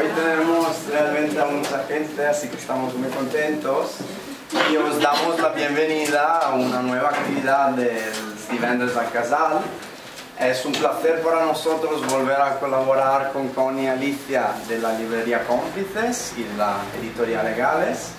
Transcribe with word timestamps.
hoy 0.00 0.08
tenemos 0.14 0.86
realmente 0.90 1.38
a 1.38 1.44
mucha 1.44 1.84
gente, 1.86 2.26
así 2.26 2.48
que 2.48 2.56
estamos 2.56 2.94
muy 2.94 3.10
contentos 3.10 3.96
y 4.70 4.76
os 4.76 4.98
damos 4.98 5.38
la 5.38 5.50
bienvenida 5.50 6.38
a 6.38 6.54
una 6.54 6.80
nueva 6.80 7.10
actividad 7.10 7.70
del 7.72 8.00
Divendres 8.50 8.96
al 8.96 9.10
Casal. 9.10 9.60
Es 10.38 10.64
un 10.64 10.72
placer 10.72 11.20
para 11.20 11.44
nosotros 11.44 12.06
volver 12.06 12.40
a 12.40 12.58
colaborar 12.58 13.30
con 13.32 13.48
Connie 13.48 13.88
Alicia 13.88 14.54
de 14.68 14.78
la 14.78 14.94
librería 14.94 15.46
Cómplices 15.46 16.32
y 16.38 16.46
la 16.56 16.76
editorial 16.98 17.44
Legales. 17.44 18.12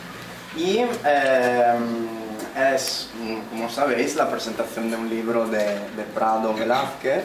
Y 0.56 0.86
eh, 1.04 1.76
es, 2.76 3.10
como 3.50 3.70
sabéis, 3.72 4.16
la 4.16 4.30
presentación 4.30 4.92
de 4.92 4.98
un 4.98 5.10
libro 5.10 5.48
de, 5.48 5.64
de 5.64 6.04
Prado 6.14 6.54
Velázquez 6.54 7.24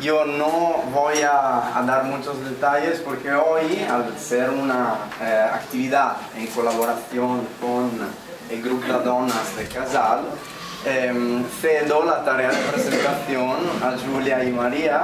yo 0.00 0.24
no 0.24 0.82
voy 0.92 1.22
a, 1.22 1.82
dar 1.86 2.04
muchos 2.04 2.42
detalles 2.44 3.00
porque 3.00 3.32
hoy, 3.32 3.84
al 3.90 4.18
ser 4.18 4.50
una 4.50 4.94
eh, 5.20 5.48
actividad 5.52 6.16
en 6.36 6.46
colaboración 6.48 7.46
con 7.60 7.90
el 8.50 8.62
grupo 8.62 8.86
de 8.86 9.04
donas 9.04 9.56
de 9.56 9.66
Casal, 9.66 10.20
em, 10.84 11.44
cedo 11.60 12.04
la 12.04 12.24
tarea 12.24 12.50
de 12.50 12.62
presentación 12.72 13.56
a 13.82 13.94
Julia 14.06 14.44
y 14.44 14.50
María 14.50 15.02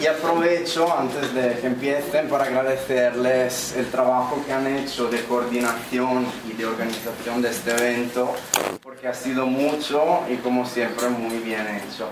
y 0.00 0.06
aprovecho 0.06 0.92
antes 0.96 1.32
de 1.34 1.58
que 1.60 1.66
empiecen 1.66 2.28
para 2.28 2.44
agradecerles 2.44 3.74
el 3.76 3.88
trabajo 3.90 4.42
que 4.44 4.52
han 4.52 4.66
hecho 4.66 5.08
de 5.08 5.22
coordinación 5.24 6.26
y 6.48 6.54
de 6.54 6.66
organización 6.66 7.42
de 7.42 7.50
este 7.50 7.70
evento 7.72 8.34
porque 8.82 9.06
ha 9.06 9.14
sido 9.14 9.46
mucho 9.46 10.22
y 10.28 10.36
como 10.36 10.66
siempre 10.66 11.08
muy 11.08 11.38
bien 11.38 11.66
hecho. 11.68 12.08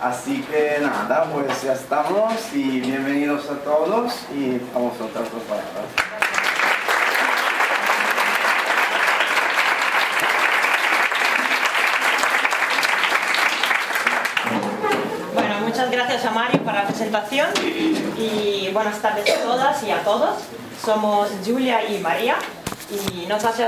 Así 0.00 0.42
que 0.42 0.78
nada, 0.80 1.24
pues 1.32 1.62
ya 1.62 1.72
estamos 1.72 2.32
y 2.54 2.80
bienvenidos 2.80 3.50
a 3.50 3.56
todos 3.64 4.12
y 4.32 4.60
vamos 4.72 4.92
a 5.00 5.04
otras 5.04 5.32
dos 5.32 5.42
palabras. 5.42 5.86
Gracias 15.90 16.24
a 16.26 16.30
Mario 16.32 16.62
para 16.64 16.82
la 16.82 16.88
presentación 16.88 17.48
y 17.64 18.70
buenas 18.72 19.00
tardes 19.00 19.28
a 19.30 19.42
todas 19.42 19.82
y 19.82 19.90
a 19.90 20.02
todos. 20.04 20.36
Somos 20.84 21.28
Julia 21.44 21.82
y 21.90 21.98
María 21.98 22.36
y 22.90 23.26
nos 23.26 23.44
hace 23.44 23.64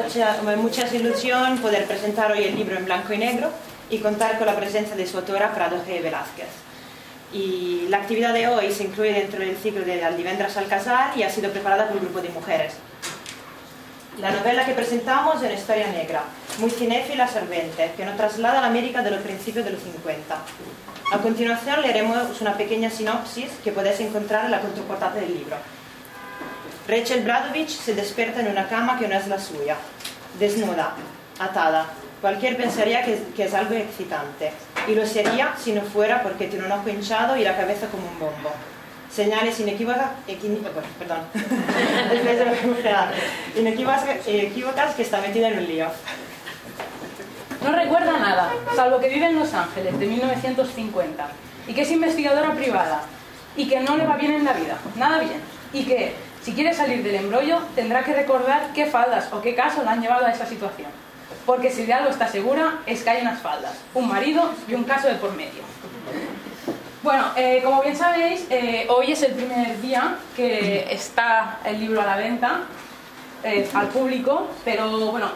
mucha 0.56 0.86
ilusión 0.94 1.58
poder 1.58 1.86
presentar 1.86 2.30
hoy 2.32 2.44
el 2.44 2.56
libro 2.56 2.76
en 2.76 2.84
blanco 2.84 3.12
y 3.12 3.18
negro 3.18 3.50
y 3.90 3.98
contar 3.98 4.38
con 4.38 4.46
la 4.46 4.56
presencia 4.56 4.96
de 4.96 5.06
su 5.06 5.18
autora 5.18 5.52
Prado 5.52 5.82
G. 5.86 6.02
Velázquez. 6.02 6.48
Y 7.32 7.86
la 7.88 7.98
actividad 7.98 8.32
de 8.32 8.48
hoy 8.48 8.72
se 8.72 8.84
incluye 8.84 9.12
dentro 9.12 9.40
del 9.40 9.56
ciclo 9.56 9.84
de 9.84 10.02
Aldivendras 10.02 10.56
Alcázar 10.56 11.16
y 11.16 11.22
ha 11.22 11.30
sido 11.30 11.50
preparada 11.50 11.86
por 11.86 11.96
un 11.96 12.04
grupo 12.04 12.20
de 12.20 12.30
mujeres. 12.30 12.74
La 14.18 14.32
novela 14.32 14.66
que 14.66 14.72
presentamos 14.72 15.36
es 15.36 15.42
una 15.42 15.52
historia 15.52 15.88
negra, 15.88 16.24
muy 16.58 16.70
cinéfila 16.70 17.28
servente, 17.28 17.92
que 17.96 18.04
nos 18.04 18.16
traslada 18.16 18.58
a 18.58 18.62
la 18.62 18.66
América 18.66 19.02
de 19.02 19.12
los 19.12 19.20
principios 19.20 19.64
de 19.64 19.72
los 19.72 19.82
50. 19.82 20.36
A 21.12 21.18
continuación 21.18 21.80
leeremos 21.82 22.40
una 22.40 22.56
pequeña 22.56 22.90
sinopsis 22.90 23.50
que 23.64 23.72
podéis 23.72 24.00
encontrar 24.00 24.44
en 24.44 24.50
la 24.50 24.60
contraportada 24.60 25.14
del 25.14 25.34
libro. 25.34 25.56
Rachel 26.86 27.22
Bradovich 27.22 27.70
se 27.70 27.94
despierta 27.94 28.40
en 28.40 28.48
una 28.48 28.68
cama 28.68 28.98
que 28.98 29.08
no 29.08 29.16
es 29.16 29.26
la 29.28 29.38
suya, 29.38 29.76
desnuda, 30.38 30.94
atada, 31.38 31.86
Cualquier 32.20 32.58
pensaría 32.58 33.02
que, 33.02 33.18
es 33.38 33.54
algo 33.54 33.74
excitante, 33.74 34.52
y 34.86 34.94
lo 34.94 35.06
sería 35.06 35.54
si 35.58 35.72
no 35.72 35.80
fuera 35.80 36.22
porque 36.22 36.48
tiene 36.48 36.66
un 36.66 36.72
ojo 36.72 36.90
hinchado 36.90 37.34
y 37.36 37.44
la 37.44 37.56
cabeza 37.56 37.86
como 37.86 38.06
un 38.06 38.18
bombo. 38.18 38.52
Señales 39.10 39.58
inequívocas, 39.58 40.10
perdón, 40.98 41.20
inequívocas 43.56 44.94
que 44.94 45.02
está 45.02 45.22
metida 45.22 45.48
en 45.48 45.60
un 45.60 45.66
lío. 45.66 45.86
No 47.64 47.72
recuerda 47.72 48.18
nada, 48.18 48.52
salvo 48.76 49.00
que 49.00 49.08
vive 49.08 49.26
en 49.26 49.38
Los 49.38 49.54
Ángeles 49.54 49.98
de 49.98 50.06
1950 50.06 51.26
y 51.68 51.72
que 51.72 51.82
es 51.82 51.90
investigadora 51.90 52.52
privada 52.52 53.00
y 53.56 53.66
que 53.66 53.80
no 53.80 53.96
le 53.96 54.06
va 54.06 54.16
bien 54.16 54.32
en 54.32 54.44
la 54.44 54.52
vida, 54.52 54.76
nada 54.96 55.20
bien, 55.20 55.40
y 55.72 55.84
que 55.84 56.14
si 56.42 56.52
quiere 56.52 56.74
salir 56.74 57.02
del 57.02 57.14
embrollo 57.14 57.60
tendrá 57.74 58.04
que 58.04 58.14
recordar 58.14 58.72
qué 58.74 58.86
faldas 58.86 59.32
o 59.32 59.40
qué 59.40 59.54
caso 59.54 59.82
la 59.82 59.92
han 59.92 60.02
llevado 60.02 60.26
a 60.26 60.30
esa 60.30 60.46
situación 60.46 60.90
porque 61.46 61.70
si 61.70 61.86
de 61.86 61.92
algo 61.92 62.10
está 62.10 62.28
segura 62.28 62.78
es 62.86 63.02
que 63.02 63.10
hay 63.10 63.22
unas 63.22 63.40
faldas, 63.40 63.74
un 63.94 64.08
marido 64.08 64.50
y 64.68 64.74
un 64.74 64.84
caso 64.84 65.08
de 65.08 65.14
por 65.14 65.34
medio. 65.34 65.62
Bueno, 67.02 67.32
eh, 67.34 67.60
como 67.64 67.82
bien 67.82 67.96
sabéis, 67.96 68.46
eh, 68.50 68.86
hoy 68.90 69.12
es 69.12 69.22
el 69.22 69.32
primer 69.32 69.80
día 69.80 70.16
que 70.36 70.86
está 70.90 71.58
el 71.64 71.80
libro 71.80 72.02
a 72.02 72.06
la 72.06 72.16
venta 72.16 72.60
eh, 73.42 73.66
al 73.72 73.88
público, 73.88 74.48
pero 74.64 75.10
bueno, 75.10 75.30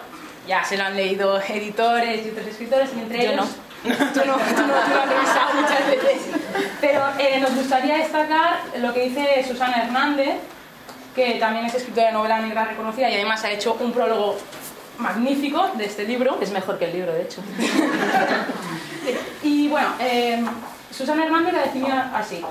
ya 0.47 0.63
se 0.63 0.77
lo 0.77 0.85
han 0.85 0.95
leído 0.95 1.41
editores 1.41 2.27
y 2.27 2.31
otros 2.31 2.47
escritores 2.47 2.91
y 2.95 3.01
entre 3.01 3.33
ellos... 3.33 3.47
Tú 3.83 3.89
no, 3.89 3.97
tú 4.15 4.21
no, 4.27 4.37
tú 4.37 4.63
no 4.63 4.67
lo 4.69 4.77
has 4.77 5.09
revisado 5.09 5.55
muchas 5.61 5.87
veces. 5.87 6.23
Pero 6.81 7.01
nos 7.41 7.55
gustaría 7.55 7.97
destacar 7.99 8.61
lo 8.79 8.93
que 8.93 9.09
dice 9.09 9.45
Susana 9.47 9.85
Hernández, 9.85 10.37
que 11.15 11.35
también 11.35 11.67
es 11.67 11.75
escritora 11.75 12.09
de 12.09 12.13
novela 12.13 12.41
negra 12.41 12.65
reconocida 12.65 13.09
y 13.09 13.15
además 13.15 13.45
ha 13.45 13.51
hecho 13.51 13.77
un 13.81 13.93
prólogo 13.93 14.37
magnífico 14.99 15.71
de 15.77 15.85
este 15.85 16.05
libro. 16.05 16.39
Es 16.41 16.51
mejor 16.51 16.79
que 16.79 16.87
el 16.87 16.93
libro, 16.93 17.13
de 17.13 17.23
hecho. 17.23 17.43
y 19.43 19.69
bueno, 19.69 19.89
eh, 20.01 20.45
Susana 20.91 21.25
Hernández 21.25 21.53
la 21.53 21.63
definía 21.63 22.13
así. 22.15 22.43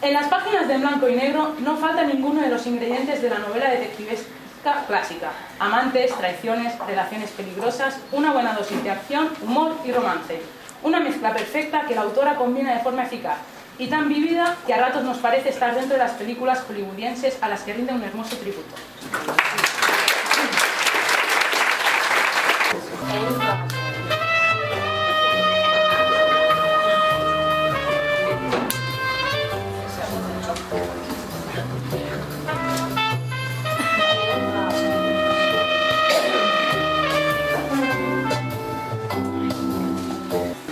En 0.00 0.12
las 0.14 0.28
páginas 0.28 0.68
de 0.68 0.78
blanco 0.78 1.08
y 1.08 1.16
negro 1.16 1.56
no 1.58 1.76
falta 1.76 2.04
ninguno 2.04 2.40
de 2.40 2.48
los 2.48 2.66
ingredientes 2.66 3.20
de 3.20 3.30
la 3.30 3.38
novela 3.38 3.70
detectivesca 3.70 4.84
clásica. 4.86 5.30
Amantes, 5.58 6.14
traiciones, 6.16 6.78
relaciones 6.86 7.30
peligrosas, 7.30 7.98
una 8.12 8.32
buena 8.32 8.52
dosis 8.54 8.82
de 8.84 8.90
acción, 8.90 9.28
humor 9.42 9.74
y 9.84 9.92
romance. 9.92 10.40
Una 10.82 11.00
mezcla 11.00 11.32
perfecta 11.32 11.82
que 11.86 11.94
la 11.94 12.02
autora 12.02 12.36
combina 12.36 12.74
de 12.74 12.80
forma 12.80 13.02
eficaz 13.02 13.38
y 13.78 13.86
tan 13.86 14.08
vivida 14.08 14.56
que 14.66 14.74
a 14.74 14.78
ratos 14.78 15.04
nos 15.04 15.18
parece 15.18 15.48
estar 15.48 15.74
dentro 15.74 15.94
de 15.96 16.02
las 16.02 16.12
películas 16.12 16.64
hollywoodienses 16.68 17.38
a 17.40 17.48
las 17.48 17.62
que 17.62 17.74
rinde 17.74 17.92
un 17.92 18.02
hermoso 18.02 18.36
tributo. 18.36 18.74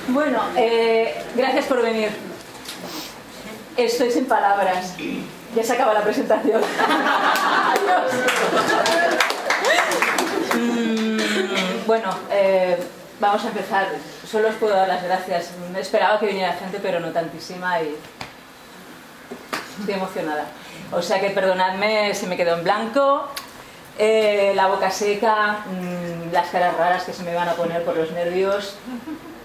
Bueno, 0.09 0.41
eh, 0.57 1.15
gracias 1.35 1.67
por 1.67 1.83
venir. 1.83 2.11
Estoy 3.77 4.11
sin 4.11 4.27
palabras. 4.27 4.95
Ya 5.55 5.63
se 5.63 5.73
acaba 5.73 5.95
la 5.95 6.03
presentación. 6.03 6.63
Bueno, 11.87 12.11
eh, 12.33 12.77
vamos 13.21 13.45
a 13.45 13.49
empezar. 13.49 13.87
Solo 14.29 14.49
os 14.49 14.57
puedo 14.57 14.75
dar 14.75 14.89
las 14.89 15.05
gracias. 15.05 15.53
Me 15.73 15.81
esperaba 15.81 16.19
que 16.19 16.27
viniera 16.27 16.53
gente, 16.55 16.81
pero 16.83 16.99
no 16.99 17.13
tantísima 17.13 17.81
y 17.81 17.95
estoy 19.79 19.95
emocionada. 19.95 20.47
O 20.91 21.01
sea 21.01 21.21
que 21.21 21.31
perdonadme 21.31 22.13
si 22.15 22.27
me 22.27 22.37
quedo 22.37 22.57
en 22.57 22.65
blanco, 22.65 23.29
eh, 23.99 24.53
la 24.57 24.67
boca 24.67 24.91
seca, 24.91 25.65
mm, 25.67 26.33
las 26.33 26.49
caras 26.49 26.77
raras 26.77 27.05
que 27.05 27.13
se 27.13 27.23
me 27.23 27.35
van 27.35 27.49
a 27.49 27.53
poner 27.53 27.85
por 27.85 27.97
los 27.97 28.11
nervios, 28.11 28.75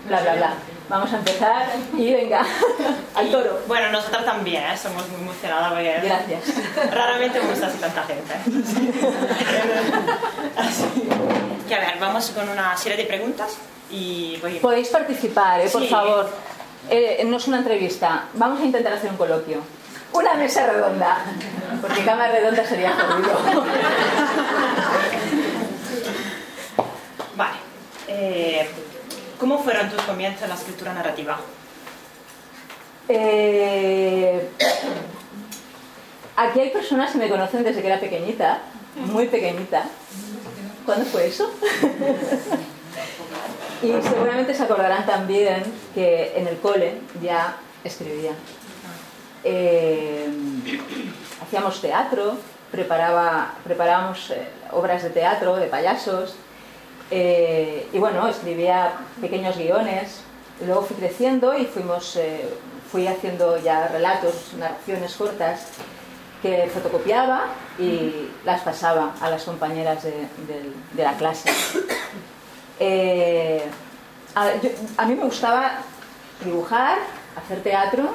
bla, 0.07 0.21
bla, 0.21 0.33
bla. 0.33 0.53
Vamos 0.89 1.13
a 1.13 1.17
empezar 1.17 1.67
y 1.95 2.11
venga, 2.13 2.43
al 3.15 3.31
toro. 3.31 3.61
bueno, 3.67 3.91
nosotros 3.91 4.25
también, 4.25 4.63
¿eh? 4.63 4.77
somos 4.77 5.07
muy 5.09 5.21
emocionadas 5.21 5.73
Gracias. 6.03 6.43
Raramente 6.91 7.39
me 7.39 7.49
gusta 7.49 7.67
así 7.67 7.77
tanta 7.77 8.03
gente. 8.03 8.33
así 10.57 11.10
que 11.71 11.75
a 11.77 11.79
ver, 11.79 11.99
vamos 12.01 12.29
con 12.31 12.49
una 12.49 12.75
serie 12.75 12.97
de 12.97 13.05
preguntas 13.05 13.55
y 13.89 14.37
Podéis 14.61 14.89
participar, 14.89 15.61
¿eh? 15.61 15.69
por 15.71 15.87
favor. 15.87 16.29
Eh, 16.89 17.23
no 17.25 17.37
es 17.37 17.47
una 17.47 17.59
entrevista, 17.59 18.25
vamos 18.33 18.59
a 18.59 18.65
intentar 18.65 18.91
hacer 18.91 19.09
un 19.09 19.15
coloquio. 19.15 19.61
Una 20.11 20.33
mesa 20.33 20.67
redonda, 20.67 21.19
porque 21.81 22.03
cama 22.03 22.27
redonda 22.27 22.65
sería 22.65 22.91
jodido. 22.91 23.63
vale. 27.37 27.55
Eh, 28.09 28.69
¿Cómo 29.39 29.63
fueron 29.63 29.89
tus 29.89 30.01
comienzos 30.01 30.43
en 30.43 30.49
la 30.49 30.55
escritura 30.55 30.93
narrativa? 30.93 31.39
Eh, 33.07 34.49
aquí 36.35 36.59
hay 36.59 36.69
personas 36.71 37.11
que 37.13 37.17
me 37.17 37.29
conocen 37.29 37.63
desde 37.63 37.79
que 37.81 37.87
era 37.87 38.01
pequeñita, 38.01 38.59
muy 38.97 39.27
pequeñita. 39.27 39.85
¿Cuándo 40.85 41.05
fue 41.05 41.27
eso? 41.27 41.49
y 43.83 43.91
seguramente 44.01 44.53
se 44.53 44.63
acordarán 44.63 45.05
también 45.05 45.63
que 45.93 46.33
en 46.35 46.47
el 46.47 46.57
cole 46.57 46.95
ya 47.21 47.57
escribía. 47.83 48.31
Eh, 49.43 50.29
hacíamos 51.41 51.81
teatro 51.81 52.37
preparaba, 52.71 53.53
preparábamos 53.63 54.31
eh, 54.31 54.47
obras 54.71 55.03
de 55.03 55.09
teatro, 55.09 55.57
de 55.57 55.67
payasos, 55.67 56.35
eh, 57.11 57.87
y 57.91 57.99
bueno, 57.99 58.27
escribía 58.29 58.93
pequeños 59.19 59.57
guiones, 59.57 60.21
luego 60.65 60.83
fui 60.83 60.95
creciendo 60.95 61.57
y 61.57 61.65
fuimos, 61.65 62.17
fui 62.89 63.07
haciendo 63.07 63.57
ya 63.57 63.89
relatos, 63.89 64.53
narraciones 64.57 65.13
cortas, 65.15 65.67
que 66.41 66.69
fotocopiaba 66.73 67.45
y 67.77 68.29
las 68.45 68.61
pasaba 68.61 69.13
a 69.21 69.29
las 69.29 69.43
compañeras 69.43 70.03
de, 70.03 70.11
de- 70.11 70.71
de 70.93 71.03
la 71.03 71.13
clase. 71.13 71.49
Eh, 72.79 73.63
a, 74.35 74.45
ver, 74.45 74.61
yo- 74.61 74.69
a 74.97 75.05
mí 75.05 75.15
me 75.15 75.23
gustaba 75.25 75.73
dibujar, 76.43 76.97
hacer 77.37 77.61
teatro 77.61 78.09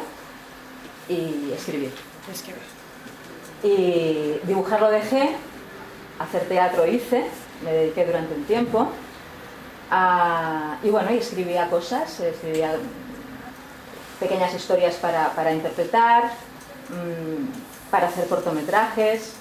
y 1.08 1.52
escribir. 1.54 1.92
Y 3.62 4.40
dibujar 4.44 4.80
lo 4.80 4.90
dejé, 4.90 5.36
hacer 6.18 6.48
teatro 6.48 6.86
hice, 6.86 7.24
me 7.64 7.72
dediqué 7.72 8.04
durante 8.04 8.34
un 8.34 8.44
tiempo. 8.44 8.88
Y 10.82 10.90
bueno, 10.90 11.12
y 11.12 11.18
escribía 11.18 11.68
cosas, 11.70 12.18
escribía 12.20 12.74
pequeñas 14.18 14.52
historias 14.54 14.96
para, 14.96 15.28
para 15.34 15.52
interpretar, 15.52 16.24
mm, 16.88 17.65
para 17.90 18.08
hacer 18.08 18.26
cortometrajes. 18.28 19.34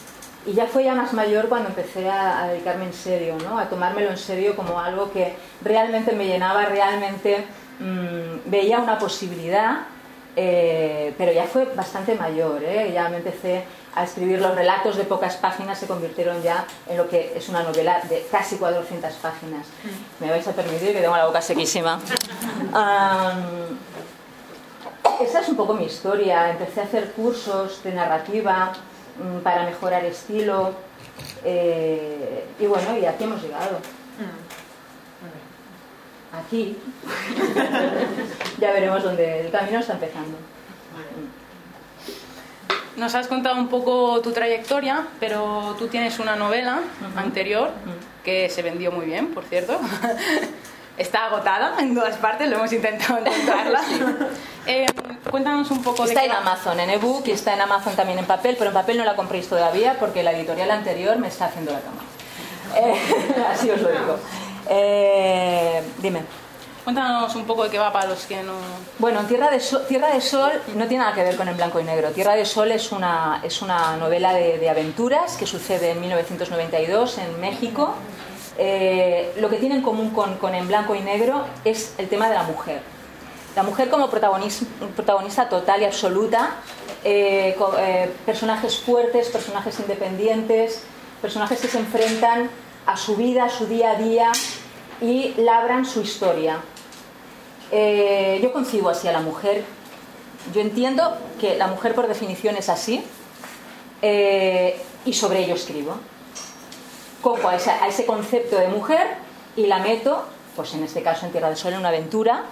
Y 0.45 0.53
ya 0.53 0.67
fue 0.67 0.83
ya 0.83 0.93
más 0.93 1.13
mayor 1.13 1.49
cuando 1.49 1.69
empecé 1.69 2.07
a, 2.09 2.43
a 2.43 2.47
dedicarme 2.49 2.85
en 2.85 2.93
serio, 2.93 3.35
¿no? 3.43 3.57
a 3.57 3.67
tomármelo 3.67 4.11
en 4.11 4.17
serio 4.17 4.55
como 4.55 4.79
algo 4.79 5.11
que 5.11 5.35
realmente 5.63 6.11
me 6.11 6.27
llenaba, 6.27 6.65
realmente 6.65 7.45
mm, 7.79 8.49
veía 8.49 8.77
una 8.79 8.99
posibilidad, 8.99 9.87
eh, 10.35 11.13
pero 11.17 11.31
ya 11.31 11.45
fue 11.45 11.65
bastante 11.65 12.15
mayor. 12.15 12.63
¿eh? 12.63 12.91
Ya 12.93 13.09
me 13.09 13.17
empecé 13.17 13.63
a 13.95 14.03
escribir 14.03 14.41
los 14.41 14.53
relatos 14.53 14.97
de 14.97 15.05
pocas 15.05 15.37
páginas, 15.37 15.79
se 15.79 15.87
convirtieron 15.87 16.41
ya 16.43 16.65
en 16.87 16.97
lo 16.97 17.07
que 17.07 17.33
es 17.35 17.47
una 17.47 17.63
novela 17.63 18.01
de 18.09 18.27
casi 18.29 18.57
400 18.57 19.13
páginas. 19.15 19.65
Me 20.19 20.29
vais 20.29 20.45
a 20.47 20.51
permitir 20.51 20.91
que 20.93 21.01
tengo 21.01 21.15
la 21.15 21.25
boca 21.25 21.41
sequísima. 21.41 21.99
Am, 22.73 23.77
esa 25.21 25.41
es 25.41 25.49
un 25.49 25.55
poco 25.55 25.73
mi 25.73 25.85
historia. 25.85 26.49
Empecé 26.51 26.81
a 26.81 26.83
hacer 26.83 27.11
cursos 27.11 27.83
de 27.83 27.93
narrativa 27.93 28.73
mm, 29.21 29.39
para 29.39 29.65
mejorar 29.65 30.05
estilo. 30.05 30.73
eh, 31.43 32.45
y 32.59 32.65
bueno, 32.65 32.97
y 32.97 33.05
aquí 33.05 33.23
hemos 33.23 33.41
llegado. 33.41 33.79
Aquí. 36.33 36.77
ya 38.59 38.71
veremos 38.73 39.03
dónde 39.03 39.41
el 39.41 39.51
camino 39.51 39.79
está 39.79 39.93
empezando. 39.93 40.37
Nos 42.97 43.13
has 43.13 43.27
contado 43.27 43.57
un 43.57 43.67
poco 43.67 44.21
tu 44.21 44.31
trayectoria, 44.31 45.07
pero 45.19 45.75
tú 45.77 45.87
tienes 45.87 46.19
una 46.19 46.35
novela 46.37 46.79
anterior 47.17 47.71
que 48.23 48.49
se 48.49 48.61
vendió 48.61 48.91
muy 48.91 49.05
bien, 49.05 49.33
por 49.33 49.43
cierto. 49.43 49.79
Está 50.97 51.25
agotada 51.25 51.75
en 51.79 51.93
todas 51.93 52.15
partes, 52.17 52.49
lo 52.49 52.57
hemos 52.57 52.71
intentado 52.71 53.19
encontrarla. 53.19 53.81
Eh, 54.67 54.87
cuéntanos 55.29 55.69
un 55.69 55.83
poco 55.83 56.05
de 56.05 56.09
Está 56.09 56.25
en. 56.25 56.31
Amazon 56.31 56.79
en 56.79 56.89
ebook 56.89 57.27
y 57.27 57.31
está 57.33 57.53
en 57.53 57.61
Amazon 57.61 57.95
también 57.95 58.17
en 58.17 58.25
papel, 58.25 58.55
pero 58.57 58.71
en 58.71 58.73
papel 58.73 58.97
no 58.97 59.05
la 59.05 59.15
compréis 59.15 59.47
todavía 59.47 59.97
porque 59.99 60.23
la 60.23 60.31
editorial 60.31 60.71
anterior 60.71 61.19
me 61.19 61.27
está 61.27 61.45
haciendo 61.45 61.71
la 61.71 61.81
cama. 61.81 62.01
Eh, 62.75 62.99
así 63.53 63.69
os 63.69 63.79
lo 63.79 63.89
digo. 63.89 64.17
Eh, 64.67 65.83
dime. 65.99 66.23
Cuéntanos 66.83 67.35
un 67.35 67.45
poco 67.45 67.65
de 67.65 67.69
qué 67.69 67.77
va 67.77 67.93
para 67.93 68.07
los 68.07 68.25
que 68.25 68.41
no... 68.41 68.53
Bueno, 68.97 69.21
Tierra 69.25 69.51
de, 69.51 69.59
Sol, 69.59 69.85
Tierra 69.87 70.09
de 70.09 70.21
Sol 70.21 70.51
no 70.75 70.87
tiene 70.87 71.03
nada 71.03 71.15
que 71.15 71.23
ver 71.23 71.35
con 71.35 71.47
el 71.47 71.53
blanco 71.53 71.79
y 71.79 71.83
negro. 71.83 72.09
Tierra 72.09 72.35
de 72.35 72.45
Sol 72.45 72.71
es 72.71 72.91
una, 72.91 73.41
es 73.43 73.61
una 73.61 73.97
novela 73.97 74.33
de, 74.33 74.57
de 74.57 74.69
aventuras 74.69 75.37
que 75.37 75.45
sucede 75.45 75.91
en 75.91 76.01
1992 76.01 77.19
en 77.19 77.39
México. 77.39 77.93
Eh, 78.57 79.33
lo 79.39 79.49
que 79.49 79.57
tiene 79.57 79.75
en 79.75 79.81
común 79.81 80.11
con, 80.11 80.37
con 80.37 80.55
En 80.55 80.67
blanco 80.67 80.95
y 80.95 81.01
negro 81.01 81.45
es 81.65 81.93
el 81.97 82.07
tema 82.07 82.29
de 82.29 82.35
la 82.35 82.43
mujer. 82.43 82.81
La 83.55 83.63
mujer 83.63 83.89
como 83.89 84.09
protagonis- 84.09 84.65
protagonista 84.95 85.49
total 85.49 85.81
y 85.81 85.85
absoluta, 85.85 86.55
eh, 87.03 87.55
eh, 87.79 88.11
personajes 88.25 88.79
fuertes, 88.79 89.29
personajes 89.29 89.79
independientes, 89.79 90.83
personajes 91.21 91.59
que 91.59 91.67
se 91.67 91.79
enfrentan 91.79 92.49
a 92.85 92.97
su 92.97 93.15
vida, 93.15 93.45
a 93.45 93.49
su 93.49 93.65
día 93.65 93.91
a 93.91 93.95
día 93.95 94.31
y 95.01 95.33
labran 95.37 95.85
su 95.85 96.01
historia. 96.01 96.59
Yo 97.71 98.53
concibo 98.53 98.89
así 98.89 99.07
a 99.07 99.11
la 99.11 99.19
mujer. 99.19 99.63
Yo 100.53 100.61
entiendo 100.61 101.17
que 101.41 101.57
la 101.57 101.67
mujer 101.67 101.95
por 101.95 102.07
definición 102.07 102.55
es 102.55 102.69
así 102.69 103.03
y 104.01 105.13
sobre 105.13 105.39
ello 105.43 105.55
escribo. 105.55 105.97
Cojo 107.25 107.49
a, 107.49 107.55
ese 107.55 108.05
concepto 108.05 108.55
de 108.55 108.67
mujer 108.67 109.07
y 109.55 109.65
la 109.65 109.79
meto, 109.79 110.25
pues 110.55 110.75
en 110.75 110.83
este 110.83 111.01
caso 111.01 111.25
en 111.25 111.31
Tierra 111.31 111.47
del 111.47 111.57
Sol, 111.57 111.73
en 111.73 111.79
una 111.79 111.89
aventura, 111.89 112.43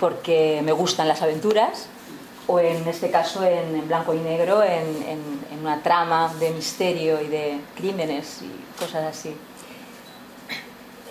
porque 0.00 0.60
me 0.64 0.72
gustan 0.72 1.06
las 1.06 1.22
aventuras, 1.22 1.86
o 2.48 2.58
en 2.58 2.84
este 2.88 3.12
caso 3.12 3.44
en, 3.44 3.86
blanco 3.86 4.12
y 4.12 4.18
negro, 4.18 4.64
en 4.64 5.60
una 5.62 5.84
trama 5.84 6.34
de 6.40 6.50
misterio 6.50 7.20
y 7.20 7.28
de 7.28 7.60
crímenes 7.76 8.42
y 8.42 8.50
cosas 8.76 9.04
así. 9.04 9.36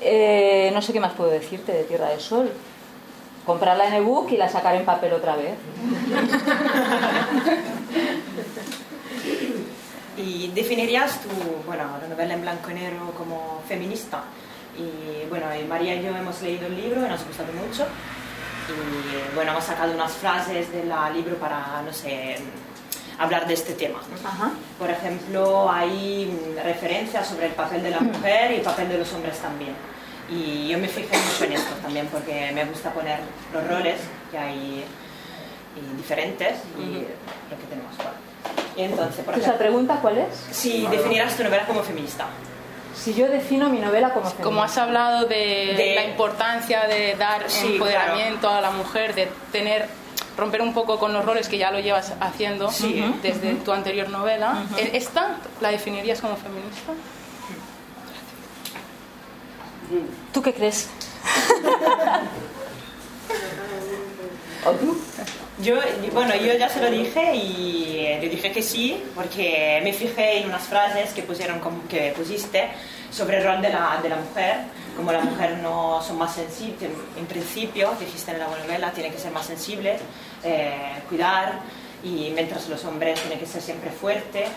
Eh, 0.01 0.69
no 0.73 0.81
sé 0.81 0.91
qué 0.91 0.99
más 0.99 1.13
puedo 1.13 1.29
decirte 1.29 1.71
de 1.71 1.85
Tierra 1.85 2.09
del 2.09 2.19
Sol. 2.19 2.51
Comprarla 3.45 3.87
en 3.87 3.93
ebook 3.93 4.29
y 4.31 4.37
la 4.37 4.49
sacar 4.49 4.75
en 4.75 4.83
papel 4.83 5.13
otra 5.13 5.37
vez. 5.37 5.55
¿Y 10.25 10.47
definirías 10.47 11.21
tu, 11.21 11.29
bueno, 11.67 11.83
la 12.01 12.07
novela 12.07 12.33
en 12.33 12.41
blanco 12.41 12.71
y 12.71 12.73
negro 12.73 13.13
como 13.15 13.61
feminista? 13.67 14.23
Y 14.75 15.29
bueno, 15.29 15.45
y 15.55 15.63
María 15.65 15.95
y 15.95 16.03
yo 16.03 16.15
hemos 16.15 16.41
leído 16.41 16.65
el 16.65 16.75
libro 16.75 17.05
y 17.05 17.09
nos 17.09 17.21
ha 17.21 17.25
gustado 17.25 17.53
mucho. 17.53 17.85
Y 18.67 19.35
bueno, 19.35 19.51
hemos 19.51 19.63
sacado 19.63 19.93
unas 19.93 20.11
frases 20.13 20.71
del 20.71 20.91
libro 21.13 21.35
para, 21.35 21.83
no 21.85 21.93
sé, 21.93 22.37
hablar 23.19 23.45
de 23.45 23.53
este 23.53 23.73
tema. 23.73 23.99
¿no? 24.09 24.27
Ajá. 24.27 24.51
Por 24.79 24.89
ejemplo, 24.89 25.69
hay 25.71 26.25
mm, 26.25 26.63
referencias 26.63 27.27
sobre 27.27 27.45
el 27.45 27.53
papel 27.53 27.83
de 27.83 27.91
la 27.91 27.99
mujer 27.99 28.51
y 28.51 28.55
el 28.55 28.61
papel 28.61 28.89
de 28.89 28.97
los 28.97 29.13
hombres 29.13 29.37
también. 29.37 29.75
Y 30.27 30.69
yo 30.69 30.79
me 30.79 30.87
fijé 30.87 31.15
mucho 31.15 31.43
en 31.43 31.53
esto 31.53 31.75
también 31.83 32.07
porque 32.07 32.51
me 32.51 32.65
gusta 32.65 32.91
poner 32.91 33.19
los 33.53 33.67
roles 33.67 33.99
que 34.31 34.39
hay 34.39 34.83
y 35.75 35.97
diferentes 35.97 36.57
y 36.79 36.93
lo 37.51 37.57
que 37.59 37.67
tenemos. 37.69 37.95
Bueno. 37.97 38.24
Y 38.77 38.81
entonces, 38.81 39.23
por 39.23 39.33
Entonces, 39.33 39.41
la 39.41 39.53
ejemplo, 39.53 39.57
pregunta 39.57 39.99
cuál 40.01 40.17
es? 40.17 40.27
si 40.51 40.85
definirás 40.87 41.35
tu 41.37 41.43
novela 41.43 41.65
como 41.65 41.81
feminista. 41.83 42.25
Si 42.95 43.13
yo 43.13 43.27
defino 43.27 43.69
mi 43.69 43.79
novela 43.79 44.09
como 44.09 44.21
feminista. 44.25 44.43
Como 44.43 44.63
has 44.63 44.77
hablado 44.77 45.25
de, 45.27 45.73
De- 45.77 45.93
la 45.95 46.03
importancia 46.05 46.87
de 46.87 47.15
dar 47.15 47.43
Sí, 47.49 47.73
empoderamiento 47.73 48.49
a 48.49 48.61
la 48.61 48.71
mujer, 48.71 49.13
de 49.15 49.29
tener 49.51 49.87
romper 50.37 50.61
un 50.61 50.73
poco 50.73 50.99
con 50.99 51.13
los 51.13 51.23
roles 51.23 51.47
que 51.47 51.57
ya 51.57 51.71
lo 51.71 51.79
llevas 51.79 52.11
haciendo 52.19 52.69
Sí. 52.69 53.03
Desde 53.21 53.53
tu 53.55 53.71
anterior 53.71 54.09
novela. 54.09 54.63
¿Esta 54.77 55.37
la 55.61 55.71
definirías 55.71 56.19
como 56.19 56.35
feminista? 56.35 56.91
¿Tú 60.33 60.41
qué 60.41 60.53
crees? 60.53 60.89
¿O 64.65 64.71
tú? 64.71 64.97
Yo, 65.59 65.75
bueno, 66.11 66.35
yo 66.35 66.53
ya 66.53 66.67
se 66.67 66.81
lo 66.81 66.91
dije 66.91 67.33
y 67.33 68.17
le 68.19 68.27
dije 68.29 68.51
que 68.51 68.61
sí, 68.61 69.01
porque 69.15 69.79
me 69.83 69.93
fijé 69.93 70.39
en 70.39 70.47
unas 70.49 70.63
frases 70.63 71.13
que, 71.13 71.21
pusieron, 71.23 71.61
que 71.87 72.13
pusiste 72.15 72.69
sobre 73.09 73.37
el 73.37 73.45
rol 73.45 73.61
de 73.61 73.69
la, 73.69 73.99
de 74.03 74.09
la 74.09 74.17
mujer, 74.17 74.57
como 74.97 75.13
la 75.13 75.21
mujer 75.21 75.57
no 75.63 76.01
son 76.01 76.17
más 76.17 76.35
sensibles, 76.35 76.89
en 77.17 77.25
principio, 77.25 77.93
dijiste 77.97 78.31
en 78.31 78.39
la 78.39 78.47
novela, 78.47 78.91
tiene 78.91 79.11
que 79.11 79.17
ser 79.17 79.31
más 79.31 79.45
sensible, 79.45 79.97
eh, 80.43 81.01
cuidar, 81.07 81.59
y 82.03 82.31
mientras 82.35 82.67
los 82.67 82.83
hombres 82.83 83.19
tienen 83.21 83.39
que 83.39 83.45
ser 83.45 83.61
siempre 83.61 83.91
fuertes, 83.91 84.49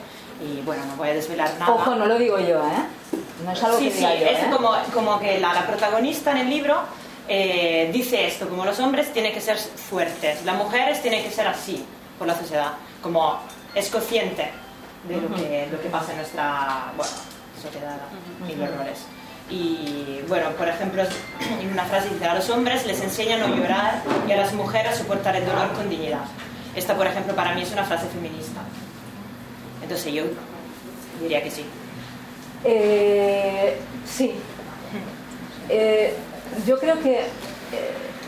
y 0.43 0.61
bueno, 0.63 0.85
no 0.87 0.97
voy 0.97 1.11
a 1.11 1.15
desvelar 1.15 1.51
nada. 1.61 1.75
Ojo, 1.75 1.95
no 1.95 2.07
lo 2.07 2.19
digo 2.19 2.41
yo, 2.41 2.59
¿eh? 2.67 3.19
No 3.45 3.53
es 3.53 3.63
algo 3.63 3.79
Sí, 3.79 3.85
que 3.85 3.91
sí, 3.93 3.99
diga 3.99 4.15
yo, 4.17 4.27
es 4.27 4.39
¿eh? 4.41 4.47
como, 4.53 4.73
como 4.93 5.21
que 5.21 5.39
la, 5.39 5.55
la 5.55 5.65
protagonista 5.65 6.33
en 6.33 6.39
el 6.39 6.51
libro 6.51 6.81
eh, 7.29 7.91
dice 7.93 8.27
esto, 8.27 8.49
como 8.49 8.65
los 8.65 8.79
hombres 8.81 9.13
tienen 9.13 9.33
que 9.33 9.41
ser 9.41 9.57
fuertes, 9.57 10.45
las 10.45 10.57
mujeres 10.57 11.03
tienen 11.03 11.23
que 11.23 11.31
ser 11.31 11.47
así 11.47 11.85
por 12.19 12.27
la 12.27 12.37
sociedad, 12.37 12.73
como 13.03 13.39
es 13.75 13.89
consciente 13.91 14.51
de 15.07 15.21
lo, 15.21 15.35
que, 15.35 15.69
lo 15.71 15.81
que 15.81 15.89
pasa 15.89 16.13
en 16.13 16.19
nuestra 16.19 16.93
bueno, 16.97 17.13
sociedad 17.63 17.99
y 18.49 18.55
los 18.57 18.77
roles. 18.77 18.99
Y 19.51 20.21
bueno, 20.29 20.51
por 20.53 20.69
ejemplo, 20.69 21.03
en 21.61 21.73
una 21.73 21.85
frase 21.85 22.11
dice, 22.11 22.27
a 22.27 22.35
los 22.35 22.49
hombres 22.51 22.87
les 22.87 23.01
enseñan 23.01 23.43
a 23.43 23.47
no 23.47 23.57
llorar 23.57 24.03
y 24.27 24.33
a 24.33 24.37
las 24.37 24.53
mujeres 24.53 24.93
a 24.93 24.97
soportar 24.97 25.37
el 25.37 25.47
dolor 25.47 25.73
con 25.73 25.89
dignidad. 25.89 26.25
Esta, 26.75 26.95
por 26.97 27.07
ejemplo, 27.07 27.35
para 27.35 27.55
mí 27.55 27.63
es 27.63 27.73
una 27.73 27.85
frase 27.85 28.07
feminista. 28.09 28.61
Entonces 29.83 30.13
yo 30.13 30.25
diría 31.21 31.43
que 31.43 31.51
sí. 31.51 31.65
Eh, 32.65 33.79
sí. 34.07 34.35
Eh, 35.71 36.15
yo 36.67 36.79
creo 36.79 37.01
que 37.01 37.21
eh, 37.21 37.27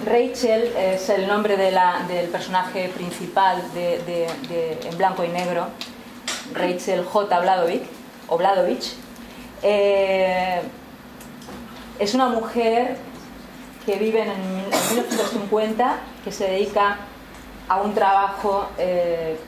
Rachel 0.05 0.73
es 0.77 1.09
el 1.09 1.27
nombre 1.27 1.57
del 1.57 2.29
personaje 2.29 2.89
principal 2.89 3.63
de 3.75 4.79
En 4.85 4.99
blanco 4.99 5.25
y 5.25 5.29
negro. 5.29 5.69
Rachel 6.55 7.05
J. 7.05 7.41
Bladovic, 7.41 7.83
o 8.29 8.37
Bladovich, 8.39 8.95
eh, 9.63 10.63
es 11.99 12.15
una 12.15 12.29
mujer 12.29 12.97
que 13.85 13.97
vive 13.97 14.23
en 14.23 14.57
1950, 14.91 15.99
que 16.25 16.33
se 16.33 16.45
dedica 16.45 16.99
a 17.69 17.81
un 17.83 17.95
trabajo 17.95 18.69
eh, 18.79 19.39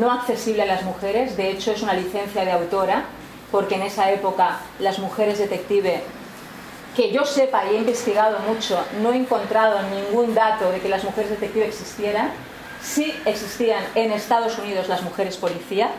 no 0.00 0.10
accesible 0.10 0.62
a 0.62 0.66
las 0.66 0.82
mujeres, 0.82 1.36
de 1.36 1.50
hecho 1.50 1.72
es 1.72 1.82
una 1.82 1.94
licencia 1.94 2.44
de 2.44 2.52
autora, 2.52 3.04
porque 3.52 3.76
en 3.76 3.82
esa 3.82 4.10
época 4.10 4.58
las 4.80 4.98
mujeres 4.98 5.38
detective, 5.38 6.02
que 6.96 7.12
yo 7.12 7.24
sepa 7.26 7.66
y 7.66 7.76
he 7.76 7.78
investigado 7.78 8.38
mucho, 8.48 8.82
no 9.02 9.12
he 9.12 9.16
encontrado 9.16 9.78
ningún 9.82 10.34
dato 10.34 10.70
de 10.70 10.80
que 10.80 10.88
las 10.88 11.04
mujeres 11.04 11.28
detective 11.30 11.66
existieran, 11.66 12.30
sí 12.82 13.12
existían 13.26 13.84
en 13.94 14.12
Estados 14.12 14.58
Unidos 14.58 14.88
las 14.88 15.02
mujeres 15.02 15.36
policía, 15.36 15.90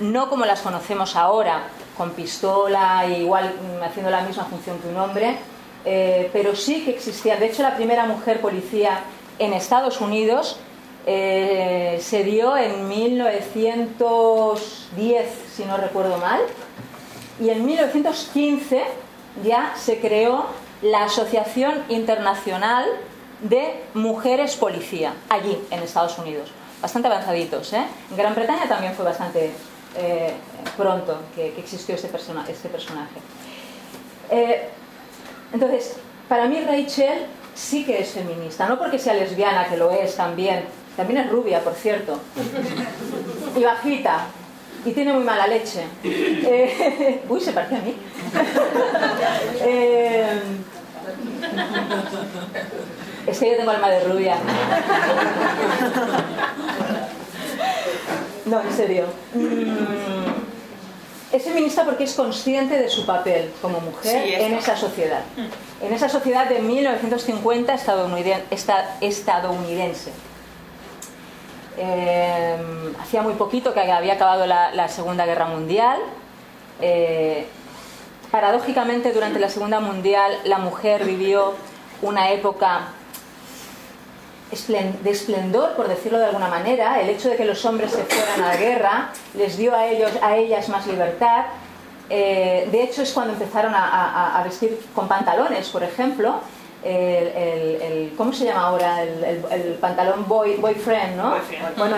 no 0.00 0.28
como 0.28 0.44
las 0.44 0.62
conocemos 0.62 1.14
ahora, 1.14 1.68
con 1.96 2.10
pistola, 2.10 3.06
igual 3.06 3.54
mm, 3.54 3.84
haciendo 3.84 4.10
la 4.10 4.22
misma 4.22 4.44
función 4.44 4.80
que 4.80 4.88
un 4.88 4.96
hombre, 4.96 5.36
eh, 5.84 6.28
pero 6.32 6.56
sí 6.56 6.84
que 6.84 6.90
existía. 6.90 7.36
De 7.36 7.46
hecho, 7.46 7.62
la 7.62 7.76
primera 7.76 8.04
mujer 8.04 8.40
policía 8.40 9.04
en 9.38 9.52
Estados 9.52 10.00
Unidos 10.00 10.58
eh, 11.06 12.00
se 12.02 12.24
dio 12.24 12.56
en 12.56 12.88
1910, 12.88 15.28
si 15.54 15.64
no 15.64 15.76
recuerdo 15.76 16.18
mal, 16.18 16.40
y 17.40 17.50
en 17.50 17.64
1915 17.64 19.05
ya 19.44 19.74
se 19.76 20.00
creó 20.00 20.46
la 20.82 21.04
Asociación 21.04 21.84
Internacional 21.88 22.84
de 23.40 23.82
Mujeres 23.94 24.56
Policía, 24.56 25.14
allí 25.28 25.58
en 25.70 25.82
Estados 25.82 26.18
Unidos. 26.18 26.50
Bastante 26.80 27.08
avanzaditos. 27.08 27.72
¿eh? 27.72 27.84
En 28.10 28.16
Gran 28.16 28.34
Bretaña 28.34 28.68
también 28.68 28.94
fue 28.94 29.04
bastante 29.04 29.52
eh, 29.96 30.32
pronto 30.76 31.18
que, 31.34 31.48
existió 31.58 31.94
este, 31.94 32.08
persona, 32.08 32.44
personaje. 32.44 33.20
Eh, 34.30 34.68
entonces, 35.52 35.96
para 36.28 36.46
mí 36.46 36.60
Rachel 36.60 37.26
sí 37.54 37.84
que 37.84 38.00
es 38.00 38.10
feminista, 38.10 38.68
no 38.68 38.78
porque 38.78 38.98
sea 38.98 39.14
lesbiana, 39.14 39.66
que 39.68 39.76
lo 39.76 39.90
es 39.90 40.16
también, 40.16 40.64
también 40.96 41.20
es 41.20 41.30
rubia, 41.30 41.60
por 41.60 41.74
cierto, 41.74 42.18
y 43.56 43.62
bajita, 43.62 44.26
y 44.86 44.92
tiene 44.92 45.12
muy 45.12 45.24
mala 45.24 45.48
leche. 45.48 45.82
Eh, 46.04 47.22
uy, 47.28 47.40
se 47.40 47.52
parece 47.52 47.76
a 47.76 47.80
mí. 47.80 47.96
es 53.26 53.38
que 53.38 53.50
yo 53.50 53.56
tengo 53.56 53.72
alma 53.72 53.90
de 53.90 54.04
rubia. 54.04 54.36
No, 58.46 58.60
en 58.60 58.76
serio. 58.76 59.06
Mm, 59.34 60.26
es 61.32 61.42
feminista 61.42 61.84
porque 61.84 62.04
es 62.04 62.14
consciente 62.14 62.78
de 62.78 62.88
su 62.88 63.04
papel 63.04 63.50
como 63.60 63.80
mujer 63.80 64.40
en 64.40 64.54
esa 64.54 64.76
sociedad. 64.76 65.22
En 65.82 65.92
esa 65.92 66.08
sociedad 66.08 66.48
de 66.48 66.60
1950 66.60 67.74
estadounidense. 67.74 70.12
Eh, 71.78 72.56
hacía 73.00 73.22
muy 73.22 73.34
poquito 73.34 73.74
que 73.74 73.80
había 73.80 74.14
acabado 74.14 74.46
la, 74.46 74.88
Segunda 74.88 75.26
Guerra 75.26 75.46
Mundial. 75.46 75.98
Eh, 76.80 77.46
paradójicamente, 78.30 79.12
durante 79.12 79.38
la 79.38 79.48
Segunda 79.48 79.80
Mundial, 79.80 80.32
la 80.44 80.58
mujer 80.58 81.04
vivió 81.04 81.54
una 82.02 82.30
época 82.30 82.88
de 84.50 85.10
esplendor, 85.10 85.74
por 85.74 85.88
decirlo 85.88 86.18
de 86.18 86.26
alguna 86.26 86.48
manera, 86.48 87.00
el 87.00 87.08
hecho 87.08 87.28
de 87.28 87.36
que 87.36 87.44
los 87.44 87.64
hombres 87.64 87.90
se 87.90 88.04
fueran 88.04 88.42
a 88.44 88.54
la 88.54 88.56
guerra 88.56 89.08
les 89.34 89.56
dio 89.56 89.74
a, 89.74 89.86
ellos, 89.86 90.12
a 90.22 90.36
ellas 90.36 90.68
más 90.68 90.86
libertad. 90.86 91.46
Eh, 92.08 92.68
de 92.70 92.82
hecho, 92.82 93.02
es 93.02 93.12
cuando 93.12 93.32
empezaron 93.32 93.72
a, 93.74 94.40
vestir 94.44 94.78
con 94.94 95.08
pantalones, 95.08 95.68
por 95.68 95.82
ejemplo. 95.82 96.40
El, 96.86 98.14
¿Cómo 98.16 98.32
se 98.32 98.44
llama 98.44 98.68
ahora? 98.68 99.02
El, 99.02 99.76
pantalón 99.80 100.26
boy, 100.28 100.56
boyfriend, 100.56 101.16
¿no? 101.16 101.34
Bueno, 101.76 101.96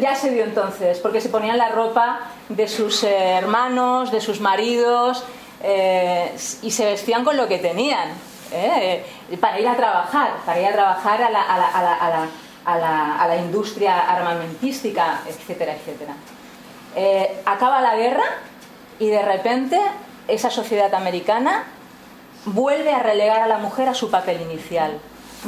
ya 0.00 0.14
se 0.14 0.30
dio 0.30 0.44
entonces, 0.44 0.98
porque 0.98 1.20
se 1.20 1.28
ponían 1.28 1.58
la 1.58 1.68
ropa 1.68 2.20
de 2.48 2.66
sus 2.68 3.02
hermanos, 3.04 4.10
de 4.10 4.20
sus 4.20 4.40
maridos, 4.40 5.24
eh, 5.62 6.34
y 6.62 6.70
se 6.70 6.84
vestían 6.86 7.24
con 7.24 7.36
lo 7.36 7.48
que 7.48 7.58
tenían. 7.58 8.10
¿eh? 8.52 9.04
para 9.40 9.58
ir 9.58 9.68
a 9.68 9.76
trabajar, 9.76 10.36
para 10.46 10.60
ir 10.60 10.66
a 10.68 10.72
trabajar 10.72 11.22
a 11.22 11.30
la, 11.30 11.42
a 11.42 11.58
la, 11.58 11.66
a 11.66 11.82
la, 11.82 12.28
a 12.64 12.78
la, 12.78 13.16
a 13.16 13.28
la 13.28 13.36
industria 13.36 14.00
armamentística, 14.00 15.20
etcétera, 15.26 15.74
etcétera. 15.74 16.14
Eh, 16.96 17.42
acaba 17.44 17.80
la 17.80 17.96
guerra 17.96 18.24
y 18.98 19.08
de 19.08 19.22
repente 19.22 19.80
esa 20.28 20.50
sociedad 20.50 20.94
americana 20.94 21.64
vuelve 22.46 22.92
a 22.92 23.00
relegar 23.00 23.42
a 23.42 23.46
la 23.46 23.58
mujer 23.58 23.88
a 23.88 23.94
su 23.94 24.10
papel 24.10 24.40
inicial. 24.42 24.98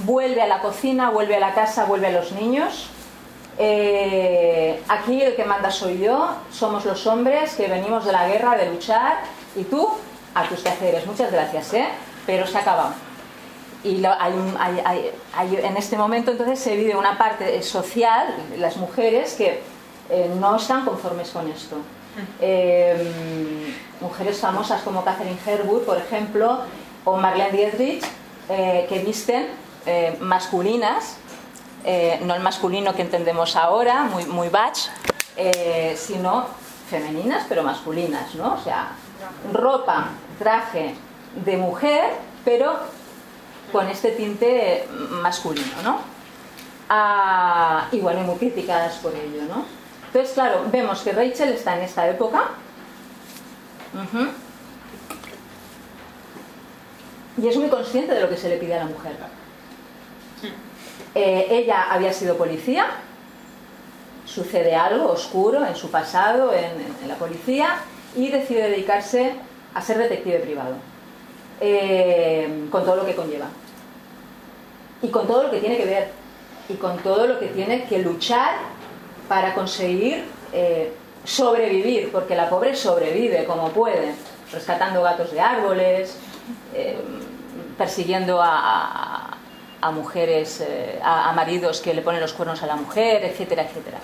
Vuelve 0.04 0.42
a 0.42 0.46
la 0.46 0.60
cocina, 0.60 1.10
vuelve 1.10 1.36
a 1.36 1.40
la 1.40 1.54
casa, 1.54 1.84
vuelve 1.84 2.08
a 2.08 2.12
los 2.12 2.32
niños. 2.32 2.90
Eh, 3.58 4.82
aquí 4.88 5.22
el 5.22 5.34
que 5.34 5.44
manda 5.44 5.70
soy 5.70 5.98
yo, 5.98 6.34
somos 6.50 6.84
los 6.84 7.06
hombres 7.06 7.54
que 7.54 7.68
venimos 7.68 8.04
de 8.04 8.12
la 8.12 8.28
guerra, 8.28 8.56
de 8.56 8.70
luchar, 8.70 9.18
y 9.54 9.64
tú 9.64 9.88
a 10.34 10.46
tus 10.48 10.60
quehaceres. 10.60 11.06
Muchas 11.06 11.32
gracias, 11.32 11.72
¿eh? 11.74 11.86
pero 12.26 12.46
se 12.46 12.58
ha 12.58 12.60
acabado. 12.60 12.92
Y 13.82 14.04
hay, 14.04 15.60
en 15.62 15.76
este 15.76 15.96
momento 15.96 16.32
entonces 16.32 16.58
se 16.58 16.76
vive 16.76 16.96
una 16.96 17.16
parte 17.16 17.62
social, 17.62 18.34
las 18.58 18.76
mujeres, 18.76 19.34
que 19.34 19.60
eh, 20.10 20.30
no 20.38 20.56
están 20.56 20.84
conformes 20.84 21.30
con 21.30 21.48
esto. 21.48 21.76
Eh, 22.40 23.74
mujeres 24.00 24.38
famosas 24.38 24.82
como 24.82 25.04
Catherine 25.04 25.38
Herwood, 25.46 25.82
por 25.82 25.98
ejemplo, 25.98 26.60
o 27.06 27.16
Marlene 27.16 27.52
Dietrich, 27.52 28.04
eh, 28.50 28.84
que 28.88 28.98
visten 28.98 29.46
masculinas, 30.20 31.16
no 32.22 32.34
el 32.34 32.42
masculino 32.42 32.92
que 32.92 33.02
entendemos 33.02 33.54
ahora, 33.54 34.02
muy, 34.02 34.24
muy 34.24 34.48
bach, 34.48 34.76
sino 35.94 36.46
femeninas 36.90 37.44
pero 37.48 37.62
masculinas, 37.62 38.34
¿no? 38.34 38.54
O 38.54 38.60
sea, 38.60 38.88
ropa, 39.52 40.08
traje, 40.40 40.96
de 41.44 41.56
mujer, 41.56 42.14
pero 42.44 42.74
con 43.72 43.88
este 43.88 44.10
tinte 44.12 44.88
masculino, 45.22 45.82
¿no? 45.84 45.98
Ah, 46.88 47.88
y 47.92 48.00
bueno, 48.00 48.20
muy 48.22 48.36
criticadas 48.36 48.94
por 48.96 49.14
ello, 49.14 49.42
¿no? 49.48 49.64
Entonces, 50.06 50.34
claro, 50.34 50.64
vemos 50.70 51.00
que 51.00 51.12
Rachel 51.12 51.50
está 51.50 51.76
en 51.76 51.82
esta 51.82 52.08
época. 52.08 52.50
Y 57.40 57.48
es 57.48 57.56
muy 57.56 57.68
consciente 57.68 58.14
de 58.14 58.20
lo 58.20 58.28
que 58.28 58.36
se 58.36 58.48
le 58.48 58.56
pide 58.56 58.74
a 58.74 58.78
la 58.78 58.86
mujer. 58.86 59.12
Eh, 61.14 61.46
ella 61.50 61.86
había 61.90 62.12
sido 62.12 62.36
policía, 62.36 62.86
sucede 64.24 64.74
algo 64.74 65.10
oscuro 65.10 65.64
en 65.64 65.74
su 65.74 65.90
pasado 65.90 66.52
en 66.52 67.08
la 67.08 67.14
policía 67.14 67.78
y 68.14 68.28
decide 68.28 68.70
dedicarse 68.70 69.34
a 69.74 69.82
ser 69.82 69.98
detective 69.98 70.38
privado. 70.40 70.76
Eh, 71.60 72.66
con 72.70 72.84
todo 72.84 72.96
lo 72.96 73.06
que 73.06 73.14
conlleva. 73.14 73.46
Y 75.02 75.08
con 75.08 75.26
todo 75.26 75.44
lo 75.44 75.50
que 75.50 75.60
tiene 75.60 75.76
que 75.76 75.86
ver. 75.86 76.08
Y 76.68 76.74
con 76.74 76.98
todo 76.98 77.26
lo 77.26 77.38
que 77.38 77.46
tiene 77.48 77.84
que 77.84 77.98
luchar 78.00 78.56
para 79.28 79.54
conseguir 79.54 80.24
eh, 80.52 80.92
sobrevivir, 81.24 82.10
porque 82.12 82.34
la 82.34 82.48
pobre 82.48 82.74
sobrevive 82.74 83.44
como 83.44 83.70
puede, 83.70 84.14
rescatando 84.52 85.02
gatos 85.02 85.32
de 85.32 85.40
árboles, 85.40 86.16
eh, 86.74 86.98
persiguiendo 87.78 88.40
a, 88.42 89.36
mujeres, 89.92 90.64
a 91.00 91.32
maridos 91.32 91.80
que 91.80 91.94
le 91.94 92.02
ponen 92.02 92.20
los 92.20 92.32
cuernos 92.32 92.60
a 92.62 92.66
la 92.66 92.74
mujer, 92.74 93.24
etcétera, 93.24 93.62
etcétera. 93.62 93.98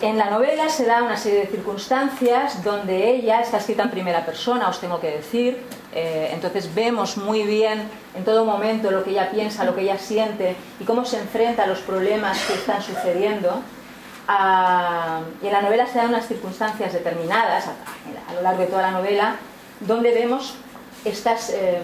En 0.00 0.16
la 0.16 0.30
novela 0.30 0.70
se 0.70 0.86
da 0.86 1.02
una 1.02 1.18
serie 1.18 1.40
de 1.40 1.46
circunstancias 1.46 2.64
donde 2.64 3.10
ella 3.10 3.42
está 3.42 3.58
escrita 3.58 3.82
en 3.82 3.90
primera 3.90 4.24
persona, 4.24 4.70
os 4.70 4.80
tengo 4.80 4.98
que 4.98 5.10
decir, 5.10 5.62
eh, 5.92 6.30
entonces 6.32 6.74
vemos 6.74 7.18
muy 7.18 7.42
bien 7.42 7.82
en 8.14 8.24
todo 8.24 8.46
momento 8.46 8.90
lo 8.90 9.04
que 9.04 9.10
ella 9.10 9.30
piensa, 9.30 9.62
lo 9.64 9.74
que 9.74 9.82
ella 9.82 9.98
siente 9.98 10.56
y 10.80 10.84
cómo 10.84 11.04
se 11.04 11.18
enfrenta 11.18 11.64
a 11.64 11.66
los 11.66 11.80
problemas 11.80 12.42
que 12.46 12.54
están 12.54 12.80
sucediendo. 12.80 13.60
Ah, 14.26 15.20
y 15.42 15.48
en 15.48 15.52
la 15.52 15.60
novela 15.60 15.86
se 15.86 15.98
dan 15.98 16.08
unas 16.08 16.26
circunstancias 16.26 16.94
determinadas 16.94 17.66
a, 17.66 18.34
lo 18.34 18.40
largo 18.40 18.62
de 18.62 18.68
toda 18.68 18.82
la 18.82 18.92
novela 18.92 19.36
donde 19.80 20.12
vemos 20.12 20.54
estas, 21.04 21.50
eh, 21.50 21.80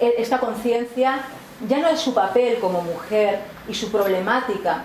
e, 0.00 0.14
esta 0.18 0.38
conciencia 0.38 1.24
ya 1.68 1.78
no 1.78 1.88
es 1.88 2.00
su 2.00 2.14
papel 2.14 2.58
como 2.58 2.82
mujer 2.82 3.40
y 3.68 3.74
su 3.74 3.90
problemática 3.90 4.84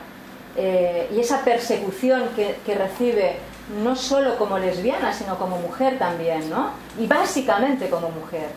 eh, 0.56 1.10
y 1.16 1.20
esa 1.20 1.44
persecución 1.44 2.24
que, 2.36 2.76
recibe 2.76 3.38
no 3.84 3.96
solo 3.96 4.38
como 4.38 4.58
lesbiana, 4.58 5.14
sino 5.14 5.38
como 5.38 5.58
mujer 5.58 6.00
también, 6.00 6.50
¿no? 6.50 6.72
Y 7.00 7.06
básicamente 7.06 7.88
como 7.90 8.10
mujer, 8.10 8.48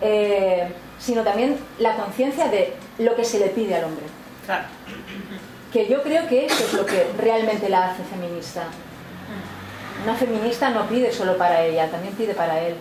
eh, 0.00 0.72
sino 0.98 1.22
también 1.22 1.58
la 1.78 1.96
conciencia 1.96 2.46
de 2.46 2.74
lo 2.98 3.16
que 3.16 3.24
se 3.24 3.40
le 3.40 3.48
pide 3.48 3.74
al 3.74 3.84
hombre. 3.84 4.04
que 5.72 5.88
yo 5.88 6.02
creo 6.02 6.28
que 6.28 6.46
eso 6.46 6.64
es 6.64 6.74
lo 6.74 6.86
que 6.86 7.06
realmente 7.18 7.68
la 7.68 7.90
hace 7.90 8.02
feminista. 8.04 8.64
Una 10.02 10.14
feminista 10.14 10.70
no 10.70 10.88
pide 10.88 11.12
solo 11.12 11.36
para 11.36 11.62
ella, 11.62 11.88
también 11.88 12.14
pide 12.14 12.34
para 12.34 12.60
él. 12.60 12.74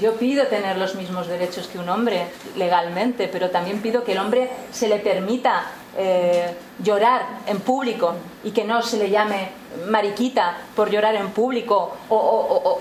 Yo 0.00 0.16
pido 0.16 0.46
tener 0.48 0.76
los 0.76 0.94
mismos 0.94 1.28
derechos 1.28 1.66
que 1.68 1.78
un 1.78 1.88
hombre 1.88 2.26
legalmente, 2.56 3.28
pero 3.28 3.50
también 3.50 3.80
pido 3.80 4.04
que 4.04 4.12
el 4.12 4.18
hombre 4.18 4.50
se 4.70 4.88
le 4.88 4.98
permita 4.98 5.64
eh, 5.96 6.54
llorar 6.82 7.22
en 7.46 7.60
público 7.60 8.14
y 8.44 8.50
que 8.50 8.64
no 8.64 8.82
se 8.82 8.98
le 8.98 9.08
llame 9.08 9.48
mariquita 9.88 10.58
por 10.74 10.90
llorar 10.90 11.14
en 11.14 11.30
público 11.30 11.96
o, 12.10 12.80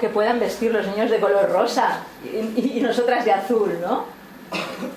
que 0.00 0.08
puedan 0.08 0.40
vestir 0.40 0.72
los 0.72 0.86
niños 0.88 1.08
de 1.10 1.20
color 1.20 1.50
rosa 1.50 2.00
y 2.24 2.80
nosotras 2.80 3.24
de 3.24 3.32
azul, 3.32 3.78
¿no? 3.80 4.06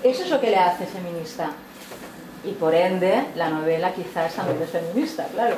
Eso 0.02 0.24
es 0.24 0.30
lo 0.30 0.40
que 0.40 0.50
le 0.50 0.56
hace 0.56 0.86
feminista. 0.86 1.50
Y 2.44 2.52
por 2.52 2.74
ende, 2.74 3.26
la 3.36 3.48
novela 3.48 3.92
quizás 3.92 4.34
también 4.34 4.60
es 4.62 4.70
feminista, 4.70 5.26
claro. 5.32 5.56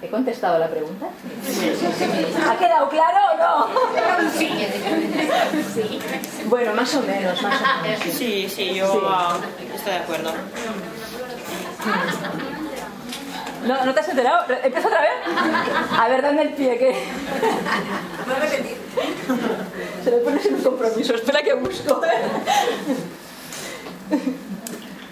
¿He 0.00 0.08
contestado 0.08 0.58
la 0.58 0.68
pregunta? 0.68 1.06
¿Ha 2.48 2.56
quedado 2.56 2.88
claro 2.88 3.18
o 3.32 3.36
no? 3.36 4.30
Sí. 4.30 6.00
Bueno, 6.46 6.74
más 6.74 6.94
o 6.94 7.02
menos, 7.02 7.42
más 7.42 7.60
o 7.60 7.82
menos. 7.82 8.00
Sí, 8.12 8.48
sí, 8.48 8.74
yo 8.74 9.02
ah, 9.08 9.38
estoy 9.74 9.92
de 9.92 9.98
acuerdo. 9.98 10.32
¿No, 13.66 13.84
¿No 13.84 13.92
te 13.92 14.00
has 14.00 14.08
enterado? 14.08 14.44
¿Empieza 14.62 14.88
otra 14.88 15.00
vez? 15.00 15.10
A 15.98 16.08
ver, 16.08 16.22
dame 16.22 16.42
el 16.42 16.52
pie, 16.54 16.78
que... 16.78 17.04
Voy 18.24 18.34
a 18.36 18.38
repetir. 18.38 18.76
Se 20.04 20.10
le 20.10 20.18
pone 20.18 20.40
sin 20.40 20.54
un 20.54 20.62
compromiso. 20.62 21.14
Espera 21.14 21.42
que 21.42 21.54
busco. 21.54 22.00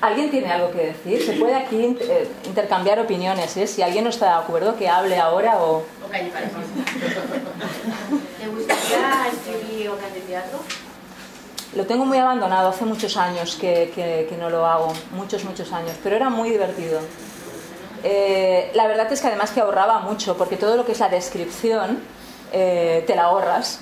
¿Alguien 0.07 0.31
tiene 0.31 0.53
algo 0.53 0.71
que 0.71 0.87
decir? 0.87 1.21
Se 1.21 1.33
puede 1.33 1.57
aquí 1.57 1.97
eh, 2.01 2.29
intercambiar 2.47 3.01
opiniones. 3.01 3.57
¿eh? 3.57 3.67
Si 3.67 3.83
alguien 3.83 4.05
no 4.05 4.11
está 4.11 4.27
de 4.27 4.45
acuerdo, 4.45 4.77
que 4.77 4.89
hable 4.89 5.19
ahora 5.19 5.59
o... 5.59 5.85
¿Te 8.39 8.49
gustaría 8.49 9.27
escribir 9.33 9.89
obras 9.89 10.15
de 10.15 10.21
teatro? 10.21 10.61
Lo 11.75 11.87
tengo 11.87 12.05
muy 12.05 12.19
abandonado, 12.19 12.69
hace 12.69 12.85
muchos 12.85 13.17
años 13.17 13.57
que, 13.57 13.91
que, 13.97 14.37
no 14.37 14.49
lo 14.49 14.65
hago, 14.65 14.93
muchos, 15.11 15.43
muchos 15.45 15.73
años, 15.73 15.97
pero 16.05 16.15
era 16.15 16.31
muy 16.31 16.51
divertido. 16.51 17.01
Eh, 18.05 18.71
la 18.75 18.87
verdad 18.87 19.13
es 19.13 19.21
que 19.21 19.27
además 19.27 19.51
que 19.51 19.61
ahorraba 19.61 19.99
mucho, 19.99 20.37
porque 20.37 20.57
todo 20.57 20.77
lo 20.77 20.87
que 20.87 20.93
es 20.93 21.01
la 21.01 21.09
descripción 21.09 21.99
eh, 22.59 23.05
te 23.07 23.15
la 23.15 23.25
ahorras. 23.25 23.81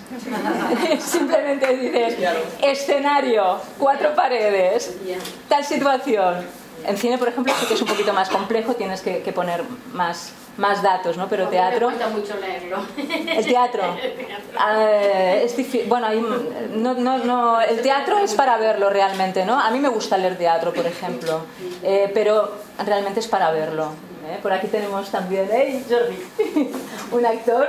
Simplemente 0.99 1.77
dices, 1.77 2.17
escenario, 2.61 3.61
cuatro 3.79 4.17
paredes, 4.17 4.97
tal 5.49 5.65
situación. 5.65 6.45
En 6.85 6.97
cine, 6.97 7.17
por 7.17 7.29
ejemplo, 7.29 7.55
sí 7.61 7.67
que 7.67 7.75
es 7.75 7.83
un 7.83 7.87
poquito 7.87 8.13
más 8.13 8.29
complejo, 8.29 8.75
tienes 8.75 9.01
que, 9.01 9.33
poner 9.33 9.63
más, 9.93 10.33
más 10.57 10.83
datos, 10.83 11.17
¿no? 11.17 11.29
Pero 11.29 11.47
teatro... 11.49 11.93
Me 11.93 12.07
mucho 12.09 12.35
leerlo. 12.41 12.79
El 12.97 13.47
teatro. 13.47 13.83
Ah, 14.57 14.89
es 15.43 15.57
bueno, 15.89 16.07
no, 16.75 16.95
no, 16.95 17.19
no, 17.19 17.61
el 17.61 17.83
teatro 17.83 18.19
es 18.19 18.35
para 18.35 18.57
verlo 18.57 18.89
realmente, 18.89 19.45
¿no? 19.45 19.59
A 19.59 19.69
mí 19.71 19.81
me 19.81 19.89
gusta 19.89 20.17
leer 20.17 20.39
teatro, 20.39 20.73
por 20.73 20.87
ejemplo, 20.87 21.41
eh, 21.83 22.09
pero 22.15 22.53
realmente 22.87 23.19
es 23.19 23.27
para 23.27 23.51
verlo. 23.51 23.91
¿Eh? 24.27 24.39
Por 24.43 24.53
aquí 24.53 24.67
tenemos 24.69 25.11
también, 25.11 25.49
¿eh? 25.51 25.83
Jordi, 25.89 26.73
un 27.13 27.27
actor. 27.27 27.69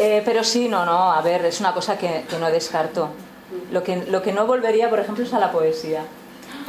Eh, 0.00 0.22
pero 0.24 0.44
sí, 0.44 0.68
no, 0.68 0.84
no, 0.84 1.12
a 1.12 1.20
ver, 1.22 1.44
es 1.46 1.58
una 1.58 1.74
cosa 1.74 1.98
que, 1.98 2.24
no 2.38 2.50
descarto. 2.50 3.10
Lo 3.72 3.82
que, 3.82 3.96
lo 3.96 4.22
que 4.22 4.32
no 4.32 4.46
volvería, 4.46 4.88
por 4.88 5.00
ejemplo, 5.00 5.24
es 5.24 5.34
a 5.34 5.40
la 5.40 5.50
poesía. 5.50 6.04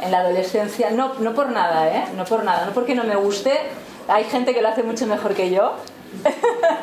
En 0.02 0.10
la 0.10 0.18
adolescencia, 0.18 0.90
no, 0.90 1.14
no 1.20 1.34
por 1.34 1.50
nada, 1.50 1.88
¿eh? 1.88 2.04
No 2.16 2.24
por 2.24 2.42
nada, 2.42 2.66
no 2.66 2.72
porque 2.72 2.94
no 2.94 3.04
me 3.04 3.14
guste. 3.14 3.52
Hay 4.08 4.24
gente 4.24 4.52
que 4.52 4.62
lo 4.62 4.68
hace 4.68 4.82
mucho 4.82 5.06
mejor 5.06 5.34
que 5.34 5.50
yo. 5.50 5.74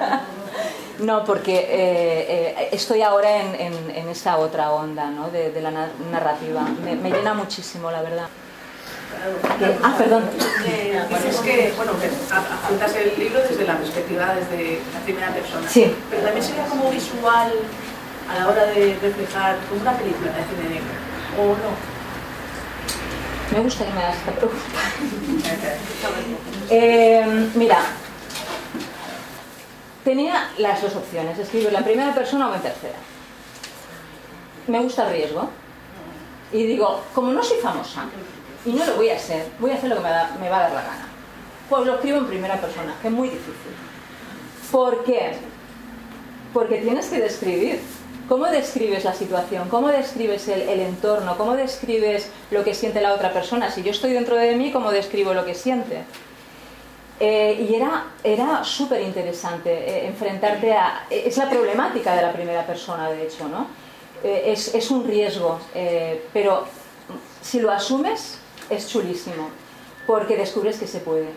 no, 1.00 1.26
porque 1.26 2.70
estoy 2.72 3.02
ahora 3.02 3.42
en, 3.42 3.74
en, 3.94 4.08
esa 4.08 4.38
otra 4.38 4.72
onda 4.72 5.10
¿no? 5.10 5.30
de, 5.30 5.62
la 5.62 5.72
narrativa. 6.12 6.62
me 6.82 7.12
llena 7.12 7.34
muchísimo, 7.34 7.92
la 7.92 8.02
verdad. 8.02 8.28
Ah, 9.84 9.96
perdón. 9.98 10.24
Eh, 10.66 11.02
dices 11.10 11.38
que, 11.38 11.74
bueno, 11.76 11.94
que 12.00 12.08
afrontas 12.34 12.96
el 12.96 13.18
libro 13.18 13.40
desde 13.42 13.66
la 13.66 13.78
perspectiva, 13.78 14.36
desde 14.36 14.80
la 14.94 15.00
primera 15.00 15.34
persona. 15.34 15.68
Sí. 15.70 15.94
Pero 16.10 16.24
también 16.24 16.46
sería 16.46 16.66
como 16.66 16.90
visual 16.92 17.52
a 18.30 18.40
la 18.40 18.48
hora 18.48 18.66
de 18.66 18.98
reflejar 19.02 19.58
como 19.70 19.82
una 19.82 19.98
película 19.98 20.32
de 20.32 20.44
cine 20.44 20.70
negro, 20.76 20.94
¿o 21.40 21.48
no? 21.48 21.98
Me 23.56 23.64
gusta 23.64 23.86
que 23.86 23.92
me 23.94 24.02
hagas 24.02 24.18
esta 24.18 24.32
pregunta. 24.32 24.60
eh, 26.70 27.50
mira, 27.56 27.80
tenía 30.04 30.50
las 30.58 30.82
dos 30.82 30.96
opciones, 30.96 31.40
escribir 31.40 31.68
en 31.68 31.74
la 31.74 31.84
primera 31.84 32.14
persona 32.14 32.50
o 32.50 32.56
en 32.56 32.62
tercera. 32.62 32.98
Me 34.68 34.80
gusta 34.82 35.08
el 35.08 35.14
riesgo. 35.14 35.50
Y 36.52 36.64
digo, 36.66 37.04
como 37.14 37.32
no 37.32 37.44
soy 37.44 37.58
famosa, 37.58 38.06
y 38.68 38.74
no 38.74 38.86
lo 38.86 38.98
voy 38.98 39.10
a 39.10 39.16
hacer, 39.16 39.46
voy 39.60 39.72
a 39.72 39.76
hacer 39.76 39.90
lo 39.90 39.96
que 39.96 40.02
me, 40.02 40.10
va 40.50 40.58
a 40.58 40.62
dar 40.64 40.72
la 40.72 40.82
gana. 40.82 41.08
Pues 41.70 41.86
lo 41.86 41.96
escribo 41.96 42.18
en 42.18 42.28
primera 42.28 42.60
persona, 42.60 42.94
que 43.02 43.08
es 43.08 43.14
muy 43.14 43.30
difícil. 43.30 43.54
¿Por 44.72 45.06
qué? 45.06 45.32
Porque 46.54 46.80
tienes 46.80 47.08
que 47.08 47.20
describir. 47.20 47.80
¿Cómo 48.28 48.46
describes 48.48 49.06
la 49.06 49.14
situación? 49.14 49.70
¿Cómo 49.70 49.88
describes 49.88 50.50
el, 50.50 50.82
entorno? 50.82 51.38
¿Cómo 51.38 51.56
describes 51.56 52.30
lo 52.52 52.66
que 52.66 52.74
siente 52.74 53.00
la 53.00 53.14
otra 53.14 53.32
persona? 53.32 53.72
Si 53.72 53.84
yo 53.84 53.92
estoy 53.92 54.12
dentro 54.12 54.36
de 54.36 54.54
mí, 54.58 54.74
¿cómo 54.74 54.92
describo 54.92 55.34
lo 55.34 55.46
que 55.46 55.56
siente? 55.56 56.04
Eh, 57.22 57.68
y 57.70 57.74
era, 57.74 58.08
era 58.22 58.66
súper 58.66 59.02
interesante 59.02 59.72
eh, 59.72 60.08
enfrentarte 60.08 60.74
a... 60.74 61.06
Es 61.10 61.38
la 61.38 61.50
problemática 61.50 62.14
de 62.18 62.22
la 62.22 62.34
primera 62.34 62.68
persona, 62.68 63.10
de 63.10 63.28
hecho, 63.28 63.48
¿no? 63.48 63.68
Eh, 64.26 64.52
es, 64.52 64.76
es, 64.76 64.92
un 64.92 65.08
riesgo, 65.08 65.60
pero 66.34 66.66
si 67.42 67.62
lo 67.62 67.72
asumes, 67.72 68.40
es 68.70 68.90
chulísimo, 68.90 69.50
porque 70.06 70.38
descubres 70.38 70.78
que 70.78 70.88
se 70.88 71.00
puede. 71.00 71.30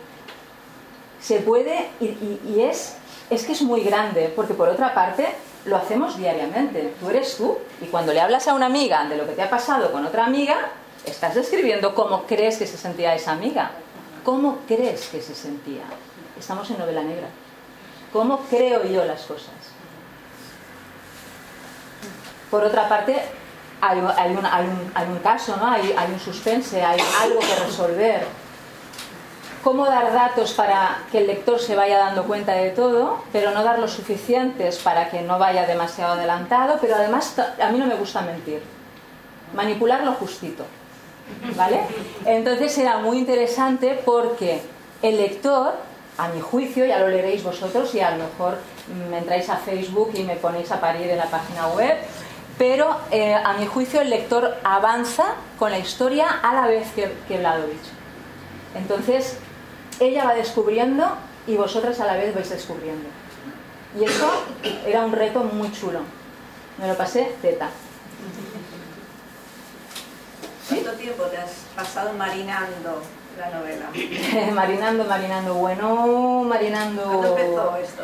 Se 1.20 1.40
puede 1.40 1.88
y, 2.00 2.60
es, 2.60 2.94
es 3.28 3.44
que 3.44 3.52
es 3.52 3.62
muy 3.62 3.82
grande, 3.82 4.32
porque 4.34 4.54
por 4.54 4.68
otra 4.68 4.94
parte 4.94 5.28
lo 5.64 5.76
hacemos 5.76 6.16
diariamente. 6.16 6.94
Tú 7.00 7.10
eres 7.10 7.36
tú 7.36 7.58
y 7.82 7.86
cuando 7.86 8.12
le 8.12 8.20
hablas 8.20 8.48
a 8.48 8.54
una 8.54 8.66
amiga 8.66 9.04
de 9.04 9.16
lo 9.16 9.26
que 9.26 9.32
te 9.32 9.42
ha 9.42 9.50
pasado 9.50 9.92
con 9.92 10.06
otra 10.06 10.24
amiga, 10.24 10.56
estás 11.04 11.34
describiendo 11.34 11.94
cómo 11.94 12.24
crees 12.24 12.56
que 12.56 12.66
se 12.66 12.78
sentía 12.78 13.14
esa 13.14 13.32
amiga. 13.32 13.72
¿Cómo 14.24 14.58
crees 14.66 15.08
que 15.08 15.20
se 15.20 15.34
sentía? 15.34 15.82
Estamos 16.38 16.70
en 16.70 16.78
novela 16.78 17.02
negra. 17.02 17.28
¿Cómo 18.12 18.40
creo 18.50 18.84
yo 18.84 19.04
las 19.04 19.22
cosas? 19.22 19.54
Por 22.50 22.64
otra 22.64 22.88
parte, 22.88 23.22
hay, 23.80 23.98
un, 23.98 24.10
hay, 24.16 24.30
un, 24.32 24.46
hay, 24.94 25.08
un, 25.08 25.18
caso, 25.18 25.56
¿no? 25.56 25.66
hay, 25.66 25.94
hay 25.96 26.12
un 26.12 26.20
suspense, 26.20 26.82
hay 26.82 27.00
algo 27.22 27.40
que 27.40 27.64
resolver. 27.64 28.26
Cómo 29.62 29.84
dar 29.86 30.12
datos 30.12 30.52
para 30.52 31.02
que 31.12 31.18
el 31.18 31.26
lector 31.26 31.60
se 31.60 31.76
vaya 31.76 31.98
dando 31.98 32.24
cuenta 32.24 32.52
de 32.52 32.70
todo, 32.70 33.22
pero 33.30 33.50
no 33.50 33.62
dar 33.62 33.78
los 33.78 33.92
suficientes 33.92 34.78
para 34.78 35.10
que 35.10 35.20
no 35.20 35.38
vaya 35.38 35.66
demasiado 35.66 36.14
adelantado, 36.14 36.78
pero 36.80 36.94
además 36.94 37.38
a 37.38 37.68
mí 37.70 37.78
no 37.78 37.86
me 37.86 37.94
gusta 37.94 38.22
mentir. 38.22 38.62
Manipular 39.54 40.02
lo 40.02 40.12
justito. 40.14 40.64
¿Vale? 41.56 41.82
Entonces 42.24 42.76
era 42.78 42.98
muy 42.98 43.18
interesante 43.18 44.00
porque 44.04 44.62
el 45.02 45.16
lector, 45.16 45.74
a 46.18 46.28
mi 46.28 46.40
juicio, 46.40 46.84
ya 46.86 46.98
lo 46.98 47.08
leeréis 47.08 47.44
vosotros 47.44 47.94
y 47.94 48.00
a 48.00 48.10
lo 48.12 48.24
mejor 48.24 48.58
me 49.10 49.18
entráis 49.18 49.48
a 49.48 49.56
Facebook 49.56 50.10
y 50.14 50.22
me 50.22 50.36
ponéis 50.36 50.70
a 50.72 50.80
parir 50.80 51.08
en 51.08 51.18
la 51.18 51.26
página 51.26 51.68
web, 51.68 51.96
pero 52.60 52.94
eh, 53.10 53.34
a 53.34 53.54
mi 53.54 53.64
juicio 53.64 54.02
el 54.02 54.10
lector 54.10 54.58
avanza 54.64 55.32
con 55.58 55.70
la 55.70 55.78
historia 55.78 56.28
a 56.28 56.52
la 56.52 56.66
vez 56.66 56.92
que, 56.94 57.10
que 57.26 57.38
Vladovich. 57.38 57.88
Entonces, 58.74 59.38
ella 59.98 60.26
va 60.26 60.34
descubriendo 60.34 61.06
y 61.46 61.56
vosotras 61.56 61.98
a 62.00 62.04
la 62.04 62.18
vez 62.18 62.34
vais 62.34 62.50
descubriendo. 62.50 63.08
Y 63.98 64.04
eso 64.04 64.30
era 64.84 65.06
un 65.06 65.12
reto 65.12 65.42
muy 65.42 65.72
chulo. 65.72 66.00
Me 66.76 66.86
lo 66.86 66.98
pasé 66.98 67.34
teta. 67.40 67.70
¿Cuánto 70.68 70.92
tiempo 70.92 71.22
te 71.24 71.38
has 71.38 71.52
pasado 71.74 72.12
marinando 72.12 73.00
la 73.38 73.58
novela? 73.58 73.86
marinando, 74.52 75.04
marinando. 75.04 75.54
Bueno, 75.54 76.44
marinando... 76.44 77.04
¿Cuándo 77.04 77.38
empezó 77.38 77.76
esto? 77.76 78.02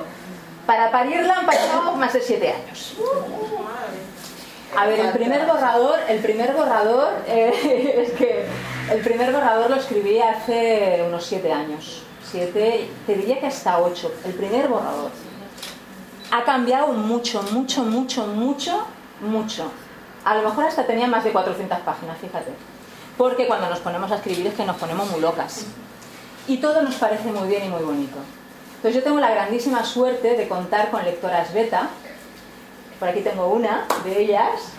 Para 0.66 0.90
parirla 0.90 1.40
han 1.40 1.46
pasado 1.46 1.94
más 1.96 2.14
de 2.14 2.22
siete 2.22 2.54
años. 2.54 2.96
A 4.74 4.86
ver, 4.86 5.00
el 5.00 5.12
primer 5.12 5.46
borrador, 5.46 5.98
el 6.08 6.18
primer 6.20 6.52
borrador, 6.52 7.12
eh, 7.26 8.04
es 8.06 8.12
que 8.12 8.46
el 8.92 9.00
primer 9.00 9.32
borrador 9.32 9.70
lo 9.70 9.76
escribí 9.76 10.18
hace 10.18 11.04
unos 11.06 11.24
siete 11.24 11.52
años. 11.52 12.02
Siete, 12.30 12.90
te 13.06 13.14
diría 13.14 13.38
que 13.38 13.46
hasta 13.46 13.78
ocho. 13.78 14.12
El 14.24 14.32
primer 14.34 14.68
borrador. 14.68 15.10
Ha 16.32 16.44
cambiado 16.44 16.88
mucho, 16.88 17.42
mucho, 17.52 17.84
mucho, 17.84 18.26
mucho, 18.26 18.86
mucho. 19.20 19.70
A 20.24 20.34
lo 20.34 20.42
mejor 20.48 20.64
hasta 20.64 20.84
tenía 20.84 21.06
más 21.06 21.22
de 21.22 21.30
400 21.30 21.78
páginas, 21.80 22.18
fíjate. 22.18 22.50
porque 23.16 23.46
cuando 23.46 23.70
nos 23.70 23.78
ponemos 23.78 24.10
a 24.12 24.16
escribir 24.16 24.48
es 24.48 24.54
que 24.54 24.64
nos 24.64 24.76
ponemos 24.76 25.08
muy 25.10 25.20
locas. 25.20 25.66
Y 26.48 26.58
todo 26.58 26.82
nos 26.82 26.96
parece 26.96 27.30
muy 27.30 27.48
bien 27.48 27.64
y 27.66 27.68
muy 27.68 27.82
bonito. 27.82 28.18
Entonces 28.76 28.96
yo 28.96 29.02
tengo 29.02 29.20
la 29.20 29.30
grandísima 29.30 29.84
suerte 29.84 30.36
de 30.36 30.48
contar 30.48 30.90
con 30.90 31.04
lectoras 31.04 31.54
beta, 31.54 31.88
por 32.98 33.08
aquí 33.08 33.20
tengo 33.20 33.48
una 33.48 33.86
de 34.04 34.22
ellas, 34.22 34.72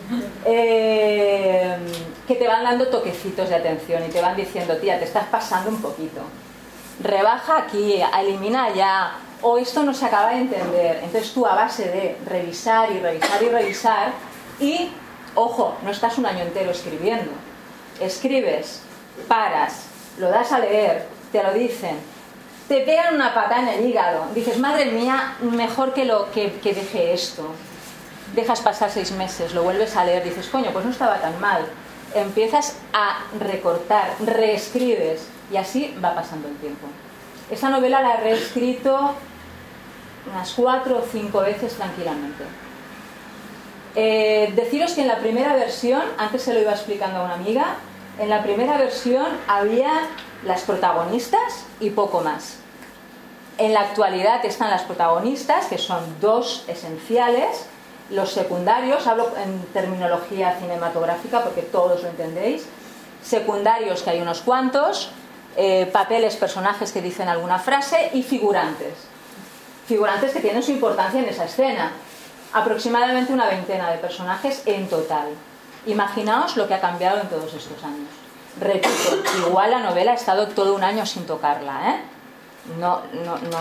eh, 0.45 1.77
que 2.27 2.35
te 2.35 2.47
van 2.47 2.63
dando 2.63 2.87
toquecitos 2.87 3.49
de 3.49 3.55
atención 3.55 4.03
y 4.05 4.09
te 4.09 4.21
van 4.21 4.35
diciendo, 4.35 4.75
tía, 4.77 4.97
te 4.97 5.05
estás 5.05 5.25
pasando 5.25 5.69
un 5.69 5.81
poquito. 5.81 6.21
Rebaja 7.01 7.59
aquí, 7.59 8.01
elimina 8.19 8.65
allá, 8.65 9.11
o 9.41 9.59
esto 9.59 9.83
no 9.83 9.93
se 9.93 10.05
acaba 10.05 10.31
de 10.31 10.39
entender. 10.39 10.99
Entonces 11.03 11.31
tú 11.31 11.45
a 11.45 11.53
base 11.53 11.89
de 11.89 12.17
revisar 12.25 12.91
y 12.91 12.99
revisar 12.99 13.43
y 13.43 13.49
revisar, 13.49 14.13
y, 14.59 14.89
ojo, 15.35 15.75
no 15.83 15.91
estás 15.91 16.17
un 16.17 16.25
año 16.25 16.41
entero 16.41 16.71
escribiendo. 16.71 17.31
Escribes, 18.01 18.81
paras, 19.27 19.85
lo 20.17 20.29
das 20.29 20.51
a 20.51 20.59
leer, 20.59 21.05
te 21.31 21.43
lo 21.43 21.53
dicen, 21.53 21.97
te 22.67 22.81
pegan 22.81 23.13
una 23.13 23.33
patada 23.33 23.61
en 23.61 23.79
el 23.79 23.89
hígado, 23.89 24.25
dices, 24.33 24.57
madre 24.57 24.85
mía, 24.85 25.35
mejor 25.41 25.93
que, 25.93 26.05
lo, 26.05 26.31
que, 26.31 26.53
que 26.53 26.73
deje 26.73 27.13
esto 27.13 27.53
dejas 28.37 28.61
pasar 28.61 28.91
seis 28.91 29.11
meses, 29.11 29.55
lo 29.55 29.63
vuelves 29.63 29.95
a 29.95 30.05
leer, 30.05 30.23
dices, 30.23 30.47
coño, 30.47 30.69
pues 30.71 30.85
no 30.85 30.91
estaba 30.91 31.19
tan 31.19 31.41
mal. 31.41 31.65
Empiezas 32.13 32.77
a 32.93 33.25
recortar, 33.39 34.13
reescribes 34.23 35.27
y 35.51 35.57
así 35.57 35.97
va 36.03 36.13
pasando 36.13 36.47
el 36.47 36.55
tiempo. 36.57 36.87
Esa 37.49 37.69
novela 37.69 37.99
la 38.01 38.13
he 38.13 38.17
reescrito 38.21 39.13
unas 40.31 40.53
cuatro 40.53 40.99
o 40.99 41.05
cinco 41.11 41.39
veces 41.39 41.73
tranquilamente. 41.73 42.43
Eh, 43.95 44.53
deciros 44.55 44.93
que 44.93 45.01
en 45.01 45.07
la 45.07 45.17
primera 45.17 45.55
versión, 45.55 46.03
antes 46.19 46.43
se 46.43 46.53
lo 46.53 46.59
iba 46.59 46.71
explicando 46.71 47.19
a 47.19 47.23
una 47.23 47.33
amiga, 47.33 47.77
en 48.19 48.29
la 48.29 48.43
primera 48.43 48.77
versión 48.77 49.25
había 49.47 49.91
las 50.45 50.61
protagonistas 50.61 51.65
y 51.79 51.89
poco 51.89 52.21
más. 52.21 52.57
En 53.57 53.73
la 53.73 53.81
actualidad 53.81 54.45
están 54.45 54.69
las 54.69 54.83
protagonistas, 54.83 55.65
que 55.65 55.79
son 55.79 56.19
dos 56.21 56.65
esenciales, 56.67 57.65
los 58.09 58.31
secundarios, 58.31 59.05
hablo 59.07 59.31
en 59.37 59.65
terminología 59.73 60.57
cinematográfica 60.59 61.43
porque 61.43 61.61
todos 61.61 62.03
lo 62.03 62.09
entendéis, 62.09 62.65
secundarios 63.21 64.01
que 64.01 64.11
hay 64.11 64.21
unos 64.21 64.41
cuantos, 64.41 65.11
eh, 65.55 65.89
papeles, 65.91 66.35
personajes 66.35 66.91
que 66.91 67.01
dicen 67.01 67.27
alguna 67.27 67.59
frase 67.59 68.11
y 68.13 68.23
figurantes. 68.23 68.93
Figurantes 69.87 70.31
que 70.31 70.39
tienen 70.39 70.63
su 70.63 70.71
importancia 70.71 71.19
en 71.19 71.27
esa 71.27 71.45
escena. 71.45 71.91
Aproximadamente 72.53 73.33
una 73.33 73.47
veintena 73.47 73.89
de 73.91 73.97
personajes 73.97 74.61
en 74.65 74.87
total. 74.87 75.27
Imaginaos 75.85 76.57
lo 76.57 76.67
que 76.67 76.75
ha 76.75 76.79
cambiado 76.79 77.19
en 77.21 77.27
todos 77.27 77.53
estos 77.53 77.83
años. 77.83 78.09
Repito, 78.59 78.89
igual 79.47 79.71
la 79.71 79.79
novela 79.79 80.11
ha 80.11 80.15
estado 80.15 80.47
todo 80.47 80.75
un 80.75 80.83
año 80.83 81.05
sin 81.05 81.25
tocarla, 81.25 81.91
¿eh? 81.91 82.01
No, 82.79 83.01
no, 83.13 83.37
no, 83.37 83.59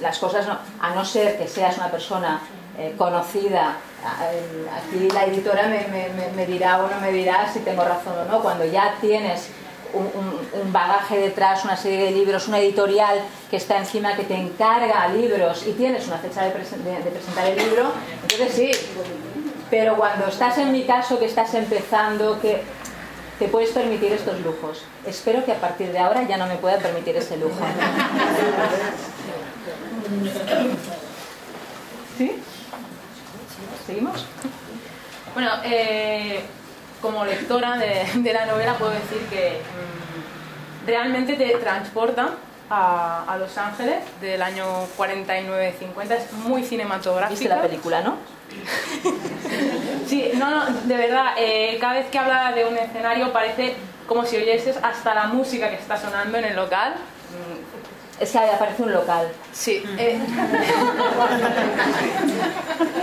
las 0.00 0.18
cosas 0.18 0.46
no, 0.46 0.58
a 0.80 0.94
no 0.94 1.04
ser 1.04 1.36
que 1.36 1.46
seas 1.46 1.76
una 1.76 1.90
persona 1.90 2.40
eh, 2.78 2.94
conocida, 2.96 3.76
aquí 4.02 5.08
la 5.12 5.26
editora 5.26 5.68
me, 5.68 6.46
dirá 6.46 6.82
o 6.82 6.88
no 6.88 7.00
me 7.00 7.12
dirá 7.12 7.50
si 7.52 7.60
tengo 7.60 7.84
razón 7.84 8.14
o 8.18 8.24
no, 8.24 8.42
cuando 8.42 8.64
ya 8.64 8.96
tienes 9.00 9.48
un, 9.92 10.72
bagaje 10.72 11.18
detrás, 11.18 11.64
una 11.64 11.76
serie 11.76 12.06
de 12.06 12.10
libros, 12.10 12.48
una 12.48 12.58
editorial 12.58 13.20
que 13.50 13.56
está 13.56 13.78
encima, 13.78 14.16
que 14.16 14.24
te 14.24 14.34
encarga 14.34 15.08
libros 15.08 15.64
y 15.66 15.72
tienes 15.72 16.06
una 16.08 16.18
fecha 16.18 16.42
de, 16.42 16.50
de 16.50 17.10
presentar 17.10 17.46
el 17.46 17.56
libro, 17.56 17.92
entonces 18.22 18.52
sí, 18.52 18.70
pero 19.70 19.96
cuando 19.96 20.26
estás 20.26 20.58
en 20.58 20.72
mi 20.72 20.84
caso, 20.84 21.18
que 21.18 21.26
estás 21.26 21.54
empezando, 21.54 22.40
que 22.40 22.62
te 23.38 23.48
puedes 23.48 23.70
permitir 23.70 24.12
estos 24.12 24.40
lujos. 24.40 24.84
Espero 25.06 25.44
que 25.44 25.52
a 25.52 25.60
partir 25.60 25.90
de 25.92 25.98
ahora 25.98 26.22
ya 26.22 26.36
no 26.36 26.46
me 26.46 26.56
pueda 26.56 26.78
permitir 26.78 27.16
ese 27.16 27.36
lujo. 27.36 27.54
¿Sí? 32.18 32.40
¿Seguimos? 33.86 34.24
Bueno, 35.34 35.50
eh, 35.64 36.40
como 37.02 37.24
lectora 37.24 37.76
de, 37.76 38.32
la 38.32 38.46
novela 38.46 38.74
puedo 38.74 38.92
decir 38.92 39.18
que 39.28 39.60
mm, 39.60 40.86
realmente 40.86 41.34
te 41.34 41.50
transporta 41.56 42.30
a, 42.70 43.36
Los 43.38 43.56
Ángeles 43.58 44.02
del 44.20 44.42
año 44.42 44.64
49-50, 44.96 46.10
es 46.12 46.32
muy 46.32 46.64
cinematográfica. 46.64 47.38
¿Viste 47.38 47.48
la 47.48 47.62
película, 47.62 48.00
no? 48.00 48.16
sí, 50.06 50.30
no, 50.34 50.50
no, 50.50 50.64
de 50.84 50.96
verdad, 50.96 51.34
eh, 51.36 51.76
cada 51.80 51.94
vez 51.94 52.06
que 52.06 52.18
habla 52.18 52.52
de 52.52 52.64
un 52.64 52.76
escenario 52.76 53.32
parece 53.32 53.74
como 54.06 54.24
si 54.24 54.36
oyeses 54.36 54.78
hasta 54.82 55.14
la 55.14 55.26
música 55.26 55.68
que 55.68 55.76
está 55.76 55.96
sonando 55.96 56.38
en 56.38 56.44
el 56.44 56.56
local. 56.56 56.94
Es 58.20 58.30
que 58.30 58.38
aparece 58.38 58.82
un 58.82 58.92
local. 58.92 59.28
Sí. 59.52 59.82
Eh, 59.98 60.20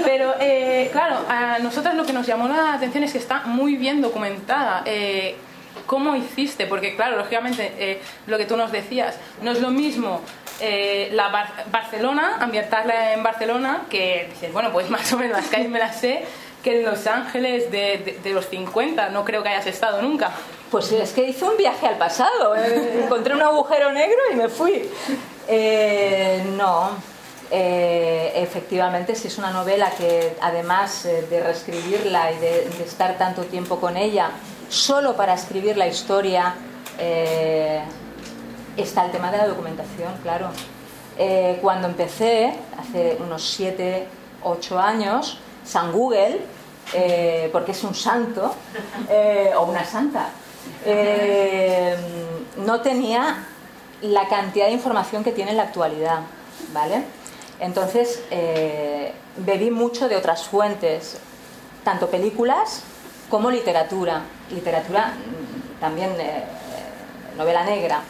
pero, 0.06 0.36
eh, 0.39 0.89
claro, 0.91 1.17
a 1.28 1.60
nosotros 1.60 1.95
lo 1.95 2.06
que 2.06 2.13
nos 2.13 2.26
llamó 2.26 2.47
la 2.47 2.74
atención 2.74 3.04
es 3.04 3.12
que 3.12 3.17
está 3.17 3.41
muy 3.43 3.76
bien 3.76 4.02
documentada. 4.02 4.84
Eh, 4.86 5.36
¿Cómo 5.86 6.15
hiciste? 6.15 6.65
Porque, 6.65 6.95
claro, 6.95 7.17
lógicamente, 7.17 8.00
lo 8.28 8.38
que 8.38 8.45
tú 8.45 8.56
nos 8.56 8.71
decías, 8.71 9.17
no 9.41 9.52
es 9.52 9.62
lo 9.62 9.71
mismo 9.71 10.21
la 11.12 11.50
Barcelona, 11.71 12.38
ambientarla 12.39 13.13
en 13.13 13.24
Barcelona, 13.24 13.82
que 13.89 14.28
dices, 14.30 14.54
bueno, 14.54 14.71
pues 14.71 14.89
más 14.91 15.12
o 15.12 15.17
menos 15.17 15.38
las 15.38 15.47
calles 15.47 15.69
me 15.69 15.80
las 15.80 16.00
sé, 16.00 16.24
que 16.63 16.80
en 16.80 16.86
Los 16.86 17.08
Ángeles 17.08 17.71
de, 17.71 18.19
los 18.26 18.47
50, 18.47 19.10
no 19.10 19.26
creo 19.26 19.43
que 19.43 19.50
hayas 19.50 19.67
estado 19.67 20.02
nunca. 20.02 20.32
Pues 20.71 20.89
es 20.93 21.12
que 21.12 21.25
hice 21.25 21.43
un 21.43 21.57
viaje 21.57 21.86
al 21.86 21.97
pasado, 21.97 22.55
eh, 22.55 23.01
encontré 23.03 23.36
un 23.36 23.41
agujero 23.41 23.91
negro 23.91 24.17
y 24.31 24.36
me 24.36 24.47
fui. 24.47 24.89
Eh, 25.47 26.41
no, 26.55 26.91
eh, 27.51 28.31
efectivamente, 28.36 29.13
si 29.15 29.27
es 29.27 29.38
una 29.38 29.51
novela 29.51 29.91
que 29.91 30.38
además 30.39 31.03
de 31.03 31.43
reescribirla 31.43 32.31
y 32.31 32.38
de, 32.38 32.84
estar 32.86 33.17
tanto 33.17 33.43
tiempo 33.43 33.81
con 33.81 33.97
ella, 33.97 34.31
solo 34.69 35.13
para 35.17 35.34
escribir 35.34 35.75
la 35.75 35.88
historia 35.88 36.55
está 38.77 39.05
el 39.05 39.12
tema 39.12 39.29
de 39.29 39.39
la 39.39 39.47
documentación, 39.47 40.13
claro. 40.23 40.51
cuando 41.62 41.88
empecé, 41.89 42.53
hace 42.79 43.17
unos 43.19 43.43
7, 43.43 44.07
8 44.43 44.79
años, 44.79 45.38
San 45.65 45.91
Google, 45.91 46.39
eh, 46.93 47.49
porque 47.53 47.71
es 47.71 47.84
un 47.84 47.95
santo, 47.95 48.53
eh, 49.10 49.51
o 49.55 49.63
una 49.63 49.86
santa, 49.86 50.29
eh, 50.86 51.95
no 52.58 52.82
tenía 52.82 53.47
la 54.02 54.28
cantidad 54.28 54.65
de 54.65 54.71
información 54.71 55.24
que 55.24 55.32
tiene 55.32 55.52
en 55.52 55.58
la 55.58 55.63
actualidad, 55.63 56.21
¿vale? 56.74 57.04
Entonces, 57.60 58.24
bebí 59.38 59.69
mucho 59.69 60.10
de 60.10 60.15
otras 60.15 60.45
fuentes, 60.45 61.17
tanto 61.84 62.10
películas 62.10 62.82
como 63.30 63.52
literatura, 63.52 64.24
literatura 64.50 65.13
mm, 65.13 65.80
también 65.80 66.12
novela 67.38 67.63
negra, 67.63 68.02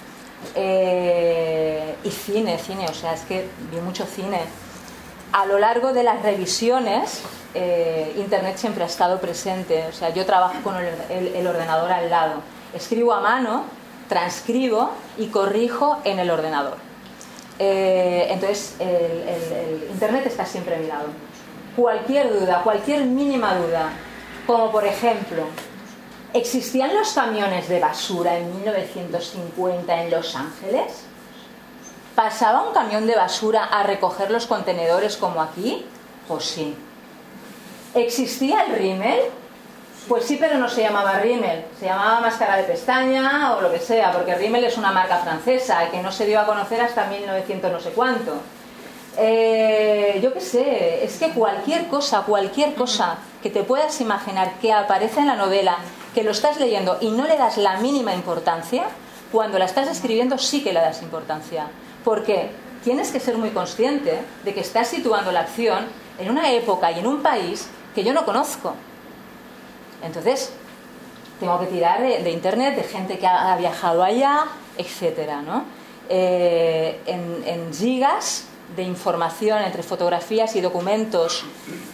y 0.56 2.12
cine, 2.12 2.58
cine, 2.58 2.86
o 2.90 2.94
sea, 2.94 3.14
es 3.14 3.22
que 3.22 3.48
vi 3.70 3.82
mucho 3.82 4.06
cine. 4.06 4.40
A 5.32 5.46
lo 5.46 5.60
largo 5.60 5.94
de 5.94 6.04
las 6.04 6.22
revisiones, 6.24 7.22
eh, 7.54 8.14
Internet 8.18 8.58
siempre 8.58 8.84
ha 8.84 8.88
estado 8.88 9.20
presente. 9.20 9.86
O 9.88 9.94
sea, 9.94 10.10
yo 10.10 10.26
trabajo 10.26 10.56
con 10.64 10.76
el, 10.76 11.48
ordenador 11.48 11.92
al 11.92 12.10
lado. 12.10 12.42
Escribo 12.74 13.14
a 13.14 13.22
mano, 13.22 13.64
transcribo 14.10 14.92
y 15.18 15.28
corrijo 15.28 16.00
en 16.04 16.20
el 16.20 16.30
ordenador. 16.30 16.76
Eh, 17.60 18.28
entonces, 18.30 18.76
Internet 19.92 20.26
está 20.26 20.46
siempre 20.46 20.76
a 20.76 20.80
mi 20.80 20.88
lado. 20.88 21.08
Cualquier 21.78 22.38
duda, 22.38 22.62
cualquier 22.64 23.06
mínima 23.06 23.56
duda, 23.56 23.90
como 24.46 24.70
por 24.70 24.86
ejemplo, 24.86 25.44
¿existían 26.34 26.94
los 26.94 27.14
camiones 27.14 27.70
de 27.70 27.80
basura 27.80 28.38
en 28.38 28.54
1950 28.58 30.04
en 30.04 30.12
Los 30.12 30.36
Ángeles? 30.36 31.06
¿Pasaba 32.16 32.62
un 32.62 32.74
camión 32.74 33.08
de 33.08 33.16
basura 33.16 33.64
a 33.64 33.84
recoger 33.84 34.32
los 34.32 34.46
contenedores 34.46 35.18
como 35.18 35.42
aquí? 35.42 35.86
Pues 36.28 36.46
sí. 36.46 36.76
¿Existía 37.94 38.64
el 38.66 38.76
rímel? 38.76 39.20
Pues 40.08 40.26
sí, 40.26 40.38
pero 40.40 40.58
no 40.58 40.68
se 40.68 40.82
llamaba 40.82 41.20
rímel, 41.20 41.64
se 41.80 41.86
llamaba 41.86 42.20
máscara 42.20 42.58
de 42.58 42.64
pestaña 42.64 43.56
o 43.56 43.62
lo 43.62 43.72
que 43.72 43.80
sea, 43.80 44.12
porque 44.12 44.36
rímel 44.36 44.64
es 44.64 44.78
una 44.78 44.92
marca 44.92 45.20
francesa 45.20 45.90
que 45.90 46.02
no 46.02 46.12
se 46.12 46.26
dio 46.26 46.40
a 46.40 46.46
conocer 46.46 46.82
hasta 46.82 47.06
1900 47.06 47.72
no 47.72 47.80
sé 47.80 47.92
cuánto. 47.92 48.34
Eh, 49.18 50.20
yo 50.24 50.34
qué 50.34 50.42
sé, 50.42 51.04
es 51.04 51.18
que 51.18 51.32
cualquier 51.32 51.88
cosa, 51.88 52.24
cualquier 52.24 52.74
cosa 52.74 53.18
que 53.44 53.50
te 53.50 53.64
puedas 53.64 54.02
imaginar 54.02 54.54
que 54.60 54.74
aparece 54.74 55.20
en 55.20 55.28
la 55.28 55.36
novela, 55.36 55.78
que 56.16 56.24
lo 56.24 56.32
estás 56.32 56.60
leyendo 56.60 56.98
y 57.00 57.12
no 57.12 57.26
le 57.28 57.38
das 57.38 57.58
la 57.58 57.78
mínima 57.78 58.14
importancia, 58.14 58.86
cuando 59.32 59.60
la 59.60 59.66
estás 59.66 59.88
escribiendo 59.88 60.38
sí 60.38 60.64
que 60.64 60.74
le 60.74 60.82
das 60.82 61.02
importancia. 61.02 61.68
Porque 62.04 62.52
tienes 62.84 63.12
que 63.12 63.20
ser 63.20 63.38
muy 63.38 63.50
consciente 63.52 64.20
de 64.44 64.54
que 64.54 64.62
estás 64.62 64.88
situando 64.88 65.32
la 65.32 65.42
acción 65.42 65.86
en 66.20 66.30
una 66.30 66.52
época 66.52 66.92
y 66.92 67.00
en 67.00 67.08
un 67.08 67.22
país 67.22 67.68
que 67.94 68.04
yo 68.04 68.14
no 68.14 68.26
conozco. 68.26 68.74
Entonces, 70.04 70.52
tengo 71.40 71.60
que 71.60 71.68
tirar 71.68 72.02
de, 72.02 72.32
internet, 72.32 72.76
de 72.76 72.84
gente 72.84 73.18
que 73.18 73.28
ha, 73.28 73.56
viajado 73.58 74.04
allá, 74.04 74.46
etcétera, 74.78 75.42
¿no? 75.42 75.64
Eh, 76.10 77.00
en, 77.06 77.44
en 77.46 77.74
gigas 77.74 78.46
de 78.76 78.84
información 78.84 79.62
entre 79.64 79.84
fotografías 79.84 80.56
y 80.56 80.62
documentos 80.62 81.44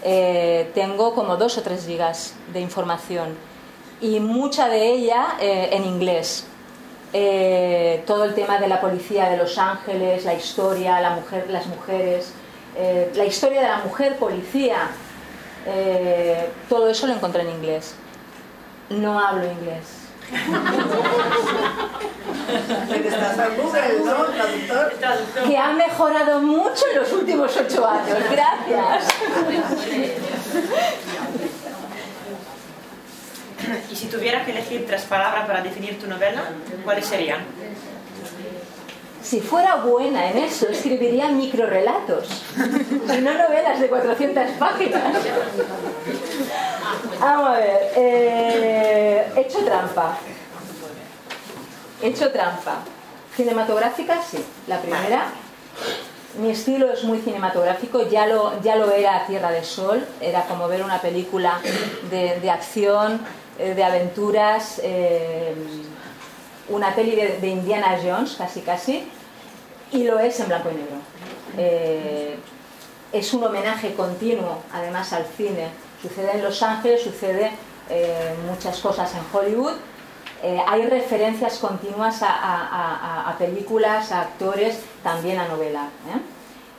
eh, 0.04 0.70
tengo 0.74 1.14
como 1.14 1.38
dos 1.38 1.58
o 1.58 1.62
tres 1.62 1.86
gigas 1.86 2.34
de 2.54 2.62
información 2.62 3.36
y 4.00 4.20
mucha 4.20 4.70
de 4.70 4.92
ella 4.94 5.38
eh, 5.40 5.70
en 5.72 5.86
inglés. 5.86 6.46
Eh, 7.14 8.04
todo 8.06 8.26
el 8.26 8.34
tema 8.34 8.60
de 8.60 8.68
la 8.68 8.82
policía 8.82 9.30
de 9.30 9.38
Los 9.38 9.58
Ángeles, 9.58 10.26
la 10.26 10.34
historia, 10.34 11.00
la 11.00 11.12
mujer, 11.12 11.50
las 11.50 11.66
mujeres, 11.68 12.34
eh, 12.76 13.12
la 13.16 13.26
historia 13.26 13.62
de 13.62 13.68
la 13.70 13.78
mujer 13.78 14.18
policía, 14.18 14.90
eh, 15.66 16.50
todo 16.68 16.90
eso 16.90 17.08
lo 17.08 17.14
encontré 17.14 17.44
en 17.44 17.50
inglés. 17.50 17.96
No 18.90 19.20
hablo 19.20 19.46
inglés. 19.46 19.86
Que 25.46 25.58
ha 25.58 25.72
mejorado 25.72 26.42
mucho 26.42 26.86
en 26.92 27.00
los 27.00 27.14
últimos 27.14 27.56
ocho 27.56 27.88
años. 27.88 28.18
Gracias. 28.30 29.08
Y 33.92 33.96
si 33.96 34.08
tuvieras 34.08 34.46
que 34.46 34.52
elegir 34.52 34.86
tres 34.86 35.04
palabras 35.04 35.46
para 35.48 35.62
definir 35.62 36.00
tu 36.00 36.08
novela, 36.08 36.44
¿cuáles 36.84 37.06
serían? 37.06 37.46
Si 39.22 39.42
fuera 39.42 39.76
buena 39.76 40.30
en 40.30 40.38
eso, 40.38 40.70
escribiría 40.70 41.28
microrelatos 41.28 42.28
y 42.56 43.22
no 43.22 43.34
novelas 43.34 43.80
de 43.80 43.90
400 43.90 44.52
páginas. 44.58 45.04
Vamos 47.20 47.50
a 47.50 47.54
ver. 47.60 47.92
eh, 47.96 49.28
he 49.36 49.42
hecho 49.42 49.60
trampa. 49.66 50.18
He 52.02 52.08
hecho 52.08 52.32
trampa. 52.32 52.78
Cinematográfica, 53.36 54.22
sí. 54.22 54.44
La 54.68 54.80
primera. 54.80 55.26
Mi 56.40 56.52
estilo 56.52 56.92
es 56.92 57.04
muy 57.04 57.20
cinematográfico, 57.20 58.08
ya 58.08 58.28
lo, 58.28 58.62
ya 58.62 58.76
lo 58.76 58.92
era 58.92 59.18
a 59.18 59.26
Tierra 59.26 59.50
de 59.52 59.64
Sol, 59.64 60.06
era 60.22 60.44
como 60.44 60.68
ver 60.68 60.84
una 60.84 61.02
película 61.02 61.60
de, 62.12 62.40
de 62.40 62.52
acción, 62.52 63.22
eh, 63.60 63.74
de 63.74 63.84
aventuras, 63.84 64.80
eh, 64.84 65.56
una 66.70 66.94
peli 66.94 67.16
de, 67.16 67.48
Indiana 67.48 67.98
Jones, 68.04 68.36
casi 68.38 68.62
casi, 68.62 69.10
y 69.92 70.04
lo 70.04 70.20
es 70.20 70.40
en 70.40 70.48
blanco 70.48 70.70
y 70.70 70.76
negro. 70.76 70.98
Eh, 71.58 72.38
es 73.12 73.34
un 73.34 73.44
homenaje 73.44 73.96
continuo, 73.96 74.60
además, 74.72 75.12
al 75.14 75.26
cine. 75.26 75.70
Sucede 76.02 76.34
en 76.34 76.44
Los 76.44 76.62
Ángeles, 76.62 77.02
sucede 77.02 77.52
muchas 78.46 78.80
cosas 78.80 79.12
en 79.16 79.22
Hollywood. 79.34 79.76
Hay 80.68 80.86
referencias 80.86 81.58
continuas 81.58 82.20
a, 82.22 83.34
películas, 83.40 84.12
a 84.12 84.22
actores, 84.22 84.82
también 85.02 85.40
a 85.40 85.48
novela. 85.48 85.88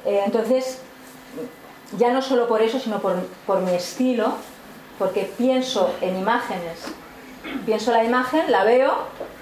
entonces, 0.04 0.80
ya 1.96 2.12
no 2.12 2.20
solo 2.20 2.46
por 2.46 2.60
eso, 2.60 2.78
sino 2.78 3.00
por, 3.00 3.16
por 3.46 3.60
mi 3.60 3.72
estilo, 3.72 4.34
porque 4.98 5.30
pienso 5.36 5.94
en 6.00 6.18
imágenes. 6.18 6.84
Pienso 7.64 7.92
la 7.92 8.04
imagen, 8.04 8.50
la 8.50 8.64
veo 8.64 8.92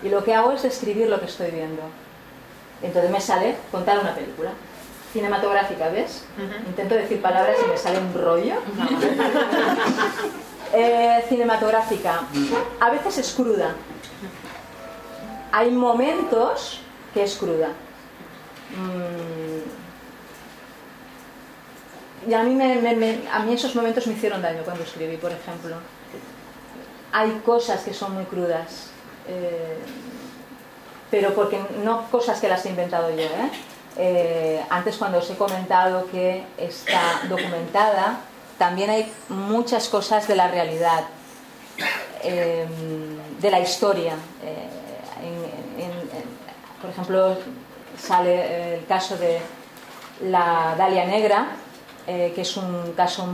y 0.03 0.09
lo 0.09 0.23
que 0.23 0.35
hago 0.35 0.53
es 0.53 0.63
describir 0.63 1.09
lo 1.09 1.19
que 1.19 1.27
estoy 1.27 1.51
viendo. 1.51 1.83
Entonces 2.83 3.11
me 3.11 3.21
sale 3.21 3.57
contar 3.73 3.99
una 3.99 4.15
película. 4.15 4.51
Cinematográfica, 5.13 5.89
¿ves? 5.89 6.25
Intento 6.67 6.95
decir 6.95 7.23
palabras 7.23 7.57
y 7.65 7.71
me 7.71 7.77
sale 7.77 7.99
un 7.99 8.15
rollo. 8.15 8.55
Eh, 10.73 11.25
cinematográfica. 11.29 12.23
A 12.81 12.91
veces 12.91 13.19
es 13.19 13.33
cruda. 13.33 13.77
Hay 15.53 15.71
momentos 15.71 16.81
que 17.15 17.23
es 17.23 17.37
cruda. 17.37 17.69
Mm. 18.77 19.47
Y 22.29 22.35
a 22.35 22.43
mí, 22.43 22.55
me- 22.55 22.77
me- 22.95 23.21
a 23.33 23.41
mí 23.41 23.55
esos 23.55 23.75
momentos 23.75 24.07
me 24.07 24.15
hicieron 24.15 24.43
daño 24.43 24.63
cuando 24.65 24.83
escribí, 24.85 25.17
por 25.17 25.33
ejemplo. 25.33 25.77
Hay 27.13 27.41
cosas 27.45 27.83
que 27.83 27.93
son 27.95 28.15
muy 28.15 28.25
crudas. 28.25 28.91
eh, 29.29 29.79
pero 31.11 31.35
porque 31.35 31.59
no 31.85 32.09
cosas 32.11 32.41
que 32.41 32.49
las 32.49 32.65
he 32.67 32.69
inventado 32.71 33.11
yo. 33.11 33.23
¿eh? 33.23 33.51
Eh, 33.97 34.63
antes 34.71 34.97
cuando 34.97 35.19
os 35.19 35.31
he 35.31 35.35
comentado 35.37 36.07
que 36.11 36.45
está 36.59 37.23
documentada, 37.29 38.19
también 38.59 38.91
hay 38.91 39.13
muchas 39.29 39.89
cosas 39.89 40.27
de 40.29 40.35
la 40.37 40.49
realidad, 40.49 41.05
eh, 42.23 42.67
de 43.41 43.51
la 43.51 43.61
historia. 43.61 44.15
Por 46.81 46.91
ejemplo, 46.91 47.37
sale 47.99 48.75
el 48.79 48.87
caso 48.87 49.17
de 49.17 49.41
la 50.23 50.75
Dalia 50.77 51.05
Negra, 51.07 51.47
eh, 52.07 52.33
que 52.35 52.43
es 52.43 52.57
un 52.57 52.93
caso 52.97 53.27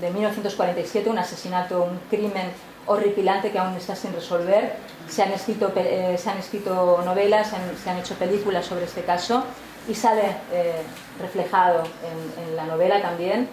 de 0.00 0.10
1947, 0.10 1.08
un 1.08 1.18
asesinato, 1.18 1.82
un 1.82 1.98
crimen 2.10 2.50
horripilante 2.86 3.50
que 3.50 3.58
aún 3.58 3.74
está 3.74 3.96
sin 3.96 4.12
resolver. 4.12 4.76
Se 5.08 5.22
han 5.22 5.32
escrito, 5.32 5.72
eh, 5.76 6.16
se 6.18 6.30
han 6.30 6.38
escrito 6.38 7.00
novelas, 7.04 7.48
se 7.48 7.56
han, 7.56 7.76
se 7.82 7.90
han 7.90 7.98
hecho 7.98 8.14
películas 8.14 8.66
sobre 8.66 8.84
este 8.84 9.02
caso 9.02 9.44
y 9.88 9.94
sale 9.94 10.36
eh, 10.52 10.82
reflejado 11.20 11.82
en, 11.82 12.48
en 12.48 12.56
la 12.56 12.64
novela 12.64 13.00
también. 13.00 13.48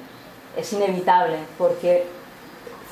Es 0.58 0.72
inevitable 0.74 1.38
porque 1.58 2.08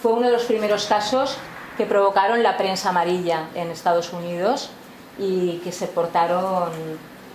fue 0.02 0.14
uno 0.14 0.28
de 0.28 0.34
los 0.34 0.44
primeros 0.44 0.86
casos 0.86 1.38
que 1.78 1.86
provocaron 1.86 2.44
la 2.44 2.58
prensa 2.58 2.90
amarilla 2.90 3.48
en 3.56 3.72
Estados 3.72 4.14
Unidos 4.14 4.70
y 5.18 5.58
que 5.64 5.72
se 5.72 5.88
portaron 5.88 6.72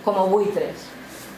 como 0.03 0.27
buitres, 0.27 0.75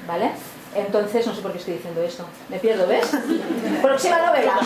¿vale? 0.07 0.31
Entonces, 0.73 1.27
no 1.27 1.35
sé 1.35 1.41
por 1.41 1.51
qué 1.51 1.57
estoy 1.57 1.73
diciendo 1.75 2.01
esto. 2.01 2.25
Me 2.49 2.57
pierdo, 2.59 2.87
¿ves? 2.87 3.09
Próxima 3.81 4.25
novela. 4.25 4.59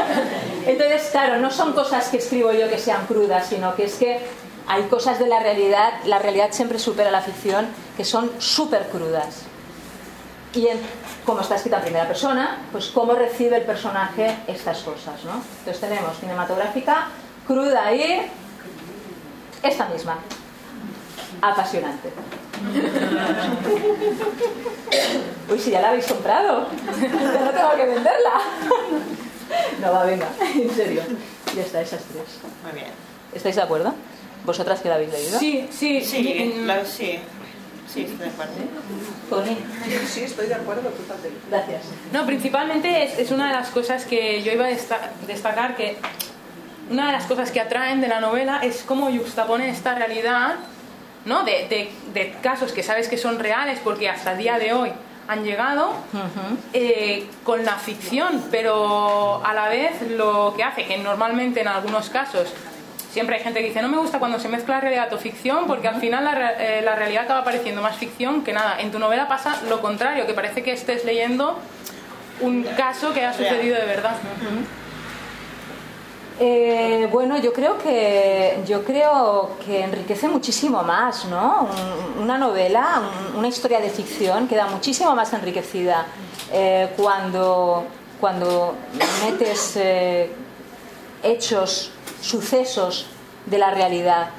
Entonces, 0.66 1.08
claro, 1.10 1.38
no 1.38 1.50
son 1.50 1.74
cosas 1.74 2.08
que 2.08 2.16
escribo 2.16 2.52
yo 2.52 2.68
que 2.68 2.78
sean 2.78 3.06
crudas, 3.06 3.48
sino 3.48 3.74
que 3.74 3.84
es 3.84 3.94
que 3.96 4.20
hay 4.66 4.84
cosas 4.84 5.18
de 5.18 5.26
la 5.26 5.40
realidad, 5.40 5.92
la 6.04 6.18
realidad 6.18 6.48
siempre 6.52 6.78
supera 6.78 7.10
la 7.10 7.20
ficción, 7.20 7.66
que 7.96 8.04
son 8.04 8.30
súper 8.38 8.86
crudas. 8.88 9.42
Y 10.54 10.68
como 11.24 11.40
está 11.40 11.56
escrita 11.56 11.78
en 11.78 11.82
primera 11.82 12.06
persona, 12.06 12.58
pues 12.72 12.86
cómo 12.86 13.14
recibe 13.14 13.56
el 13.56 13.64
personaje 13.64 14.36
estas 14.46 14.78
cosas, 14.80 15.24
¿no? 15.24 15.42
Entonces 15.58 15.80
tenemos 15.80 16.18
cinematográfica, 16.18 17.08
cruda 17.46 17.92
y 17.92 18.30
esta 19.62 19.86
misma. 19.86 20.18
Apasionante. 21.40 22.10
Uy, 25.50 25.58
si 25.58 25.70
ya 25.70 25.80
la 25.80 25.88
habéis 25.90 26.06
comprado. 26.06 26.66
Ya 27.00 27.40
no 27.40 27.50
tengo 27.50 27.72
que 27.76 27.84
venderla. 27.86 28.32
No, 29.80 29.92
va, 29.92 30.04
venga, 30.04 30.28
en 30.54 30.70
serio. 30.74 31.02
Ya 31.54 31.62
está, 31.62 31.80
esas 31.82 32.02
tres. 32.04 32.24
Muy 32.64 32.72
bien. 32.72 32.86
¿Estáis 33.34 33.56
de 33.56 33.62
acuerdo? 33.62 33.94
¿Vosotras 34.44 34.80
que 34.80 34.88
la 34.88 34.96
habéis 34.96 35.12
leído? 35.12 35.38
Sí, 35.38 35.68
sí, 35.70 36.00
Sí, 36.04 36.54
mm, 36.56 36.66
la- 36.66 36.84
sí. 36.84 37.18
Sí, 37.92 38.02
estoy 38.02 38.18
de 38.18 38.26
acuerdo. 38.32 38.52
Sí, 40.08 40.24
estoy 40.24 40.46
de 40.46 40.54
acuerdo 40.54 40.88
totalmente. 40.88 41.38
gracias. 41.50 41.82
No, 42.12 42.24
principalmente 42.24 43.04
es, 43.04 43.18
es 43.18 43.30
una 43.30 43.48
de 43.48 43.52
las 43.54 43.68
cosas 43.68 44.06
que 44.06 44.42
yo 44.42 44.52
iba 44.52 44.64
a 44.64 44.68
desta- 44.70 45.10
destacar 45.26 45.76
que 45.76 45.96
una 46.90 47.06
de 47.06 47.12
las 47.12 47.24
cosas 47.26 47.50
que 47.50 47.60
atraen 47.60 48.00
de 48.00 48.08
la 48.08 48.20
novela 48.20 48.60
es 48.62 48.82
cómo 48.86 49.10
yuxtapone 49.10 49.68
esta 49.68 49.94
realidad, 49.94 50.54
¿no? 51.24 51.44
De, 51.44 51.66
de- 51.68 51.90
de 52.14 52.34
casos 52.42 52.72
que 52.72 52.82
sabes 52.82 53.08
que 53.08 53.16
son 53.18 53.38
reales 53.38 53.78
porque 53.82 54.08
hasta 54.08 54.32
el 54.32 54.38
día 54.38 54.58
de 54.58 54.72
hoy 54.72 54.90
han 55.28 55.44
llegado 55.44 55.92
eh, 56.72 57.26
con 57.44 57.64
la 57.64 57.76
ficción, 57.76 58.42
pero 58.50 59.40
a 59.44 59.54
la 59.54 59.68
vez 59.68 60.02
lo 60.10 60.52
que 60.56 60.64
hace 60.64 60.84
que 60.84 60.98
normalmente 60.98 61.60
en 61.60 61.68
algunos 61.68 62.10
casos 62.10 62.52
siempre 63.12 63.36
hay 63.36 63.42
gente 63.44 63.60
que 63.60 63.66
dice 63.66 63.82
no 63.82 63.88
me 63.88 63.98
gusta 63.98 64.18
cuando 64.18 64.40
se 64.40 64.48
mezcla 64.48 64.80
realidad 64.80 65.12
o 65.12 65.18
ficción 65.18 65.66
porque 65.66 65.86
al 65.86 66.00
final 66.00 66.24
la, 66.24 66.34
re- 66.34 66.78
eh, 66.78 66.82
la 66.82 66.96
realidad 66.96 67.24
acaba 67.24 67.44
pareciendo 67.44 67.82
más 67.82 67.96
ficción 67.96 68.42
que 68.42 68.52
nada. 68.52 68.80
En 68.80 68.90
tu 68.90 68.98
novela 68.98 69.28
pasa 69.28 69.60
lo 69.68 69.80
contrario, 69.80 70.26
que 70.26 70.34
parece 70.34 70.62
que 70.62 70.72
estés 70.72 71.04
leyendo 71.04 71.58
un 72.40 72.64
caso 72.76 73.12
que 73.14 73.24
ha 73.24 73.32
sucedido 73.32 73.76
de 73.78 73.84
verdad. 73.86 74.16
Eh, 76.44 77.08
bueno, 77.12 77.38
yo 77.38 77.52
creo 77.52 77.78
que 77.78 78.58
yo 78.66 78.82
creo 78.84 79.50
que 79.64 79.84
enriquece 79.84 80.26
muchísimo 80.26 80.82
más, 80.82 81.24
¿no? 81.26 81.68
Un- 81.70 82.22
Una 82.24 82.36
novela, 82.36 83.00
un- 83.30 83.36
una 83.38 83.46
historia 83.48 83.78
de 83.80 83.88
ficción 83.90 84.48
queda 84.48 84.66
muchísimo 84.66 85.14
más 85.14 85.32
enriquecida 85.32 86.04
eh, 86.52 86.88
cuando 86.96 87.84
cuando 88.20 88.74
metes 89.24 89.76
eh, 89.76 90.30
hechos, 91.22 91.92
sucesos 92.20 93.06
de 93.46 93.58
la 93.58 93.70
realidad. 93.70 94.30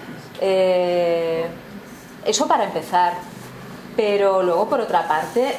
Eso 2.25 2.47
para 2.47 2.65
empezar. 2.65 3.13
Pero 3.95 4.41
luego, 4.43 4.67
por 4.67 4.81
otra 4.81 5.07
parte, 5.07 5.55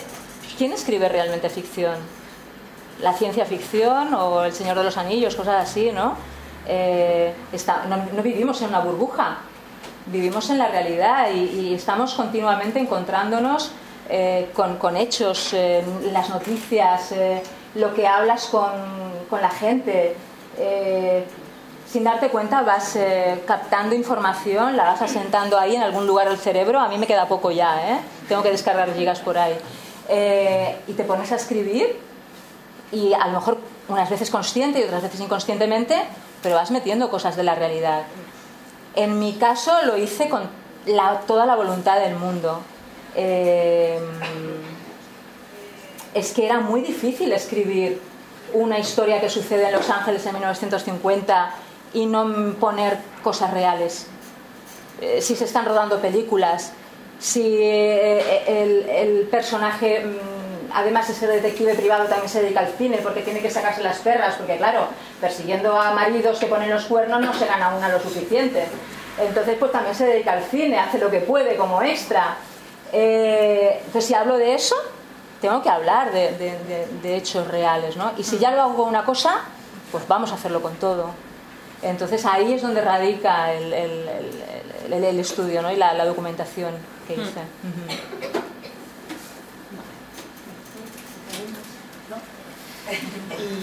¿quién 0.59 0.73
escribe 0.73 1.09
realmente 1.09 1.49
ficción? 1.49 1.97
la 3.01 3.13
ciencia 3.13 3.45
ficción 3.45 4.15
o 4.15 4.45
El 4.45 4.53
Señor 4.53 4.77
de 4.79 4.85
los 4.85 4.97
Anillos, 4.97 5.35
cosas 5.35 5.69
así, 5.69 5.91
¿no? 5.93 6.17
Eh, 6.67 7.33
está- 7.53 7.85
no, 7.89 7.97
no 8.13 8.23
vivimos 8.23 8.61
en 8.63 8.69
una 8.69 8.81
burbuja, 8.81 9.39
vivimos 10.07 10.49
en 10.51 10.59
la 10.59 10.69
realidad 10.69 11.29
y, 11.33 11.39
y 11.71 11.75
estamos 11.75 12.15
continuamente 12.15 12.79
encontrándonos 12.79 13.71
eh, 14.09 14.51
con, 14.55 14.77
con 14.77 14.97
hechos, 14.97 15.53
eh, 15.55 15.83
las 16.13 16.29
noticias, 16.31 17.13
eh, 17.13 17.43
lo 17.75 17.95
que 17.95 18.07
hablas 18.07 18.47
con, 18.47 18.71
con 19.31 19.41
la 19.41 19.51
gente. 19.51 20.17
eh, 20.59 21.25
sin 21.87 22.03
darte 22.03 22.29
cuenta 22.29 22.63
vas 22.63 22.97
eh, 22.97 23.43
captando 23.47 23.95
información, 23.95 24.77
la 24.77 24.83
vas 24.85 25.03
asentando 25.03 25.57
ahí 25.59 25.77
en 25.77 25.83
algún 25.83 26.07
lugar 26.09 26.29
del 26.29 26.39
cerebro. 26.39 26.81
A 26.81 26.89
mí 26.89 26.99
me 26.99 27.07
queda 27.07 27.29
poco 27.29 27.53
ya, 27.53 28.01
tengo 28.29 28.43
que 28.43 28.51
descargar 28.51 28.93
gigas 28.95 29.21
por 29.21 29.39
ahí. 29.39 29.55
Y 30.89 30.93
te 30.95 31.05
pones 31.05 31.31
a 31.31 31.37
escribir 31.37 31.97
y 32.91 33.13
a 33.13 33.27
lo 33.29 33.35
mejor 33.35 33.59
unas 33.89 34.11
veces 34.11 34.29
consciente 34.31 34.81
y 34.81 34.83
otras 34.85 35.03
veces 35.03 35.21
inconscientemente, 35.21 36.03
pero 36.45 36.55
vas 36.55 36.71
metiendo 36.71 37.11
cosas 37.11 37.35
de 37.35 37.43
la 37.43 37.57
realidad. 37.57 38.03
En 38.95 39.19
mi 39.19 39.33
caso 39.35 39.73
lo 39.85 39.97
hice 39.97 40.29
con 40.29 40.43
la- 40.87 41.23
toda 41.27 41.47
la 41.47 41.57
voluntad 41.57 41.99
del 41.99 42.15
mundo. 42.15 42.61
Eh, 43.17 43.99
es 46.15 46.33
que 46.33 46.47
era 46.47 46.61
muy 46.61 46.83
difícil 46.83 47.33
escribir 47.33 48.01
una 48.53 48.79
historia 48.79 49.21
que 49.21 49.29
sucede 49.29 49.67
en 49.67 49.73
Los 49.73 49.91
Ángeles 49.91 50.25
en 50.27 50.35
1950 50.35 51.51
y 51.93 52.07
no 52.07 52.55
poner 52.61 52.99
cosas 53.23 53.53
reales. 53.53 54.07
Eh, 55.01 55.21
si 55.21 55.35
se 55.35 55.45
están 55.45 55.65
rodando 55.65 56.01
películas, 56.01 56.73
si 57.19 57.57
eh, 57.59 58.45
el, 58.47 58.89
el 58.89 59.23
personaje, 59.29 60.05
mm, 60.05 60.71
además 60.73 61.09
de 61.09 61.15
ser 61.15 61.31
detective 61.31 61.75
privado, 61.75 62.05
también 62.07 62.29
se 62.29 62.43
dedica 62.43 62.61
al 62.61 62.69
cine 62.79 62.99
porque 63.03 63.23
tiene 63.23 63.41
que 63.41 63.51
sacarse 63.51 63.83
las 63.83 63.99
perras, 63.99 64.35
porque 64.37 64.57
claro, 64.57 64.87
persiguiendo 65.29 65.81
a 65.81 65.93
maridos 65.95 66.39
que 66.39 66.47
ponen 66.47 66.69
los 66.71 66.85
cuernos 66.85 67.21
no 67.21 67.33
se 67.33 67.47
gana 67.47 67.75
una 67.75 67.89
lo 67.89 67.99
suficiente. 67.99 68.67
Entonces, 69.19 69.57
pues 69.59 69.73
también 69.73 69.95
se 69.95 70.05
dedica 70.07 70.33
al 70.33 70.43
cine, 70.45 70.79
hace 70.79 70.99
lo 70.99 71.11
que 71.11 71.21
puede 71.21 71.57
como 71.57 71.81
extra. 71.81 72.37
Eh, 72.93 73.77
entonces, 73.79 74.05
si 74.05 74.15
hablo 74.15 74.37
de 74.37 74.55
eso, 74.55 74.77
tengo 75.41 75.63
que 75.63 75.71
hablar 75.71 76.13
de, 76.13 76.33
de- 76.33 76.59
de- 76.65 76.87
de 77.03 77.17
hechos 77.17 77.49
reales, 77.49 77.97
¿no? 77.97 78.13
Y 78.19 78.25
si 78.25 78.39
ya 78.39 78.51
lo 78.51 78.61
hago 78.63 78.77
con 78.77 78.89
una 78.89 79.05
cosa, 79.05 79.41
pues 79.91 80.07
vamos 80.09 80.31
a 80.31 80.35
hacerlo 80.35 80.61
con 80.61 80.75
todo. 80.77 81.11
Entonces 81.83 82.25
ahí 82.27 82.53
es 82.55 82.63
donde 82.63 82.81
radica 82.83 83.53
el, 83.53 83.73
el- 83.73 84.09
el- 84.89 84.93
el- 84.93 85.05
el 85.05 85.21
estudio 85.21 85.61
¿no? 85.63 85.71
y 85.73 85.77
la, 85.77 85.93
la 85.95 86.05
documentación 86.05 86.73
que 87.07 87.15
hice. 87.15 87.23
Ujú. 87.23 88.24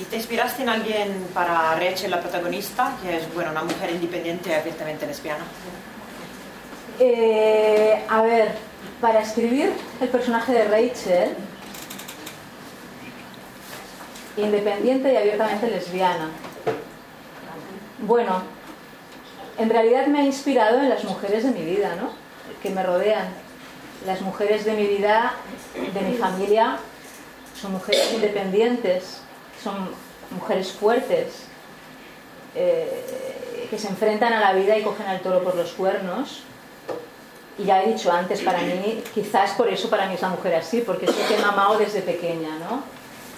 ¿Y 0.02 0.06
te 0.06 0.16
inspiraste 0.16 0.64
en 0.64 0.70
alguien 0.70 1.28
para 1.32 1.76
Rachel, 1.76 2.10
la 2.10 2.20
protagonista, 2.20 2.98
que 3.04 3.18
es 3.18 3.34
bueno, 3.36 3.52
una 3.52 3.64
mujer 3.64 3.92
independiente 3.92 4.50
y 4.50 4.54
abiertamente 4.54 5.06
lesbiana? 5.06 5.44
Eh, 6.98 8.04
a 8.10 8.24
ver, 8.24 8.52
para 9.00 9.22
escribir 9.22 9.72
el 10.02 10.10
personaje 10.10 10.54
de 10.54 10.64
Rachel, 10.64 11.36
independiente 14.38 15.14
y 15.14 15.18
abiertamente 15.18 15.70
lesbiana. 15.70 16.32
Bueno, 18.00 18.42
en 19.60 19.70
realidad 19.70 20.08
me 20.08 20.22
ha 20.22 20.24
inspirado 20.24 20.80
en 20.80 20.90
las 20.90 21.04
mujeres 21.04 21.44
de 21.44 21.52
mi 21.52 21.64
vida, 21.64 21.96
¿no? 21.96 22.10
Que 22.64 22.72
me 22.72 22.82
rodean. 22.82 23.28
Las 24.08 24.22
mujeres 24.22 24.66
de 24.66 24.74
mi 24.74 24.88
vida, 24.88 25.34
de 25.76 26.02
mi 26.02 26.18
familia, 26.18 26.80
son 27.54 27.74
mujeres 27.74 28.14
independientes, 28.16 29.22
son 29.64 29.90
mujeres 30.32 30.72
fuertes, 30.72 31.46
eh, 32.56 33.68
que 33.70 33.78
se 33.78 33.88
enfrentan 33.88 34.34
a 34.34 34.40
la 34.40 34.54
vida 34.54 34.78
y 34.78 34.84
cogen 34.84 35.08
al 35.08 35.22
toro 35.22 35.44
por 35.44 35.56
los 35.56 35.72
cuernos. 35.72 36.44
Y 37.58 37.66
ya 37.66 37.84
he 37.84 37.94
dicho 37.94 38.12
antes, 38.12 38.42
para 38.42 38.60
mí, 38.60 39.04
quizás 39.14 39.52
por 39.52 39.68
eso 39.68 39.90
para 39.90 40.08
mí 40.08 40.16
es 40.16 40.22
la 40.22 40.30
mujer 40.30 40.56
así, 40.56 40.82
porque 40.82 41.06
es 41.06 41.12
lo 41.12 41.28
que 41.28 41.36
he 41.36 41.78
desde 41.78 42.02
pequeña, 42.02 42.58
¿no? 42.60 42.84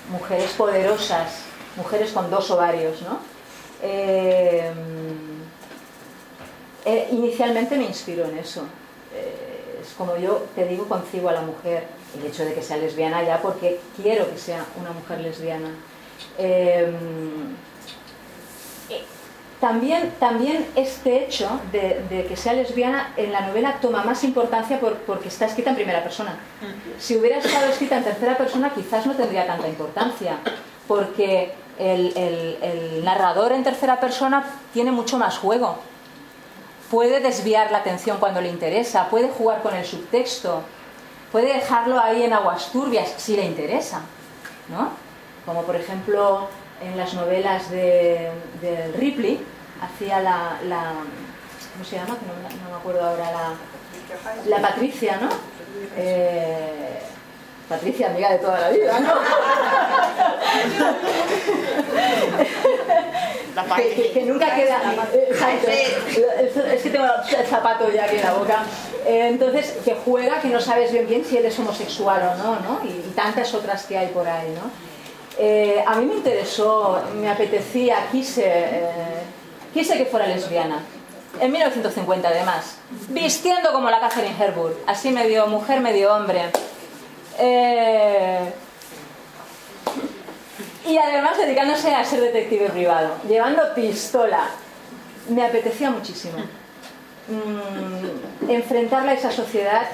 Mujeres 0.10 0.52
poderosas, 0.52 1.42
mujeres 1.76 2.12
con 2.12 2.30
dos 2.30 2.50
ovarios, 2.52 3.02
¿no? 3.02 3.20
Eh, 3.82 4.72
eh, 6.86 7.08
inicialmente 7.12 7.76
me 7.78 7.86
inspiro 7.86 8.26
en 8.26 8.38
eso. 8.38 8.64
Es 9.82 9.94
como 9.98 10.16
yo 10.16 10.46
te 10.56 10.66
digo, 10.66 10.88
concibo 10.88 11.30
a 11.30 11.34
la 11.34 11.42
mujer. 11.42 11.86
El 12.18 12.28
hecho 12.28 12.46
de 12.46 12.54
que 12.54 12.62
sea 12.62 12.78
lesbiana 12.78 13.24
ya 13.24 13.42
porque 13.42 13.80
quiero 14.02 14.30
que 14.30 14.38
sea 14.38 14.66
una 14.80 14.92
mujer 14.92 15.20
lesbiana. 15.20 15.72
Eh, 16.38 16.92
eh, 18.90 19.04
también, 19.60 20.14
también 20.20 20.68
este 20.76 21.24
hecho 21.24 21.62
de, 21.72 22.04
de 22.10 22.26
que 22.26 22.36
sea 22.36 22.54
lesbiana 22.54 23.14
en 23.16 23.32
la 23.32 23.42
novela 23.42 23.78
toma 23.82 24.04
más 24.04 24.24
importancia 24.26 24.80
por- 24.80 24.98
porque 25.00 25.30
está 25.30 25.46
escrita 25.46 25.70
en 25.70 25.76
primera 25.78 26.04
persona. 26.04 26.36
Si 27.00 27.16
hubiera 27.18 27.38
estado 27.38 27.68
escrita 27.68 27.98
en 27.98 28.04
tercera 28.04 28.38
persona 28.38 28.72
quizás 28.74 29.06
no 29.06 29.14
tendría 29.16 29.48
tanta 29.48 29.68
importancia, 29.70 30.38
porque 30.88 31.54
el, 31.80 32.12
el- 32.18 32.58
el 32.62 33.06
narrador 33.06 33.54
en 33.54 33.64
tercera 33.64 34.00
persona 34.02 34.44
tiene 34.74 34.92
mucho 34.92 35.18
más 35.18 35.38
juego. 35.38 35.78
Puede 36.92 37.22
desviar 37.22 37.72
la 37.72 37.78
atención 37.80 38.18
cuando 38.20 38.42
le 38.42 38.50
interesa, 38.50 39.10
puede 39.10 39.30
jugar 39.30 39.62
con 39.64 39.74
el 39.76 39.86
subtexto, 39.86 40.62
puede 41.32 41.54
dejarlo 41.54 42.00
ahí 42.00 42.24
en 42.24 42.34
aguas 42.34 42.70
turbias 42.72 43.14
si 43.18 43.36
le 43.38 43.46
interesa, 43.46 44.02
¿no? 44.70 44.90
Como 45.46 45.64
por 45.64 45.76
ejemplo 45.76 46.48
en 46.82 46.98
las 46.98 47.14
novelas 47.14 47.70
de, 47.70 48.30
de 48.62 48.92
Ripley, 48.98 49.44
hacía 49.82 50.20
la, 50.22 50.58
la- 50.68 50.94
¿cómo 51.74 51.84
se 51.86 51.96
llama? 51.98 52.18
Que 52.18 52.26
no, 52.26 52.34
me- 52.36 52.64
no 52.64 52.70
me 52.70 52.76
acuerdo 52.78 53.04
ahora, 53.06 53.26
la, 53.32 53.54
la 54.58 54.62
Patricia, 54.62 55.18
¿no? 55.22 55.30
Eh, 55.98 57.00
Patricia, 57.68 58.08
amiga 58.08 58.32
de 58.32 58.38
toda 58.40 58.60
la 58.60 58.70
vida, 58.70 59.00
¿no? 59.00 59.14
La 63.56 63.76
que, 63.76 63.90
que- 63.96 64.12
que 64.12 64.22
nunca 64.26 64.56
queda. 64.56 64.82
Exacto. 65.30 65.68
Es 65.70 66.82
que 66.82 66.90
tengo 66.90 67.06
el 67.38 67.46
zapato 67.48 67.90
ya 67.92 68.06
aquí 68.06 68.16
en 68.16 68.24
la 68.24 68.34
boca. 68.34 68.64
Eh, 69.06 69.28
Entonces, 69.30 69.78
que 69.86 69.96
juega, 70.04 70.40
que 70.42 70.48
no 70.50 70.60
sabes 70.60 70.92
bien 70.92 71.08
bien 71.08 71.24
si 71.26 71.38
eres 71.38 71.58
homosexual 71.60 72.22
o 72.34 72.36
no, 72.44 72.60
¿no? 72.62 72.82
Y, 72.84 72.88
y 72.90 73.14
tantas 73.16 73.54
otras 73.54 73.86
que 73.86 73.98
hay 73.98 74.08
por 74.08 74.28
ahí, 74.28 74.50
¿no? 74.56 74.93
Eh, 75.38 75.84
a 75.86 75.96
mí 75.96 76.06
me 76.06 76.16
interesó, 76.16 77.02
me 77.16 77.30
apetecía, 77.30 78.08
quise, 78.12 78.44
eh, 78.46 79.24
quise 79.74 79.98
que 79.98 80.06
fuera 80.06 80.28
lesbiana. 80.28 80.80
En 81.40 81.52
1950, 81.52 82.28
además. 82.28 82.78
Vistiendo 83.10 83.72
como 83.72 83.90
la 83.90 84.00
Catherine 84.00 84.36
Hepburn. 84.40 84.76
Así 84.86 85.10
medio 85.10 85.48
mujer, 85.48 85.82
medio 85.82 86.14
hombre. 86.14 86.52
Eh, 87.40 88.54
y 90.86 90.98
además 90.98 91.38
dedicándose 91.38 91.94
a 91.96 92.06
ser 92.06 92.22
detective 92.22 92.70
privado, 92.70 93.16
llevando 93.28 93.74
pistola. 93.74 94.50
Me 95.30 95.44
apetecía 95.44 95.90
muchísimo. 95.90 96.38
Mm, 97.28 98.50
enfrentarla 98.50 99.12
a 99.14 99.16
esa 99.16 99.32
sociedad 99.32 99.88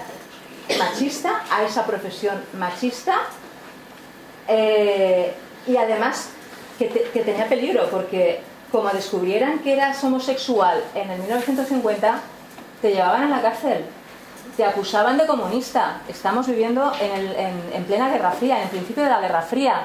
machista, 0.78 1.44
a 1.52 1.64
esa 1.64 1.86
profesión 1.86 2.44
machista, 2.54 3.16
eh, 4.50 5.34
y 5.68 5.78
además 5.78 6.30
que, 6.78 6.86
te- 6.86 7.04
que 7.14 7.22
tenía 7.22 7.48
peligro, 7.48 7.88
porque 7.90 8.42
como 8.72 8.90
descubrieran 8.90 9.60
que 9.60 9.74
eras 9.74 10.04
homosexual 10.04 10.84
en 10.96 11.10
el 11.10 11.20
1950, 11.20 12.20
te 12.82 12.92
llevaban 12.92 13.24
a 13.24 13.30
la 13.38 13.42
cárcel, 13.42 13.86
te 14.58 14.64
acusaban 14.66 15.18
de 15.18 15.26
comunista. 15.26 16.02
Estamos 16.08 16.48
viviendo 16.48 16.92
en, 17.00 17.12
el- 17.12 17.36
en- 17.36 17.72
en 17.74 17.84
plena 17.86 18.10
Guerra 18.10 18.32
Fría, 18.32 18.58
en 18.58 18.64
el 18.64 18.70
principio 18.70 19.04
de 19.04 19.10
la 19.10 19.20
Guerra 19.22 19.42
Fría. 19.42 19.82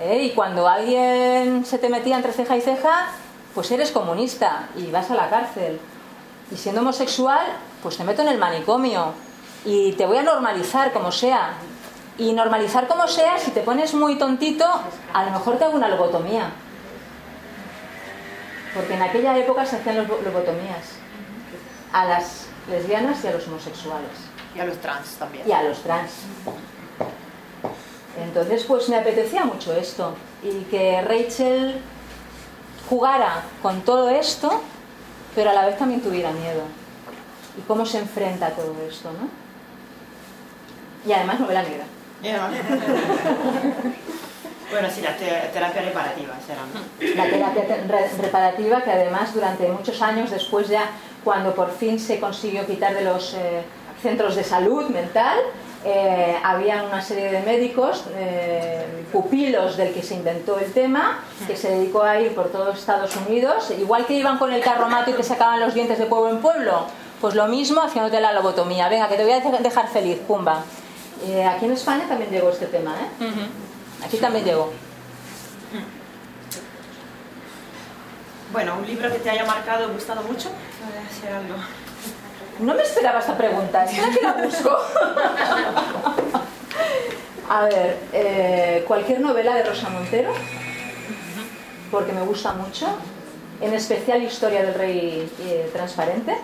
¿eh? 0.00 0.22
Y 0.24 0.30
cuando 0.30 0.68
alguien 0.68 1.64
se 1.64 1.78
te 1.78 1.88
metía 1.88 2.16
entre 2.16 2.32
ceja 2.32 2.56
y 2.56 2.60
ceja, 2.60 3.08
pues 3.54 3.70
eres 3.70 3.90
comunista 3.90 4.68
y 4.76 4.90
vas 4.90 5.10
a 5.10 5.14
la 5.14 5.28
cárcel. 5.28 5.80
Y 6.52 6.56
siendo 6.56 6.80
homosexual, 6.80 7.44
pues 7.82 7.96
te 7.96 8.04
meto 8.04 8.22
en 8.22 8.28
el 8.28 8.38
manicomio 8.38 9.12
y 9.64 9.92
te 9.92 10.06
voy 10.06 10.18
a 10.18 10.22
normalizar 10.22 10.92
como 10.92 11.10
sea. 11.12 11.52
Y 12.18 12.32
normalizar 12.32 12.88
como 12.88 13.06
sea, 13.06 13.38
si 13.38 13.52
te 13.52 13.60
pones 13.60 13.94
muy 13.94 14.18
tontito, 14.18 14.66
a 15.14 15.24
lo 15.24 15.30
mejor 15.30 15.56
te 15.56 15.64
hago 15.64 15.76
una 15.76 15.88
lobotomía. 15.88 16.50
Porque 18.74 18.94
en 18.94 19.02
aquella 19.02 19.38
época 19.38 19.64
se 19.64 19.76
hacían 19.76 19.98
lobotomías 19.98 20.96
a 21.92 22.04
las 22.04 22.46
lesbianas 22.68 23.22
y 23.24 23.28
a 23.28 23.32
los 23.32 23.46
homosexuales 23.48 24.10
Y 24.54 24.60
a 24.60 24.64
los 24.66 24.76
trans 24.78 25.14
también. 25.14 25.48
y 25.48 25.52
a 25.52 25.62
los 25.62 25.80
trans. 25.82 26.10
Entonces, 28.20 28.64
pues 28.64 28.88
me 28.88 28.96
apetecía 28.96 29.44
mucho 29.44 29.72
esto 29.74 30.14
y 30.42 30.64
que 30.64 31.00
Rachel 31.02 31.80
jugara 32.88 33.42
con 33.62 33.82
todo 33.82 34.10
esto, 34.10 34.60
pero 35.34 35.50
a 35.50 35.52
la 35.54 35.66
vez 35.66 35.78
también 35.78 36.00
tuviera 36.00 36.32
miedo. 36.32 36.62
Y 37.56 37.60
cómo 37.62 37.86
se 37.86 37.98
enfrenta 37.98 38.48
a 38.48 38.50
todo 38.50 38.74
esto, 38.88 39.10
¿no? 39.12 39.28
Y 41.08 41.12
además 41.12 41.38
novela 41.40 41.62
negra. 41.62 41.84
Bueno, 44.70 44.88
sí, 44.94 45.00
la 45.00 45.16
te- 45.16 45.48
terapia 45.50 45.80
reparativa 45.80 46.34
será. 46.46 46.60
la 47.16 47.24
terapia 47.30 47.66
te- 47.66 47.84
re- 47.88 48.10
reparativa 48.20 48.82
que 48.82 48.90
además 48.92 49.32
durante 49.32 49.66
muchos 49.68 50.02
años 50.02 50.30
después 50.30 50.68
ya 50.68 50.90
cuando 51.24 51.54
por 51.54 51.70
fin 51.74 51.98
se 51.98 52.20
consiguió 52.20 52.66
quitar 52.66 52.92
de 52.94 53.00
los 53.02 53.32
eh, 53.32 53.62
centros 54.02 54.36
de 54.36 54.44
salud 54.44 54.90
mental 54.90 55.38
eh, 55.86 56.36
había 56.44 56.82
una 56.82 57.00
serie 57.00 57.30
de 57.32 57.40
médicos 57.40 58.04
eh, 58.14 58.84
pupilos 59.10 59.78
del 59.78 59.94
que 59.94 60.02
se 60.02 60.16
inventó 60.16 60.58
el 60.58 60.70
tema 60.72 61.20
que 61.46 61.56
se 61.56 61.70
dedicó 61.70 62.02
a 62.02 62.20
ir 62.20 62.34
por 62.34 62.48
todos 62.52 62.78
Estados 62.78 63.16
Unidos 63.16 63.70
igual 63.70 64.04
que 64.04 64.14
iban 64.14 64.36
con 64.36 64.52
el 64.52 64.60
carromato 64.60 65.10
y 65.10 65.14
que 65.14 65.22
sacaban 65.22 65.60
los 65.60 65.72
dientes 65.72 65.98
de 65.98 66.04
pueblo 66.04 66.28
en 66.28 66.42
pueblo. 66.42 66.82
Pues 67.22 67.34
lo 67.34 67.46
mismo 67.48 67.80
haciéndote 67.82 68.20
la 68.20 68.32
lobotomía. 68.32 68.88
Venga 68.88 69.08
que 69.08 69.16
te 69.16 69.24
voy 69.24 69.32
a 69.32 69.40
dejar- 69.40 69.58
dejar 69.60 69.88
feliz. 69.88 70.18
Pumba 70.28 70.62
Eh, 71.24 71.44
aquí 71.44 71.64
en 71.64 71.72
España 71.72 72.04
también 72.08 72.30
llegó 72.30 72.50
este 72.50 72.66
tema 72.66 72.94
¿eh? 72.94 73.26
aquí 74.04 74.18
también 74.18 74.44
llegó 74.44 74.72
Bueno, 78.52 78.76
un 78.78 78.86
libro 78.86 79.12
que 79.12 79.18
te 79.18 79.28
haya 79.28 79.44
marcado, 79.44 79.92
gustado 79.92 80.22
mucho. 80.22 80.48
Ser 81.20 81.32
algo. 81.32 81.54
No 82.60 82.74
me 82.74 82.82
esperaba 82.82 83.20
esta 83.20 83.36
pregunta, 83.36 83.84
espera 83.84 84.10
que 84.10 84.22
la 84.22 84.32
busco. 84.32 84.70
A 87.50 87.64
ver, 87.64 87.98
eh, 88.12 88.84
cualquier 88.86 89.20
novela 89.20 89.54
de 89.54 89.64
Rosa 89.64 89.88
Montero, 89.90 90.32
porque 91.90 92.12
me 92.12 92.20
gusta 92.22 92.52
mucho, 92.52 92.88
en 93.60 93.74
especial 93.74 94.22
Historia 94.22 94.62
del 94.62 94.74
Rey 94.74 95.30
eh, 95.40 95.70
Transparente. 95.72 96.34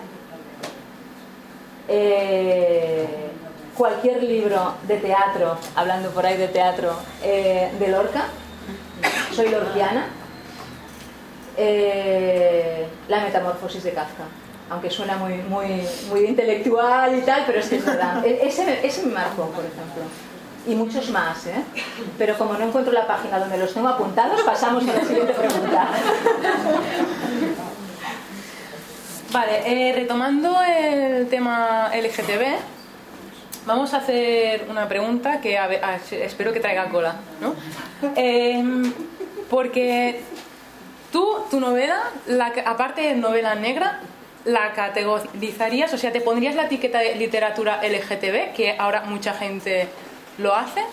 Eh, 1.87 3.07
cualquier 3.77 4.23
libro 4.23 4.75
de 4.87 4.97
teatro, 4.97 5.57
hablando 5.75 6.09
por 6.11 6.25
ahí 6.25 6.37
de 6.37 6.47
teatro, 6.47 6.93
eh, 7.23 7.71
de 7.79 7.87
Lorca, 7.89 8.25
soy 9.33 9.49
lorquiana. 9.49 10.07
Eh, 11.57 12.85
la 13.07 13.21
metamorfosis 13.21 13.83
de 13.83 13.91
Kafka. 13.93 14.23
Aunque 14.69 14.89
suena 14.89 15.15
muy, 15.17 15.35
muy, 15.35 15.87
muy 16.09 16.25
intelectual 16.25 17.17
y 17.17 17.21
tal, 17.21 17.43
pero 17.45 17.59
es 17.59 17.69
que 17.69 17.77
es 17.77 17.85
verdad. 17.85 18.25
E- 18.25 18.39
Ese, 18.47 18.85
ese 18.85 19.03
me 19.03 19.13
marcó, 19.13 19.43
por 19.51 19.63
ejemplo. 19.63 20.03
Y 20.67 20.73
muchos 20.75 21.09
más, 21.11 21.45
¿eh? 21.45 21.63
Pero 22.17 22.35
como 22.37 22.53
no 22.55 22.65
encuentro 22.65 22.91
la 22.91 23.05
página 23.05 23.37
donde 23.39 23.57
los 23.57 23.73
tengo 23.73 23.87
apuntados, 23.87 24.41
pasamos 24.41 24.83
a 24.87 24.93
la 24.93 25.01
siguiente 25.05 25.33
pregunta. 25.33 25.87
Vale, 29.31 29.61
eh, 29.89 29.93
retomando 29.93 30.55
el 30.63 31.27
tema 31.27 31.91
LGTB, 31.93 32.57
vamos 33.65 33.93
a 33.93 33.97
hacer 33.97 34.67
una 34.69 34.87
pregunta 34.87 35.41
que 35.41 35.57
a 35.57 35.65
a- 35.65 35.95
espero 36.11 36.53
que 36.53 36.59
traiga 36.59 36.89
cola, 36.89 37.15
¿no? 37.41 37.55
Em, 38.15 38.93
porque 39.49 40.21
tú, 41.11 41.37
tu 41.49 41.59
novela, 41.59 42.01
la, 42.27 42.53
aparte 42.65 43.01
de 43.01 43.15
novela 43.15 43.55
negra, 43.55 43.99
la 44.45 44.73
categorizarías, 44.73 45.93
o 45.93 45.97
sea, 45.97 46.11
te 46.11 46.21
pondrías 46.21 46.55
la 46.55 46.65
etiqueta 46.65 46.99
de 46.99 47.15
literatura 47.15 47.81
LGTB, 47.83 48.53
que 48.53 48.75
ahora 48.77 49.01
mucha 49.01 49.33
gente 49.33 49.87
lo 50.37 50.53
hace. 50.55 50.83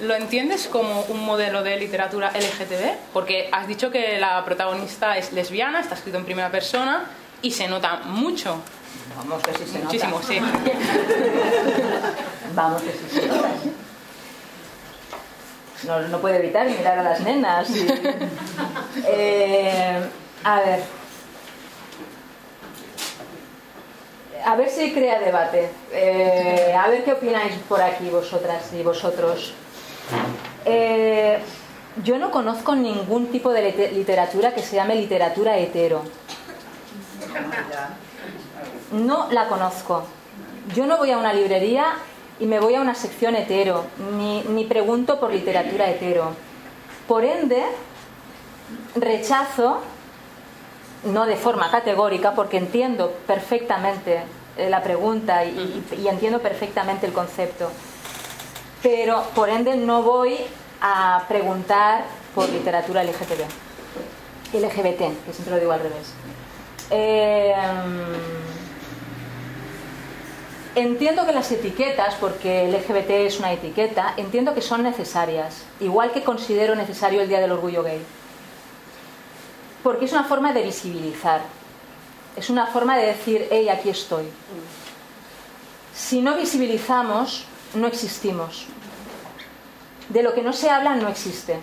¿Lo 0.00 0.14
entiendes 0.14 0.68
como 0.68 1.02
un 1.08 1.24
modelo 1.24 1.62
de 1.62 1.78
literatura 1.78 2.30
LGTB? 2.34 2.96
Porque 3.14 3.48
has 3.50 3.66
dicho 3.66 3.90
que 3.90 4.18
la 4.20 4.44
protagonista 4.44 5.16
es 5.16 5.32
lesbiana, 5.32 5.80
está 5.80 5.94
escrito 5.94 6.18
en 6.18 6.26
primera 6.26 6.50
persona 6.50 7.04
y 7.40 7.52
se 7.52 7.66
nota 7.66 8.00
mucho. 8.04 8.60
Vamos, 9.16 9.42
que 9.42 9.52
sí 9.54 9.64
se 9.66 9.78
nota. 9.78 9.84
Muchísimo, 9.84 10.22
sí. 10.22 10.40
Vamos, 12.54 12.82
que 12.82 12.92
sí 12.92 13.20
se 13.20 13.26
nota. 13.26 13.50
No, 15.84 16.00
no 16.08 16.20
puede 16.20 16.38
evitar 16.38 16.66
mirar 16.68 16.98
a 16.98 17.02
las 17.02 17.20
nenas. 17.20 17.70
y- 17.70 17.86
Eh, 19.06 20.00
a 20.44 20.60
ver. 20.60 20.82
A 24.44 24.56
ver 24.56 24.70
si 24.70 24.92
crea 24.92 25.18
debate. 25.20 25.68
Eh, 25.92 26.74
a 26.78 26.88
ver 26.88 27.04
qué 27.04 27.12
opináis 27.12 27.52
por 27.68 27.80
aquí 27.82 28.08
vosotras 28.08 28.72
y 28.72 28.82
vosotros. 28.82 29.52
Eh, 30.64 31.38
yo 32.04 32.18
no 32.18 32.30
conozco 32.30 32.74
ningún 32.74 33.26
tipo 33.28 33.52
de 33.52 33.62
lite- 33.72 33.92
literatura 33.92 34.54
que 34.54 34.62
se 34.62 34.76
llame 34.76 34.94
literatura 34.94 35.58
hetero. 35.58 36.02
No 38.92 39.28
la 39.30 39.48
conozco. 39.48 40.04
Yo 40.74 40.86
no 40.86 40.96
voy 40.96 41.10
a 41.12 41.18
una 41.18 41.32
librería 41.32 41.86
y 42.40 42.46
me 42.46 42.60
voy 42.60 42.74
a 42.74 42.80
una 42.80 42.94
sección 42.94 43.34
hetero, 43.36 43.84
ni, 44.16 44.42
ni 44.42 44.64
pregunto 44.64 45.18
por 45.20 45.32
literatura 45.32 45.88
hetero. 45.90 46.30
Por 47.08 47.24
ende, 47.24 47.62
rechazo, 48.94 49.80
no 51.04 51.26
de 51.26 51.36
forma 51.36 51.70
categórica, 51.70 52.34
porque 52.34 52.56
entiendo 52.58 53.12
perfectamente 53.26 54.22
eh, 54.56 54.68
la 54.70 54.82
pregunta 54.82 55.44
y, 55.44 55.84
y- 55.92 56.00
y 56.02 56.08
entiendo 56.08 56.40
perfectamente 56.40 57.06
el 57.06 57.12
concepto, 57.12 57.70
pero 58.82 59.22
por 59.34 59.48
ende 59.48 59.76
no 59.76 60.02
voy 60.02 60.36
a 60.80 61.24
preguntar 61.28 62.04
por 62.34 62.48
literatura 62.48 63.02
LGTB. 63.04 63.44
LGBT, 64.52 64.98
que 65.24 65.32
siempre 65.32 65.54
lo 65.54 65.58
digo 65.60 65.72
al 65.72 65.80
revés. 65.80 66.12
Eh, 66.90 67.54
entiendo 70.76 71.24
que 71.26 71.32
las 71.32 71.50
etiquetas, 71.50 72.14
porque 72.16 72.68
LGBT 72.68 73.10
es 73.26 73.38
una 73.38 73.52
etiqueta, 73.52 74.14
entiendo 74.16 74.54
que 74.54 74.60
son 74.60 74.82
necesarias, 74.82 75.64
igual 75.80 76.12
que 76.12 76.22
considero 76.22 76.76
necesario 76.76 77.22
el 77.22 77.28
Día 77.28 77.40
del 77.40 77.52
Orgullo 77.52 77.82
Gay. 77.82 78.00
Porque 79.82 80.04
es 80.04 80.12
una 80.12 80.24
forma 80.24 80.52
de 80.52 80.62
visibilizar, 80.62 81.40
es 82.36 82.50
una 82.50 82.66
forma 82.66 82.98
de 82.98 83.06
decir, 83.06 83.48
hey, 83.50 83.70
aquí 83.70 83.88
estoy. 83.88 84.26
Si 85.94 86.20
no 86.20 86.36
visibilizamos, 86.36 87.46
no 87.74 87.86
existimos. 87.86 88.66
De 90.10 90.22
lo 90.22 90.34
que 90.34 90.42
no 90.42 90.52
se 90.52 90.68
habla 90.68 90.94
no 90.94 91.08
existe. 91.08 91.58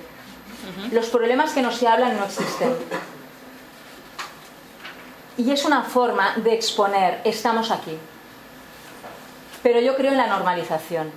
Los 0.91 1.07
problemas 1.09 1.51
que 1.51 1.61
no 1.61 1.71
se 1.71 1.87
hablan 1.87 2.17
no 2.17 2.25
existen. 2.25 2.73
Y 5.37 5.51
es 5.51 5.65
una 5.65 5.83
forma 5.83 6.35
de 6.37 6.53
exponer, 6.53 7.21
estamos 7.25 7.69
aquí. 7.69 7.97
Pero 9.63 9.79
yo 9.79 9.95
creo 9.95 10.11
en 10.11 10.17
la 10.17 10.27
normalización. 10.27 11.11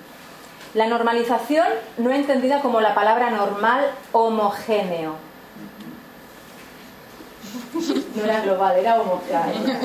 La 0.74 0.86
normalización 0.86 1.66
no 1.98 2.12
entendida 2.12 2.60
como 2.60 2.80
la 2.80 2.94
palabra 2.94 3.30
normal 3.30 3.90
homogéneo. 4.12 5.16
No 8.14 8.24
era 8.24 8.40
global, 8.40 8.76
era 8.78 9.00
homogéneo. 9.00 9.76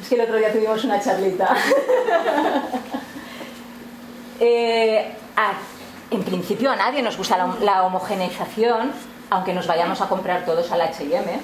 Es 0.00 0.08
que 0.08 0.14
el 0.14 0.22
otro 0.22 0.36
día 0.36 0.50
tuvimos 0.50 0.82
una 0.84 1.00
charlita. 1.00 1.54
Eh, 4.42 5.14
en 6.10 6.24
principio 6.24 6.70
a 6.70 6.76
nadie 6.76 7.02
nos 7.02 7.18
gusta 7.18 7.36
la, 7.60 7.82
homogeneización, 7.84 8.90
aunque 9.28 9.52
nos 9.52 9.66
vayamos 9.66 10.00
a 10.00 10.08
comprar 10.08 10.46
todos 10.46 10.72
al 10.72 10.80
H&M 10.80 11.40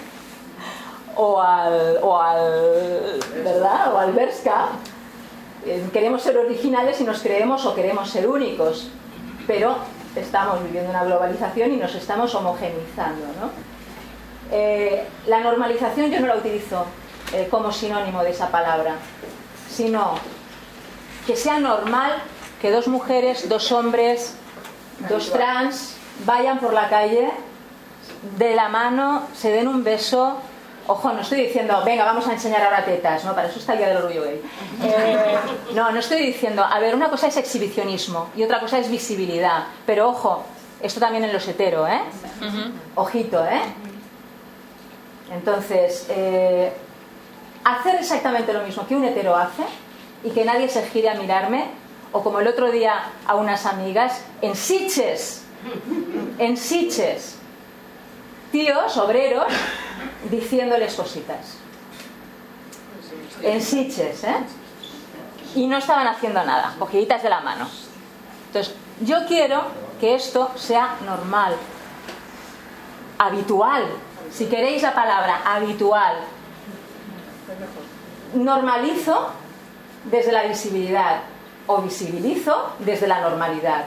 o 1.14 1.42
al, 1.42 1.98
o 2.02 2.18
al, 2.18 3.20
¿verdad? 3.44 3.92
O 3.92 3.98
al 3.98 4.12
Bershka. 4.12 4.68
Eh, 5.66 5.84
Queremos 5.92 6.22
ser 6.22 6.38
originales 6.38 7.00
y 7.00 7.04
nos 7.04 7.20
creemos 7.20 7.66
o 7.66 7.74
queremos 7.74 8.08
ser 8.08 8.28
únicos, 8.28 8.88
pero 9.48 9.76
estamos 10.14 10.62
viviendo 10.62 10.90
una 10.90 11.04
globalización 11.04 11.72
y 11.72 11.76
nos 11.76 11.92
estamos 11.96 12.32
homogeneizando. 12.36 13.26
¿no? 13.40 13.50
Eh, 14.52 15.04
la 15.26 15.40
normalización 15.40 16.10
yo 16.12 16.20
no 16.20 16.28
la 16.28 16.36
utilizo 16.36 16.86
eh, 17.32 17.48
como 17.50 17.72
sinónimo 17.72 18.22
de 18.22 18.30
esa 18.30 18.48
palabra, 18.48 18.94
sino 19.68 20.14
que 21.26 21.34
sea 21.34 21.58
normal 21.58 22.12
que 22.62 22.70
dos 22.70 22.86
mujeres, 22.86 23.48
dos 23.48 23.72
hombres, 23.72 24.36
dos 25.08 25.32
trans 25.32 25.96
vayan 26.24 26.60
por 26.60 26.72
la 26.72 26.88
calle 26.88 27.28
de 28.38 28.54
la 28.54 28.68
mano, 28.68 29.26
se 29.34 29.50
den 29.50 29.66
un 29.66 29.82
beso. 29.82 30.36
Ojo, 30.88 31.12
no 31.12 31.20
estoy 31.20 31.42
diciendo, 31.42 31.82
venga, 31.84 32.04
vamos 32.04 32.28
a 32.28 32.32
enseñar 32.32 32.62
ahora 32.62 32.84
tetas, 32.84 33.24
¿no? 33.24 33.34
Para 33.34 33.48
eso 33.48 33.58
está 33.58 33.72
el 33.72 33.78
Día 33.78 33.88
del 33.88 33.96
Orgullo 33.98 34.22
Gay. 34.22 34.42
Eh, 34.82 35.36
no, 35.74 35.90
no 35.90 35.98
estoy 35.98 36.24
diciendo, 36.24 36.62
a 36.62 36.78
ver, 36.78 36.94
una 36.94 37.08
cosa 37.08 37.26
es 37.26 37.36
exhibicionismo 37.36 38.28
y 38.36 38.44
otra 38.44 38.60
cosa 38.60 38.78
es 38.78 38.90
visibilidad. 38.90 39.64
Pero 39.84 40.10
ojo, 40.10 40.44
esto 40.80 41.00
también 41.00 41.24
en 41.24 41.32
los 41.32 41.46
hetero, 41.48 41.88
¿eh? 41.88 42.00
Ojito, 42.94 43.44
¿eh? 43.44 43.62
Entonces, 45.32 46.06
eh, 46.10 46.72
hacer 47.64 47.96
exactamente 47.96 48.52
lo 48.52 48.62
mismo 48.62 48.86
que 48.86 48.94
un 48.94 49.04
hetero 49.04 49.34
hace 49.34 49.64
y 50.22 50.30
que 50.30 50.44
nadie 50.44 50.68
se 50.68 50.86
gire 50.86 51.10
a 51.10 51.14
mirarme, 51.14 51.66
o 52.12 52.22
como 52.22 52.40
el 52.40 52.46
otro 52.46 52.70
día 52.70 52.94
a 53.26 53.34
unas 53.34 53.66
amigas, 53.66 54.22
en 54.40 54.54
Siches, 54.54 55.42
en 56.38 56.56
Siches, 56.56 57.36
tíos, 58.52 58.96
obreros, 58.96 59.52
diciéndoles 60.30 60.94
cositas. 60.94 61.58
En 63.42 63.60
¿eh? 63.60 64.36
Y 65.54 65.66
no 65.66 65.76
estaban 65.76 66.06
haciendo 66.06 66.42
nada, 66.44 66.74
cogiditas 66.78 67.22
de 67.22 67.30
la 67.30 67.40
mano. 67.40 67.68
Entonces, 68.48 68.74
yo 69.00 69.26
quiero 69.26 69.62
que 70.00 70.14
esto 70.14 70.50
sea 70.56 70.96
normal, 71.04 71.54
habitual, 73.18 73.84
si 74.30 74.46
queréis 74.46 74.82
la 74.82 74.94
palabra 74.94 75.42
habitual. 75.44 76.16
Normalizo 78.34 79.30
desde 80.04 80.32
la 80.32 80.42
visibilidad 80.44 81.20
o 81.66 81.82
visibilizo 81.82 82.72
desde 82.80 83.06
la 83.06 83.20
normalidad. 83.20 83.86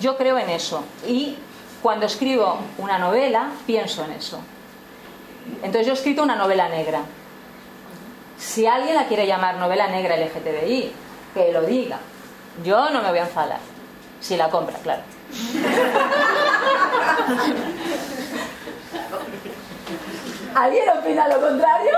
Yo 0.00 0.16
creo 0.16 0.38
en 0.38 0.50
eso 0.50 0.84
y 1.06 1.36
cuando 1.82 2.06
escribo 2.06 2.58
una 2.78 2.98
novela 2.98 3.50
pienso 3.66 4.04
en 4.04 4.12
eso. 4.12 4.40
Entonces 5.62 5.86
yo 5.86 5.92
he 5.92 5.96
escrito 5.96 6.22
una 6.22 6.36
novela 6.36 6.68
negra. 6.68 7.00
Si 8.38 8.66
alguien 8.66 8.94
la 8.94 9.06
quiere 9.06 9.26
llamar 9.26 9.56
novela 9.56 9.88
negra 9.88 10.16
LGTBI, 10.16 10.92
que 11.34 11.52
lo 11.52 11.62
diga. 11.62 11.98
Yo 12.62 12.90
no 12.90 13.02
me 13.02 13.10
voy 13.10 13.18
a 13.18 13.22
enfadar. 13.22 13.58
Si 14.20 14.36
la 14.36 14.48
compra, 14.48 14.78
claro. 14.78 15.02
¿Alguien 20.54 20.88
opina 20.88 21.28
lo 21.28 21.40
contrario? 21.40 21.92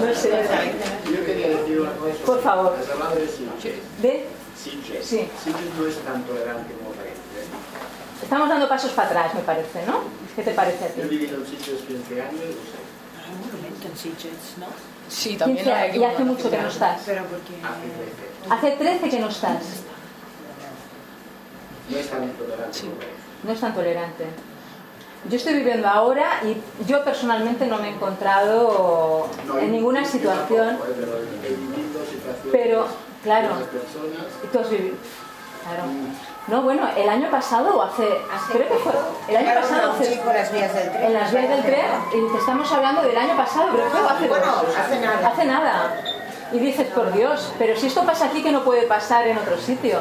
No 0.00 0.14
sé. 0.14 0.44
Yo 1.10 1.24
quería 1.24 1.48
decir 1.48 1.80
una 1.80 1.92
cosa. 1.92 2.14
Por 2.26 2.42
favor. 2.42 2.76
Has 2.78 2.90
hablado 2.90 3.14
de 3.14 3.26
Sitges. 3.26 3.76
¿De? 4.02 4.26
Sitges. 4.62 5.06
Sí. 5.06 5.28
Sitges 5.42 5.74
no 5.78 5.86
es 5.86 5.96
tan 5.98 6.22
tolerante 6.24 6.74
como 6.74 6.90
parece. 6.90 7.16
Estamos 8.22 8.48
dando 8.48 8.68
pasos 8.68 8.92
para 8.92 9.08
atrás, 9.08 9.34
me 9.34 9.40
parece, 9.40 9.84
¿no? 9.86 10.00
¿Qué 10.36 10.42
te 10.42 10.52
parece 10.52 10.84
a 10.84 10.94
Yo 10.94 11.02
he 11.02 11.06
ti? 11.06 11.16
vivido 11.16 11.38
en 11.38 11.46
Sitges 11.46 11.80
15 11.86 12.22
años, 12.22 12.32
lo 12.34 12.40
sé. 12.40 12.80
Hay 13.24 13.34
un 13.34 13.40
monumento 13.46 13.88
en 13.88 13.96
Sitges, 13.96 14.32
¿no? 14.58 14.66
Sí, 15.08 15.36
también 15.36 15.58
15 15.64 15.72
hay 15.72 15.98
y 15.98 16.04
hace 16.04 16.24
mucho 16.24 16.50
que 16.50 16.58
no 16.58 16.68
estás. 16.68 17.02
Pero 17.04 17.24
porque... 17.24 17.52
Hace 17.62 17.88
13. 18.48 18.54
Hace 18.54 18.76
13 18.76 19.10
que 19.10 19.18
no 19.20 19.28
estás. 19.28 19.62
No 21.90 21.98
es 21.98 22.08
tan 22.10 22.28
tolerante 22.32 22.80
como 22.80 22.94
parece. 22.94 23.12
No 23.44 23.52
es 23.52 23.60
tan 23.60 23.74
tolerante. 23.74 24.24
Yo 25.28 25.36
estoy 25.36 25.54
viviendo 25.54 25.86
ahora 25.88 26.40
y 26.44 26.56
yo 26.86 27.04
personalmente 27.04 27.66
no 27.66 27.78
me 27.78 27.88
he 27.88 27.94
encontrado 27.94 29.28
No, 29.46 29.58
en 29.58 29.70
ninguna 29.72 30.04
situación. 30.04 30.76
eh, 31.44 31.56
Pero 32.50 32.86
claro. 33.22 33.50
Y 34.42 34.46
tú 34.48 34.58
has 34.58 34.70
vivido. 34.70 34.96
Claro. 35.64 35.82
No, 36.48 36.62
bueno, 36.62 36.88
el 36.96 37.08
año 37.08 37.30
pasado 37.30 37.76
o 37.78 37.82
hace. 37.82 38.08
Creo 38.52 38.68
que 38.68 38.74
fue. 38.74 38.92
El 39.28 39.36
año 39.36 39.60
pasado 39.60 39.92
hace. 39.92 40.12
chico 40.12 40.32
las 40.32 40.52
vías 40.52 40.74
del 40.74 40.90
tren. 40.90 41.04
En 41.04 41.12
las 41.14 41.32
vías 41.32 41.48
del 41.48 41.62
tren, 41.62 41.86
y 42.12 42.32
te 42.32 42.38
estamos 42.38 42.72
hablando 42.72 43.02
del 43.02 43.16
año 43.16 43.36
pasado, 43.36 43.68
pero 43.72 43.88
fue 43.90 44.00
hace 44.00 44.28
Bueno, 44.28 44.46
dos. 44.46 44.76
hace 44.76 45.00
nada. 45.00 45.28
Hace 45.28 45.44
nada. 45.44 45.94
Y 46.52 46.58
dices, 46.58 46.88
por 46.88 47.10
Dios, 47.12 47.52
pero 47.58 47.74
si 47.78 47.86
esto 47.86 48.04
pasa 48.04 48.26
aquí, 48.26 48.42
que 48.42 48.52
no 48.52 48.62
puede 48.62 48.82
pasar 48.82 49.26
en 49.26 49.38
otro 49.38 49.56
sitio. 49.56 50.00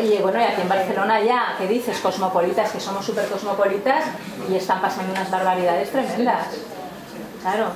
Y 0.00 0.16
bueno, 0.22 0.40
y 0.40 0.44
aquí 0.44 0.62
en 0.62 0.68
Barcelona 0.68 1.20
ya, 1.20 1.56
que 1.58 1.66
dices, 1.66 1.98
cosmopolitas, 1.98 2.70
que 2.70 2.80
somos 2.80 3.04
súper 3.04 3.26
cosmopolitas, 3.28 4.04
y 4.48 4.54
están 4.54 4.80
pasando 4.80 5.12
unas 5.12 5.30
barbaridades 5.30 5.90
tremendas. 5.90 6.46
Claro. 7.42 7.66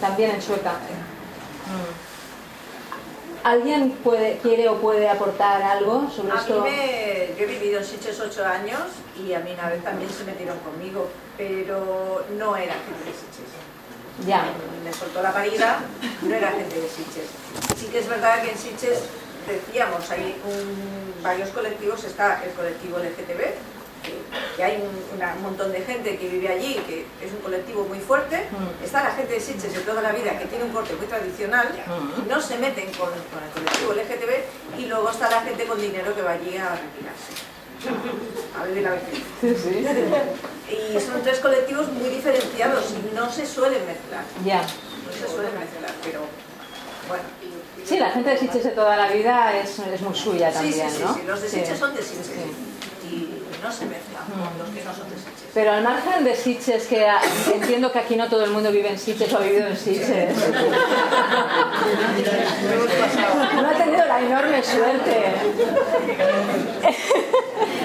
También 0.00 0.32
en 0.32 0.42
Sueca. 0.42 0.72
Mm. 0.72 2.13
¿Alguien 3.44 3.90
puede, 4.02 4.38
quiere 4.38 4.68
o 4.70 4.76
puede 4.80 5.06
aportar 5.08 5.62
algo 5.62 6.10
sobre 6.10 6.32
A 6.32 6.34
mí 6.36 6.40
esto? 6.40 6.60
me, 6.62 7.28
yo 7.38 7.44
he 7.44 7.46
vivido 7.46 7.78
en 7.78 7.84
Sitges 7.84 8.18
ocho 8.20 8.42
años 8.44 8.80
y 9.22 9.34
a 9.34 9.40
mí 9.40 9.52
una 9.52 9.68
vez 9.68 9.84
también 9.84 10.10
se 10.10 10.24
metieron 10.24 10.58
conmigo, 10.60 11.08
pero 11.36 12.24
no 12.38 12.56
era 12.56 12.72
gente 12.72 13.04
de 13.04 13.12
Sitges. 13.12 13.52
Ya. 14.26 14.44
Me 14.82 14.92
soltó 14.94 15.20
la 15.20 15.32
parida, 15.32 15.80
no 16.22 16.34
era 16.34 16.52
gente 16.52 16.80
de 16.80 16.88
Sitges. 16.88 17.28
Sí 17.76 17.86
que 17.88 17.98
es 17.98 18.08
verdad 18.08 18.42
que 18.42 18.50
en 18.52 18.56
Sitges, 18.58 19.00
decíamos, 19.46 20.10
hay 20.10 20.40
un- 20.46 21.22
varios 21.22 21.50
colectivos, 21.50 22.02
está 22.04 22.42
el 22.44 22.50
colectivo 22.52 22.96
LGTB, 22.98 23.42
que, 24.04 24.12
que 24.56 24.62
hay 24.64 24.76
un, 24.82 25.16
una- 25.16 25.34
un 25.34 25.42
montón 25.42 25.72
de 25.72 25.80
gente 25.80 26.16
que 26.18 26.28
vive 26.28 26.48
allí, 26.48 26.74
que 26.86 27.06
es 27.24 27.32
un 27.32 27.38
colectivo 27.40 27.84
muy 27.84 27.98
fuerte, 27.98 28.46
Mm. 28.52 28.84
está 28.84 29.02
la 29.02 29.10
gente 29.12 29.34
de 29.34 29.40
Sitges 29.40 29.72
de 29.72 29.80
toda 29.80 30.02
la 30.02 30.12
vida, 30.12 30.38
que 30.38 30.44
tiene 30.46 30.64
un 30.64 30.70
corte 30.70 30.94
muy 30.94 31.06
tradicional, 31.06 31.68
Mm. 31.86 32.28
no 32.28 32.40
se 32.40 32.58
meten 32.58 32.86
con, 32.92 33.10
con 33.10 33.42
el 33.42 33.50
colectivo 33.52 33.92
LGTB, 33.92 34.78
y 34.80 34.86
luego 34.86 35.10
está 35.10 35.30
la 35.30 35.40
gente 35.42 35.64
con 35.64 35.80
dinero 35.80 36.14
que 36.14 36.22
va 36.22 36.32
allí 36.32 36.56
a 36.56 36.76
retirarse. 36.76 37.32
A 38.60 38.64
vivir 38.66 38.82
la. 38.84 38.92
Sí, 39.40 39.54
sí. 39.62 39.84
Y 40.94 41.00
son 41.00 41.22
tres 41.22 41.38
colectivos 41.40 41.88
muy 41.92 42.08
diferenciados 42.08 42.84
y 42.92 43.14
no 43.14 43.30
se 43.30 43.44
suelen 43.46 43.84
mezclar. 43.84 44.22
Ya. 44.44 44.62
No 44.62 45.12
se 45.12 45.28
suelen 45.34 45.52
mezclar, 45.58 45.90
pero 46.02 46.20
bueno. 47.08 47.24
Sí, 47.84 47.98
la 47.98 48.10
gente 48.10 48.30
de 48.30 48.38
Sitges 48.38 48.64
de 48.64 48.70
toda 48.70 48.96
la 48.96 49.08
vida 49.08 49.54
es, 49.58 49.78
es 49.78 50.00
muy 50.00 50.14
suya 50.14 50.50
también, 50.50 50.88
sí, 50.88 50.96
sí, 50.96 51.02
¿no? 51.04 51.14
sí, 51.14 51.20
los 51.26 51.42
de. 51.42 51.48
Sitges 51.50 51.78
son 51.78 51.94
de 51.94 52.02
Sitges. 52.02 52.26
Sí. 52.26 53.06
Y 53.10 53.43
no 53.64 53.72
se 53.72 53.86
mezclan 53.86 54.24
con 54.26 54.58
los 54.58 54.68
que 54.68 54.84
no 54.84 54.94
son 54.94 55.08
de 55.10 55.16
Sitges. 55.16 55.50
Pero 55.54 55.72
al 55.72 55.82
margen 55.82 56.22
de 56.24 56.36
Sitges, 56.36 56.86
que 56.86 57.06
a- 57.08 57.20
entiendo 57.54 57.90
que 57.90 57.98
aquí 57.98 58.14
no 58.16 58.28
todo 58.28 58.44
el 58.44 58.50
mundo 58.50 58.70
vive 58.70 58.90
en 58.90 58.98
Sitges 58.98 59.32
o 59.32 59.38
ha 59.38 59.40
vivido 59.40 59.66
en 59.68 59.76
Sitges. 59.76 60.34
No 63.54 63.68
ha 63.68 63.72
tenido 63.74 64.04
la 64.06 64.20
enorme 64.20 64.62
suerte. 64.62 65.24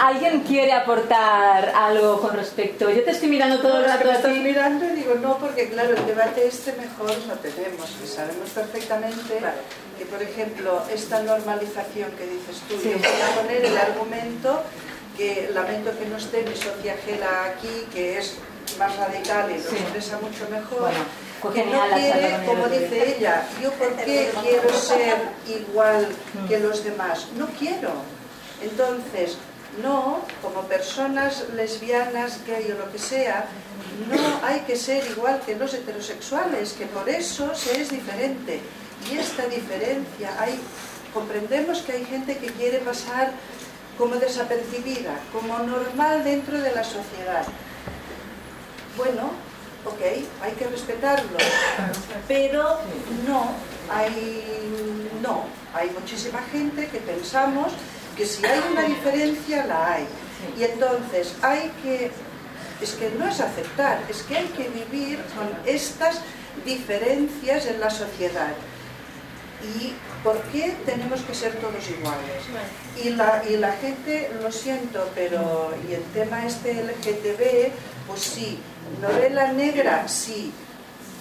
¿Alguien 0.00 0.40
quiere 0.40 0.72
aportar 0.72 1.72
algo 1.74 2.20
con 2.20 2.34
respecto? 2.36 2.90
Yo 2.90 3.02
te 3.04 3.10
estoy 3.10 3.28
mirando 3.28 3.58
todo 3.60 3.78
el 3.78 3.84
Es 3.84 3.90
que 3.92 3.96
rato 3.98 4.08
me 4.08 4.14
estás 4.16 4.36
mirando 4.36 4.84
y 4.84 4.88
digo, 4.90 5.14
no, 5.16 5.38
porque 5.38 5.68
claro, 5.68 5.90
el 5.96 6.06
debate 6.06 6.46
este 6.46 6.72
mejor 6.72 7.10
lo 7.26 7.34
tenemos 7.34 7.88
y 8.02 8.06
sabemos 8.06 8.50
perfectamente 8.54 9.38
Claro. 9.38 9.56
que, 9.98 10.06
por 10.06 10.22
ejemplo, 10.22 10.82
esta 10.92 11.22
normalización 11.22 12.10
que 12.12 12.26
dices 12.26 12.62
tú, 12.68 12.74
Sí. 12.82 12.90
yo 12.90 12.98
voy 12.98 13.06
a 13.06 13.40
poner 13.42 13.64
el 13.64 13.76
argumento 13.76 14.62
que 15.16 15.50
lamento 15.52 15.90
que 15.98 16.06
no 16.06 16.16
esté 16.16 16.42
mi 16.44 16.54
socia 16.54 16.94
Gela 17.04 17.44
aquí, 17.46 17.86
que 17.92 18.18
es 18.18 18.34
más 18.78 18.96
radical 18.96 19.50
y 19.50 19.54
lo 19.54 19.70
Sí. 19.70 19.76
expresa 19.76 20.18
mucho 20.22 20.46
mejor, 20.50 20.80
Bueno, 21.42 21.54
que 21.54 21.60
genial 21.62 21.90
no 21.90 21.96
quiere, 21.96 22.46
como 22.46 22.68
dice 22.68 23.16
ella, 23.16 23.42
yo 23.60 23.72
por 23.72 23.92
qué 23.96 24.30
quiero 24.42 24.72
ser 24.78 25.16
igual 25.46 26.08
que 26.48 26.58
los 26.60 26.84
demás, 26.84 27.26
no 27.36 27.46
quiero. 27.58 27.90
Entonces, 28.62 29.36
no, 29.82 30.20
como 30.42 30.62
personas 30.62 31.44
lesbianas, 31.54 32.40
gay 32.46 32.70
o 32.72 32.78
lo 32.78 32.90
que 32.90 32.98
sea, 32.98 33.46
no 34.08 34.46
hay 34.46 34.60
que 34.60 34.76
ser 34.76 35.04
igual 35.10 35.40
que 35.44 35.56
los 35.56 35.74
heterosexuales, 35.74 36.72
que 36.72 36.86
por 36.86 37.08
eso 37.08 37.54
se 37.54 37.80
es 37.80 37.90
diferente. 37.90 38.60
Y 39.10 39.18
esta 39.18 39.46
diferencia, 39.46 40.30
hay, 40.40 40.58
comprendemos 41.14 41.82
que 41.82 41.92
hay 41.92 42.04
gente 42.04 42.38
que 42.38 42.48
quiere 42.48 42.78
pasar 42.78 43.32
como 43.96 44.16
desapercibida, 44.16 45.18
como 45.32 45.58
normal 45.58 46.24
dentro 46.24 46.60
de 46.60 46.72
la 46.72 46.84
sociedad. 46.84 47.44
Bueno, 48.96 49.30
ok, 49.84 50.00
hay 50.42 50.52
que 50.52 50.66
respetarlo, 50.66 51.38
pero 52.26 52.78
no, 53.26 53.50
hay, 53.90 54.44
no, 55.22 55.44
hay 55.74 55.90
muchísima 55.90 56.40
gente 56.50 56.88
que 56.88 56.98
pensamos 56.98 57.72
que 58.18 58.26
si 58.26 58.44
hay 58.44 58.60
una 58.70 58.82
diferencia 58.82 59.64
la 59.64 59.94
hay. 59.94 60.06
Y 60.58 60.64
entonces 60.64 61.34
hay 61.40 61.70
que, 61.82 62.10
es 62.82 62.92
que 62.92 63.10
no 63.16 63.28
es 63.28 63.40
aceptar, 63.40 64.02
es 64.10 64.22
que 64.24 64.36
hay 64.36 64.46
que 64.48 64.68
vivir 64.68 65.20
con 65.36 65.48
estas 65.64 66.20
diferencias 66.66 67.66
en 67.66 67.78
la 67.80 67.90
sociedad. 67.90 68.52
¿Y 69.80 69.92
por 70.22 70.40
qué 70.52 70.76
tenemos 70.84 71.20
que 71.22 71.34
ser 71.34 71.54
todos 71.56 71.88
iguales? 71.88 72.42
Y 73.02 73.10
la, 73.10 73.42
y 73.48 73.56
la 73.56 73.72
gente, 73.72 74.30
lo 74.42 74.50
siento, 74.50 75.08
pero 75.14 75.72
y 75.88 75.94
el 75.94 76.02
tema 76.12 76.44
este 76.44 76.74
LGTB, 76.74 77.72
pues 78.06 78.20
sí, 78.20 78.58
novela 79.00 79.52
negra, 79.52 80.06
sí, 80.08 80.52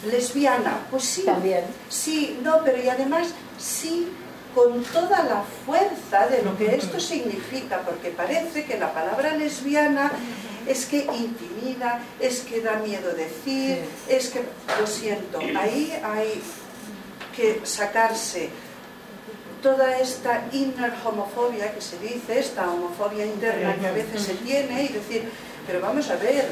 lesbiana, 0.06 0.80
pues 0.90 1.04
sí, 1.04 1.24
También. 1.24 1.64
sí, 1.90 2.40
no, 2.44 2.64
pero 2.64 2.82
y 2.82 2.90
además 2.90 3.28
sí 3.58 4.08
con 4.54 4.84
toda 4.84 5.24
la 5.24 5.44
fuerza 5.66 6.28
de 6.28 6.42
lo 6.42 6.58
que 6.58 6.76
esto 6.76 7.00
significa, 7.00 7.82
porque 7.82 8.10
parece 8.10 8.66
que 8.66 8.78
la 8.78 8.94
palabra 8.94 9.36
lesbiana 9.36 10.12
es 10.68 10.86
que 10.86 11.06
intimida, 11.06 12.02
es 12.20 12.42
que 12.42 12.62
da 12.62 12.78
miedo 12.78 13.14
decir, 13.14 13.84
es 14.08 14.30
que, 14.30 14.44
lo 14.80 14.88
siento, 14.88 15.40
ahí 15.58 15.94
hay 16.04 16.42
que 17.36 17.62
sacarse 17.64 18.50
toda 19.62 19.98
esta 19.98 20.46
inner 20.52 20.94
homofobia 21.06 21.74
que 21.74 21.82
se 21.82 21.98
dice, 22.00 22.40
esta 22.40 22.70
homofobia 22.70 23.26
interna 23.26 23.76
que 23.76 23.88
a 23.88 23.92
veces 23.92 24.22
se 24.22 24.34
tiene 24.36 24.84
y 24.84 24.88
decir, 24.90 25.30
pero 25.66 25.82
vamos 25.82 26.10
a 26.10 26.16
ver, 26.16 26.48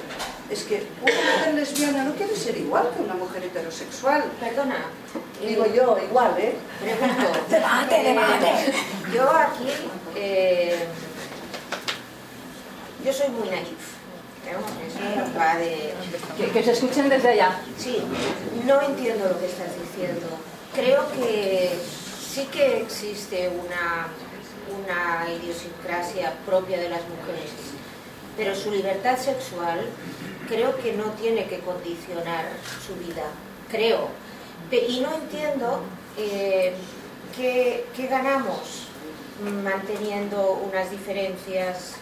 es 0.50 0.64
que 0.64 0.84
una 1.02 1.38
mujer 1.38 1.54
lesbiana 1.56 2.04
no 2.04 2.14
quiere 2.16 2.36
ser 2.36 2.58
igual 2.58 2.92
que 2.96 3.02
una 3.02 3.14
mujer 3.14 3.44
heterosexual. 3.44 4.26
Perdona. 4.40 4.86
Digo 5.42 5.66
yo, 5.68 5.98
igual, 6.02 6.36
¿eh? 6.40 6.56
Pregunto. 6.80 7.40
Debate, 7.50 8.04
debate. 8.04 8.74
Yo 9.14 9.30
aquí, 9.30 9.68
eh, 10.16 10.86
yo 13.04 13.14
soy 13.14 13.30
muy 13.30 13.50
naif. 13.50 13.96
Eso 14.46 15.40
va 15.40 15.56
de... 15.56 15.94
Que, 16.38 16.52
que 16.52 16.64
se 16.64 16.72
escuchen 16.72 17.10
desde 17.10 17.30
allá. 17.30 17.60
Sí, 17.78 17.98
no 18.66 18.82
entiendo 18.82 19.28
lo 19.28 19.40
que 19.40 19.48
estás 19.48 19.70
diciendo. 19.82 20.28
creo 20.76 21.10
que 21.14 21.72
sí 22.30 22.48
que 22.52 22.82
existe 22.82 23.50
una, 23.50 24.08
una 24.78 25.32
idiosincrasia 25.32 26.34
propia 26.46 26.78
de 26.78 26.90
las 26.90 27.02
mujeres, 27.02 27.50
pero 28.38 28.54
su 28.54 28.70
libertad 28.72 29.18
sexual 29.18 29.80
creo 30.48 30.78
que 30.78 30.94
no 30.94 31.06
tiene 31.12 31.48
que 31.48 31.60
condicionar 31.60 32.46
su 32.86 32.94
vida, 32.96 33.24
creo. 33.72 34.10
Y 34.72 35.00
no 35.00 35.14
entiendo 35.14 35.82
eh, 36.18 36.74
qué 37.36 38.08
ganamos 38.10 38.88
manteniendo 39.64 40.62
unas 40.70 40.90
diferencias 40.90 41.96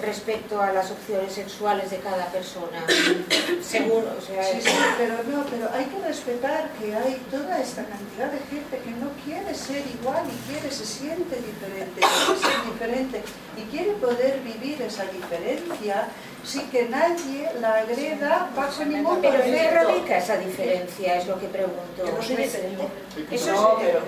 respecto 0.00 0.60
a 0.62 0.72
las 0.72 0.90
opciones 0.90 1.32
sexuales 1.32 1.90
de 1.90 1.98
cada 1.98 2.26
persona, 2.26 2.84
según, 3.62 4.04
o 4.06 4.20
sea, 4.24 4.42
Sí, 4.44 4.60
sí, 4.62 4.70
pero 4.96 5.14
no, 5.30 5.44
pero 5.50 5.68
hay 5.74 5.86
que 5.86 5.98
respetar 6.06 6.68
que 6.80 6.94
hay 6.94 7.20
toda 7.30 7.58
esta 7.60 7.84
cantidad 7.84 8.30
de 8.30 8.38
gente 8.48 8.78
que 8.78 8.90
no 8.92 9.10
quiere 9.24 9.54
ser 9.54 9.82
igual 9.86 10.22
y 10.26 10.50
quiere, 10.52 10.70
se 10.70 10.86
siente 10.86 11.36
diferente, 11.36 12.00
quiere 12.00 12.40
ser 12.40 12.64
diferente 12.72 13.22
y 13.56 13.62
quiere 13.62 13.92
poder 13.92 14.40
vivir 14.40 14.80
esa 14.82 15.04
diferencia 15.04 16.08
sin 16.44 16.70
que 16.70 16.88
nadie 16.88 17.50
la 17.60 17.74
agreda 17.80 18.48
bajo 18.56 18.84
ningún 18.84 19.20
Pero 19.20 19.38
¿dónde 19.38 19.50
concepto. 19.58 19.74
radica 19.88 20.18
esa 20.18 20.36
diferencia? 20.38 21.16
Es 21.16 21.26
lo 21.26 21.38
que 21.38 21.46
pregunto. 21.48 21.98
Yo 21.98 22.12
no 22.12 22.22
soy 22.22 22.36
diferente. 22.36 22.84
Eso 23.30 23.52
No, 23.52 23.78
es, 23.80 23.86
pero- 23.86 24.00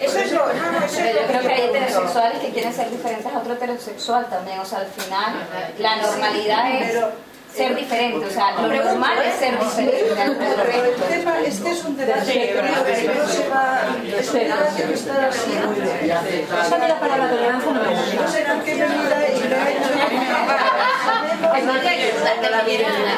eso 0.00 0.18
es 0.18 0.32
lo, 0.32 0.52
no, 0.52 0.72
no, 0.72 0.84
eso 0.84 0.96
Pero 0.96 1.08
es 1.08 1.14
yo 1.14 1.20
lo 1.22 1.26
creo 1.28 1.40
que 1.42 1.52
hay 1.54 1.62
heterosexuales 1.68 2.38
que 2.40 2.50
quieren 2.50 2.74
ser 2.74 2.90
diferentes 2.90 3.32
a 3.32 3.38
otro 3.38 3.52
heterosexual 3.54 4.28
también. 4.28 4.58
Al 4.72 4.86
final, 4.86 5.46
la 5.78 5.96
normalidad 5.96 6.70
es 6.80 6.96
ser 7.54 7.76
diferente. 7.76 8.26
O 8.26 8.30
sea, 8.30 8.52
lo 8.52 8.68
normal 8.68 9.18
es 9.24 9.34
ser 9.38 9.58
diferente 9.58 10.20
al 10.20 10.30
el 10.30 10.94
tema, 11.08 11.40
este 11.44 11.70
es 11.70 11.84
un 11.84 11.96
debate 11.96 12.32
que 12.32 12.50
creo 12.50 12.84
que 12.84 13.14
no 13.14 13.28
se 13.28 13.48
va, 13.48 13.82
es 14.18 14.28
un 14.28 14.40
debate 14.40 14.82
que 14.82 14.94
está 14.94 15.32
siempre. 15.32 16.06
Esa 16.66 16.78
de 16.78 16.88
la 16.88 17.00
palabra 17.00 17.30
tolerancia 17.30 17.72
no 17.72 17.80
me 17.80 17.88
gusta. 17.88 18.22
No 18.22 18.28
sé 18.28 18.40
por 18.42 18.64
qué 18.64 18.74
me 18.74 18.88
mira 18.88 19.28
y 19.28 19.40
me 19.48 19.54
ha 19.54 19.70
hecho... 19.70 19.84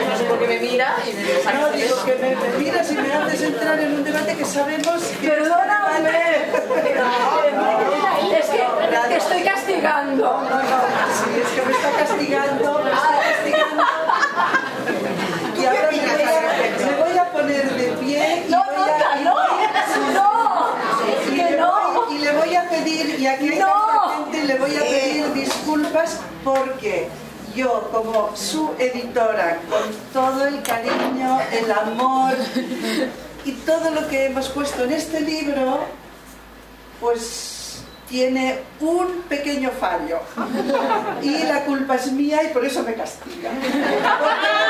No 0.06 0.16
sé 0.16 0.24
por 0.24 0.38
qué 0.38 0.46
me 0.46 0.58
mira 0.58 0.96
y 1.06 1.12
me 1.12 1.22
No, 1.54 1.70
digo 1.70 2.04
que 2.04 2.14
me, 2.16 2.36
me 2.36 2.58
miras 2.58 2.90
y 2.90 2.94
me 2.94 3.12
haces 3.12 3.42
entrar 3.42 3.80
en 3.80 3.92
un 3.94 4.04
debate 4.04 4.36
que 4.36 4.44
sabemos 4.44 5.02
que... 5.20 5.28
¡Perdóname! 5.28 6.46
Es 8.38 8.46
que 8.46 8.64
te 9.08 9.16
estoy 9.16 9.42
castigando. 9.42 10.24
No, 10.24 10.42
no, 10.42 10.60
sí, 10.60 11.40
es 11.40 11.48
que 11.48 11.62
me 11.66 11.72
está 11.72 11.90
castigando, 11.92 12.82
me 12.84 12.90
está 12.90 13.20
castigando. 13.22 13.65
Y 15.58 15.64
ahora 15.64 15.90
me 15.90 15.98
voy 15.98 16.00
a, 16.00 16.86
me 16.86 16.96
voy 16.96 17.18
a 17.18 17.32
poner 17.32 17.70
de 17.74 17.88
pie 17.92 18.44
y 18.46 18.50
No, 18.50 18.62
voy 18.64 18.90
a... 18.90 19.20
no, 19.20 19.34
no, 20.12 20.68
y 21.32 21.36
que 21.36 21.50
le 21.50 21.56
no. 21.56 21.72
voy- 21.72 22.14
y 22.16 22.18
le 22.18 22.32
voy 22.32 22.54
a 22.56 22.68
pedir, 22.68 23.18
y 23.20 23.26
aquí 23.26 23.48
hay 23.50 23.58
No. 23.58 24.24
gente, 24.24 24.44
le 24.44 24.58
voy 24.58 24.76
a 24.76 24.80
pedir 24.80 25.32
disculpas 25.32 26.20
porque 26.44 27.08
yo 27.54 27.88
como 27.92 28.36
su 28.36 28.72
editora, 28.78 29.58
con 29.70 29.82
todo 30.12 30.46
el 30.46 30.62
cariño, 30.62 31.38
el 31.52 31.72
amor 31.72 32.34
y 33.44 33.52
todo 33.52 33.90
lo 33.90 34.06
que 34.08 34.26
hemos 34.26 34.48
puesto 34.50 34.84
en 34.84 34.92
este 34.92 35.20
libro, 35.20 35.80
pues 37.00 37.55
tiene 38.08 38.60
un 38.80 39.22
pequeño 39.28 39.70
fallo. 39.70 40.20
Y 41.22 41.44
la 41.44 41.64
culpa 41.64 41.96
es 41.96 42.12
mía 42.12 42.42
y 42.44 42.48
por 42.48 42.64
eso 42.64 42.82
me 42.82 42.94
castiga. 42.94 43.50
Porque 43.50 43.86
le 43.86 44.06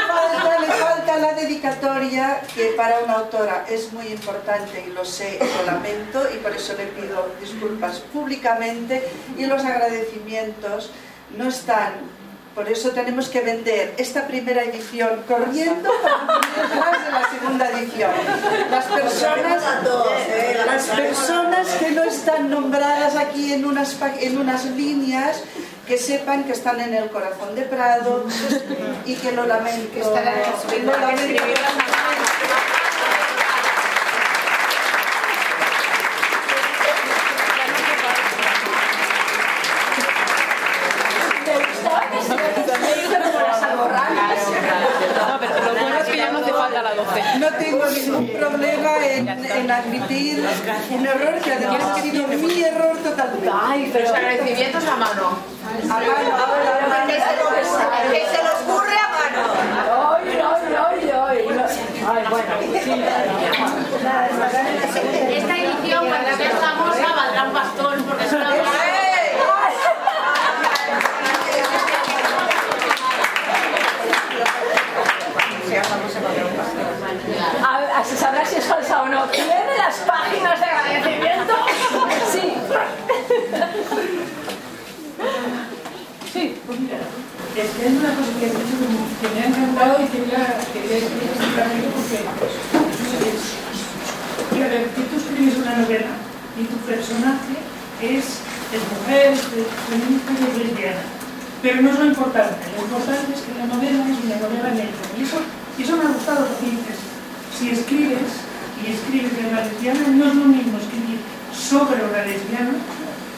falta, 0.07 0.61
le 0.61 0.67
falta 0.67 1.19
la 1.19 1.33
dedicatoria, 1.35 2.41
que 2.55 2.75
para 2.77 3.01
una 3.01 3.15
autora 3.15 3.67
es 3.69 3.93
muy 3.93 4.07
importante 4.09 4.85
y 4.87 4.93
lo 4.93 5.05
sé 5.05 5.39
y 5.41 5.59
lo 5.59 5.73
lamento 5.73 6.27
y 6.35 6.39
por 6.39 6.53
eso 6.53 6.75
le 6.77 6.87
pido 6.87 7.31
disculpas 7.41 8.01
públicamente 8.13 9.07
y 9.37 9.47
los 9.47 9.65
agradecimientos 9.65 10.91
no 11.37 11.49
están. 11.49 12.26
Por 12.57 12.71
eso 12.71 12.91
tenemos 12.93 13.29
que 13.29 13.43
vender 13.43 13.93
esta 13.99 14.27
primera 14.27 14.65
edición 14.65 15.25
corriendo 15.29 15.91
para 16.03 16.41
tener 16.41 16.79
más 16.81 17.05
de 17.05 17.13
la 17.13 17.31
segunda 17.31 17.71
edición. 17.71 18.11
Las 18.71 18.87
personas, 18.87 19.63
las 20.65 20.85
personas 20.87 21.69
que 21.75 21.91
no 21.91 22.03
están 22.03 22.49
nombradas 22.49 23.15
aquí 23.17 23.53
en 23.53 23.67
unas, 23.67 23.95
en 24.21 24.39
unas 24.39 24.65
líneas, 24.65 25.43
que 25.87 25.99
sepan 25.99 26.45
que 26.45 26.53
están 26.53 26.81
en 26.81 26.95
el 26.95 27.11
corazón 27.11 27.55
de 27.55 27.63
Prado 27.63 28.25
y 29.05 29.15
que 29.17 29.33
lo 29.33 29.47
lamento. 29.47 29.93
Que 30.71 30.79
lo 30.79 30.93
lamento. 30.93 31.45
No, 45.27 45.39
pero 45.41 45.61
lo 45.65 45.81
bueno 45.81 45.99
es 45.99 46.07
que 46.07 46.17
ya 46.17 46.31
no 46.31 46.39
hace 46.39 46.53
falta 46.53 46.83
la 46.83 46.95
12. 46.95 47.39
No 47.39 47.49
tengo 47.59 47.87
ningún 47.87 48.29
problema 48.39 49.07
en, 49.07 49.29
en 49.29 49.66
admitir 49.79 50.45
un 50.91 51.07
error 51.07 51.35
que 51.41 51.53
además 51.53 51.83
ha 51.85 52.03
sido 52.03 52.27
mi 52.29 52.63
error 52.63 52.97
totalmente. 52.99 53.51
Ay, 53.53 53.91
pero... 53.93 54.05
Los 54.09 54.15
agradecimientos 54.17 54.85
a 54.87 54.97
mano. 54.97 55.39
A 55.67 55.87
mano, 55.87 56.01
a 56.35 56.87
mano. 56.87 57.07
Que 57.07 57.15
se 57.15 57.37
lo- 57.37 57.51
que 58.13 58.27
se 58.27 58.43
los 58.45 58.55
ocurre 58.63 58.97
a 58.97 59.09
mano. 59.09 59.41
Ay, 60.17 60.25
ay, 60.31 60.75
ay, 60.89 61.11
ay. 61.11 61.39
Ay, 62.09 62.25
bueno. 62.31 62.55
Esta 64.27 65.57
edición, 65.59 66.07
cuando 66.09 66.37
sea 66.37 66.51
famosa, 66.51 67.07
valdrá 67.17 67.43
un 67.45 67.53
pastón 67.53 68.03
porque 68.05 68.25
es 68.25 68.33
una 68.33 68.51
Así 78.07 78.17
sabrás 78.17 78.49
si 78.49 78.55
es 78.55 78.65
falsa 78.65 79.03
o 79.03 79.09
no. 79.09 79.25
¿Tiene 79.25 79.67
las 79.77 79.97
páginas 80.07 80.61
de 80.61 80.65
agradecimiento? 80.65 81.55
Sí. 82.31 82.55
Sí, 86.33 86.61
pues 86.65 86.79
mira. 86.79 86.99
Es 87.59 87.67
una 87.99 88.15
cosa 88.15 88.31
que, 88.39 88.47
que 88.47 89.29
me 89.35 89.41
ha 89.43 89.47
encantado 89.49 89.99
y 89.99 90.07
quería, 90.07 90.55
quería 90.73 90.99
escribir 90.99 91.35
porque 91.95 92.23
es, 93.27 93.43
ver, 94.55 94.87
que 94.87 95.03
tú 95.03 95.17
escribes 95.17 95.57
una 95.57 95.75
novela 95.75 96.15
y 96.61 96.63
tu 96.63 96.77
personaje 96.87 97.59
es, 98.03 98.39
es 98.71 98.83
mujer, 99.01 99.33
es 99.33 99.41
feminista 99.91 100.31
y 100.31 100.45
es 100.47 100.55
lesbiana. 100.59 101.03
Pero 101.61 101.83
no 101.83 101.91
es 101.91 101.99
lo 101.99 102.05
importante, 102.05 102.71
lo 102.77 102.85
importante 102.85 103.35
es 103.35 103.41
que 103.41 103.59
la 103.59 103.67
novela 103.67 104.05
es 104.07 104.25
una 104.25 104.37
novela 104.37 104.71
negra. 104.71 104.95
Y 105.19 105.25
eso, 105.25 105.39
y 105.77 105.83
eso 105.83 105.97
me 105.97 106.05
ha 106.05 106.13
gustado 106.13 106.47
dices, 106.61 107.16
si 107.59 107.71
escribes 107.71 108.45
y 108.83 108.93
escribes 108.93 109.37
de 109.37 109.49
una 109.49 109.65
lesbiana, 109.65 110.01
no 110.09 110.27
es 110.27 110.35
lo 110.35 110.45
mismo 110.45 110.79
escribir 110.79 111.21
sobre 111.53 112.05
una 112.05 112.25
lesbiana 112.25 112.75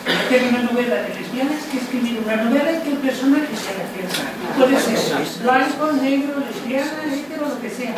hacer 0.09 0.43
una 0.49 0.63
novela 0.63 1.03
de 1.03 1.15
lesbianas 1.15 1.65
que 1.71 1.79
escribir 1.79 2.23
una 2.25 2.37
novela 2.37 2.71
en 2.71 2.83
que 2.83 2.91
el 2.91 2.99
personaje 2.99 3.49
sea 3.57 3.77
lesbiana. 3.77 4.31
Puede 4.57 4.81
ser 4.81 5.43
blanco, 5.43 5.93
negro, 5.93 6.35
lesbiana, 6.41 7.15
hetero, 7.15 7.49
lo 7.49 7.61
que 7.61 7.71
sea. 7.71 7.95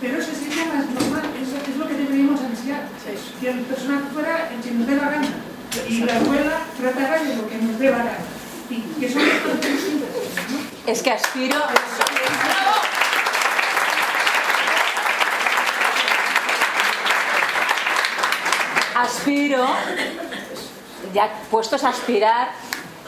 Pero 0.00 0.18
eso 0.18 0.30
sería 0.32 0.64
más 0.66 0.84
normal, 0.90 1.24
eso 1.40 1.56
es 1.56 1.76
lo 1.76 1.88
que 1.88 1.94
deberíamos 1.94 2.40
ansiar. 2.40 2.88
Que 3.40 3.50
el 3.50 3.60
personaje 3.60 4.04
fuera 4.12 4.50
el 4.52 4.60
que 4.60 4.70
nos 4.72 4.86
dé 4.86 4.96
la 4.96 5.10
gana. 5.10 5.28
Y 5.88 6.00
la 6.04 6.20
novela 6.20 6.60
tratara 6.78 7.22
de 7.22 7.36
lo 7.36 7.48
que 7.48 7.58
nos 7.58 7.78
dé 7.78 7.90
la 7.90 7.98
gana. 7.98 8.18
Y 8.70 8.80
que 9.00 9.12
son 9.12 9.22
las. 9.22 9.36
Es 10.86 11.02
que 11.02 11.10
aspiro... 11.10 11.56
Aspiro, 18.94 19.66
ya 21.12 21.28
puestos 21.50 21.82
a 21.82 21.88
aspirar, 21.88 22.50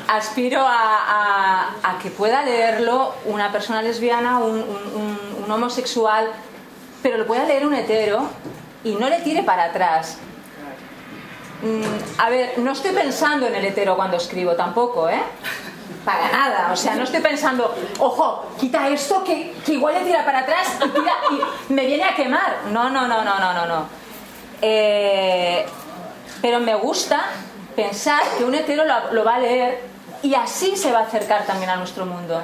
aspiro 0.08 0.64
a, 0.66 1.98
que 2.02 2.10
pueda 2.10 2.42
leerlo 2.42 3.14
una 3.24 3.52
persona 3.52 3.82
lesbiana, 3.82 4.38
un, 4.38 4.66
homosexual, 5.48 6.28
pero 7.02 7.18
lo 7.18 7.26
pueda 7.26 7.44
leer 7.44 7.64
un 7.64 7.72
hetero 7.72 8.28
y 8.82 8.96
no 8.96 9.08
le 9.08 9.20
tire 9.20 9.44
para 9.44 9.64
atrás. 9.64 10.18
Mm, 11.62 12.20
a 12.20 12.30
ver, 12.30 12.58
no 12.58 12.72
estoy 12.72 12.90
pensando 12.90 13.46
en 13.46 13.54
el 13.54 13.64
hetero 13.64 13.94
cuando 13.94 14.16
escribo 14.16 14.54
tampoco, 14.56 15.08
¿eh? 15.08 15.22
Para 16.04 16.30
nada, 16.30 16.70
o 16.72 16.76
sea, 16.76 16.96
no 16.96 17.04
estoy 17.04 17.20
pensando, 17.20 17.74
ojo, 18.00 18.46
quita 18.58 18.88
esto 18.88 19.22
que, 19.22 19.54
que 19.64 19.74
igual 19.74 19.94
le 19.94 20.00
tira 20.00 20.24
para 20.24 20.40
atrás 20.40 20.78
y, 21.30 21.70
y 21.70 21.74
me 21.74 21.86
viene 21.86 22.04
a 22.04 22.14
quemar. 22.14 22.58
No, 22.70 22.90
no, 22.90 23.06
no, 23.06 23.22
no, 23.24 23.38
no, 23.38 23.52
no, 23.54 23.66
no. 23.66 23.95
Eh, 24.62 25.66
pero 26.40 26.60
me 26.60 26.74
gusta 26.74 27.24
pensar 27.74 28.22
que 28.38 28.44
un 28.44 28.54
hetero 28.54 28.84
lo, 29.12 29.24
va 29.24 29.36
a 29.36 29.38
leer 29.38 29.80
y 30.22 30.34
así 30.34 30.76
se 30.76 30.92
va 30.92 31.00
a 31.00 31.02
acercar 31.02 31.44
también 31.46 31.70
a 31.70 31.76
nuestro 31.76 32.06
mundo. 32.06 32.42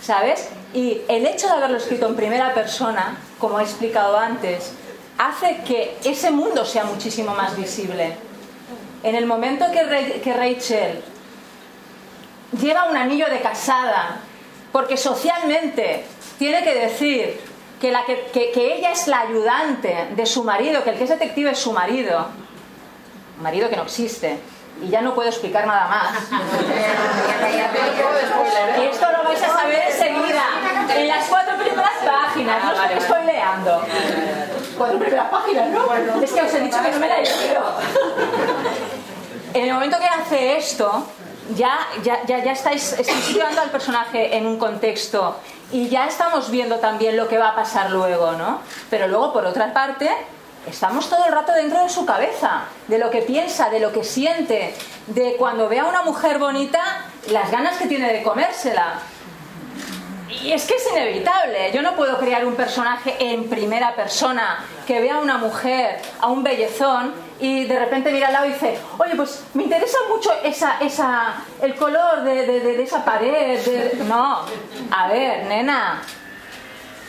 ¿Sabes? 0.00 0.48
Y 0.72 1.02
el 1.08 1.26
hecho 1.26 1.46
de 1.48 1.54
haberlo 1.54 1.78
escrito 1.78 2.06
en 2.06 2.16
primera 2.16 2.54
persona, 2.54 3.18
como 3.38 3.60
he 3.60 3.62
explicado 3.62 4.16
antes, 4.18 4.72
hace 5.18 5.58
que 5.66 5.96
ese 6.04 6.30
mundo 6.30 6.64
sea 6.64 6.84
muchísimo 6.84 7.34
más 7.34 7.56
visible. 7.56 8.16
En 9.02 9.14
el 9.14 9.26
momento 9.26 9.66
que 9.70 10.32
Rachel 10.32 11.02
lleva 12.60 12.84
un 12.84 12.96
anillo 12.96 13.28
de 13.28 13.40
casada, 13.40 14.20
porque 14.72 14.96
socialmente 14.96 16.04
tiene 16.38 16.62
que 16.62 16.74
decir 16.74 17.40
que, 17.80 17.90
la 17.90 18.04
que, 18.04 18.30
que, 18.32 18.74
ella 18.74 18.92
es 18.92 19.06
la 19.06 19.20
ayudante 19.20 20.08
de 20.14 20.26
su 20.26 20.44
marido, 20.44 20.82
que 20.82 20.90
el 20.90 20.98
que 20.98 21.04
es 21.04 21.10
detective 21.10 21.50
es 21.50 21.58
su 21.58 21.72
marido, 21.72 22.26
un 23.36 23.42
marido 23.42 23.68
que 23.68 23.76
no 23.76 23.82
existe, 23.82 24.38
y 24.82 24.88
ya 24.88 25.00
no 25.00 25.14
puedo 25.14 25.28
explicar 25.28 25.66
nada 25.66 25.88
más. 25.88 26.18
y 28.78 28.82
esto 28.84 29.06
lo 29.10 29.24
vais 29.24 29.42
a 29.42 29.48
saber 29.48 29.82
enseguida, 29.90 30.44
en 30.94 31.08
las 31.08 31.26
cuatro 31.28 31.56
primeras 31.56 31.92
páginas, 32.04 32.64
no 32.64 32.82
estoy 32.82 33.00
spoileando. 33.00 33.82
Cuatro 34.76 34.98
primeras 34.98 35.30
páginas, 35.30 35.68
¿no? 35.68 36.22
Es 36.22 36.32
que 36.32 36.42
os 36.42 36.54
he 36.54 36.60
dicho 36.60 36.82
que 36.82 36.90
no 36.90 36.98
me 36.98 37.08
la 37.08 37.16
he 37.16 37.22
leído. 37.22 37.62
En 39.54 39.64
el 39.64 39.72
momento 39.72 39.98
que 39.98 40.06
hace 40.06 40.58
esto, 40.58 41.06
ya, 41.54 41.78
ya, 42.02 42.26
ya, 42.26 42.44
ya 42.44 42.52
estáis, 42.52 42.92
estáis 42.92 43.24
situando 43.24 43.62
al 43.62 43.70
personaje 43.70 44.36
en 44.36 44.46
un 44.46 44.58
contexto 44.58 45.38
y 45.72 45.88
ya 45.88 46.06
estamos 46.06 46.50
viendo 46.50 46.76
también 46.78 47.16
lo 47.16 47.28
que 47.28 47.38
va 47.38 47.50
a 47.50 47.54
pasar 47.54 47.90
luego, 47.90 48.32
¿no? 48.32 48.60
Pero 48.90 49.08
luego, 49.08 49.32
por 49.32 49.46
otra 49.46 49.72
parte, 49.72 50.08
estamos 50.66 51.08
todo 51.08 51.24
el 51.26 51.32
rato 51.32 51.52
dentro 51.52 51.82
de 51.82 51.88
su 51.88 52.06
cabeza, 52.06 52.64
de 52.86 52.98
lo 52.98 53.10
que 53.10 53.22
piensa, 53.22 53.68
de 53.70 53.80
lo 53.80 53.92
que 53.92 54.04
siente, 54.04 54.74
de 55.08 55.36
cuando 55.36 55.68
ve 55.68 55.80
a 55.80 55.84
una 55.84 56.02
mujer 56.02 56.38
bonita, 56.38 56.80
las 57.30 57.50
ganas 57.50 57.76
que 57.78 57.86
tiene 57.86 58.12
de 58.12 58.22
comérsela. 58.22 59.00
Y 60.28 60.52
es 60.52 60.66
que 60.66 60.74
es 60.74 60.86
inevitable, 60.92 61.72
yo 61.72 61.82
no 61.82 61.96
puedo 61.96 62.18
crear 62.18 62.44
un 62.46 62.54
personaje 62.54 63.16
en 63.18 63.48
primera 63.48 63.94
persona 63.94 64.64
que 64.86 65.00
vea 65.00 65.16
a 65.16 65.20
una 65.20 65.38
mujer, 65.38 66.00
a 66.20 66.28
un 66.28 66.42
bellezón, 66.42 67.14
y 67.40 67.64
de 67.64 67.78
repente 67.78 68.12
mira 68.12 68.28
al 68.28 68.32
lado 68.32 68.46
y 68.46 68.52
dice, 68.52 68.78
oye, 68.98 69.14
pues 69.14 69.44
me 69.54 69.64
interesa 69.64 69.98
mucho 70.08 70.30
esa, 70.42 70.78
esa, 70.80 71.34
el 71.60 71.74
color 71.74 72.22
de, 72.22 72.46
de 72.46 72.82
esa 72.82 73.04
pared. 73.04 73.60
No, 74.08 74.40
a 74.90 75.08
ver, 75.08 75.44
nena, 75.46 76.02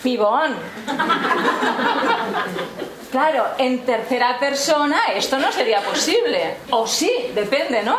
pibón. 0.04 0.56
Claro, 3.12 3.46
en 3.58 3.86
tercera 3.86 4.38
persona 4.38 4.98
esto 5.16 5.40
no 5.40 5.52
sería 5.52 5.82
posible. 5.82 6.58
O 6.72 6.86
sí, 6.86 7.32
depende, 7.34 7.82
¿no? 7.82 7.98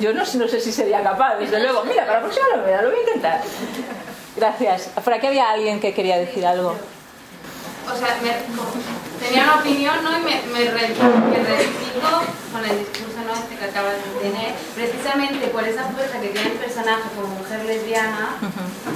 yo 0.00 0.12
no, 0.12 0.20
no, 0.20 0.48
sé 0.48 0.60
si 0.60 0.72
sería 0.72 1.02
capaz, 1.02 1.36
desde 1.36 1.60
luego. 1.60 1.84
Mira, 1.84 2.04
para 2.04 2.18
la 2.18 2.24
próxima 2.24 2.56
lo 2.56 2.62
voy 2.62 2.72
a, 2.72 2.82
lo 2.82 2.90
voy 2.90 2.98
a 2.98 3.02
intentar. 3.02 3.40
Gracias. 4.36 4.90
Por 5.02 5.12
aquí 5.12 5.28
había 5.28 5.50
alguien 5.50 5.80
que 5.80 5.94
quería 5.94 6.18
decir 6.18 6.44
algo. 6.44 6.74
O 7.92 7.96
sea, 7.96 8.16
tenía 9.20 9.44
una 9.44 9.56
opinión, 9.56 10.02
¿no? 10.02 10.18
Y 10.18 10.22
me, 10.22 10.42
me, 10.52 10.70
con 12.52 12.64
el 12.64 12.78
discurso 12.78 13.18
¿no? 13.26 13.34
este 13.34 13.56
que 13.56 13.64
acabas 13.64 13.94
de 13.94 14.30
tener. 14.30 14.54
Precisamente 14.74 15.48
por 15.48 15.64
esa 15.64 15.84
fuerza 15.84 16.20
que 16.20 16.28
tiene 16.28 16.52
el 16.52 16.58
personaje 16.58 17.02
como 17.16 17.34
mujer 17.34 17.64
lesbiana, 17.64 18.36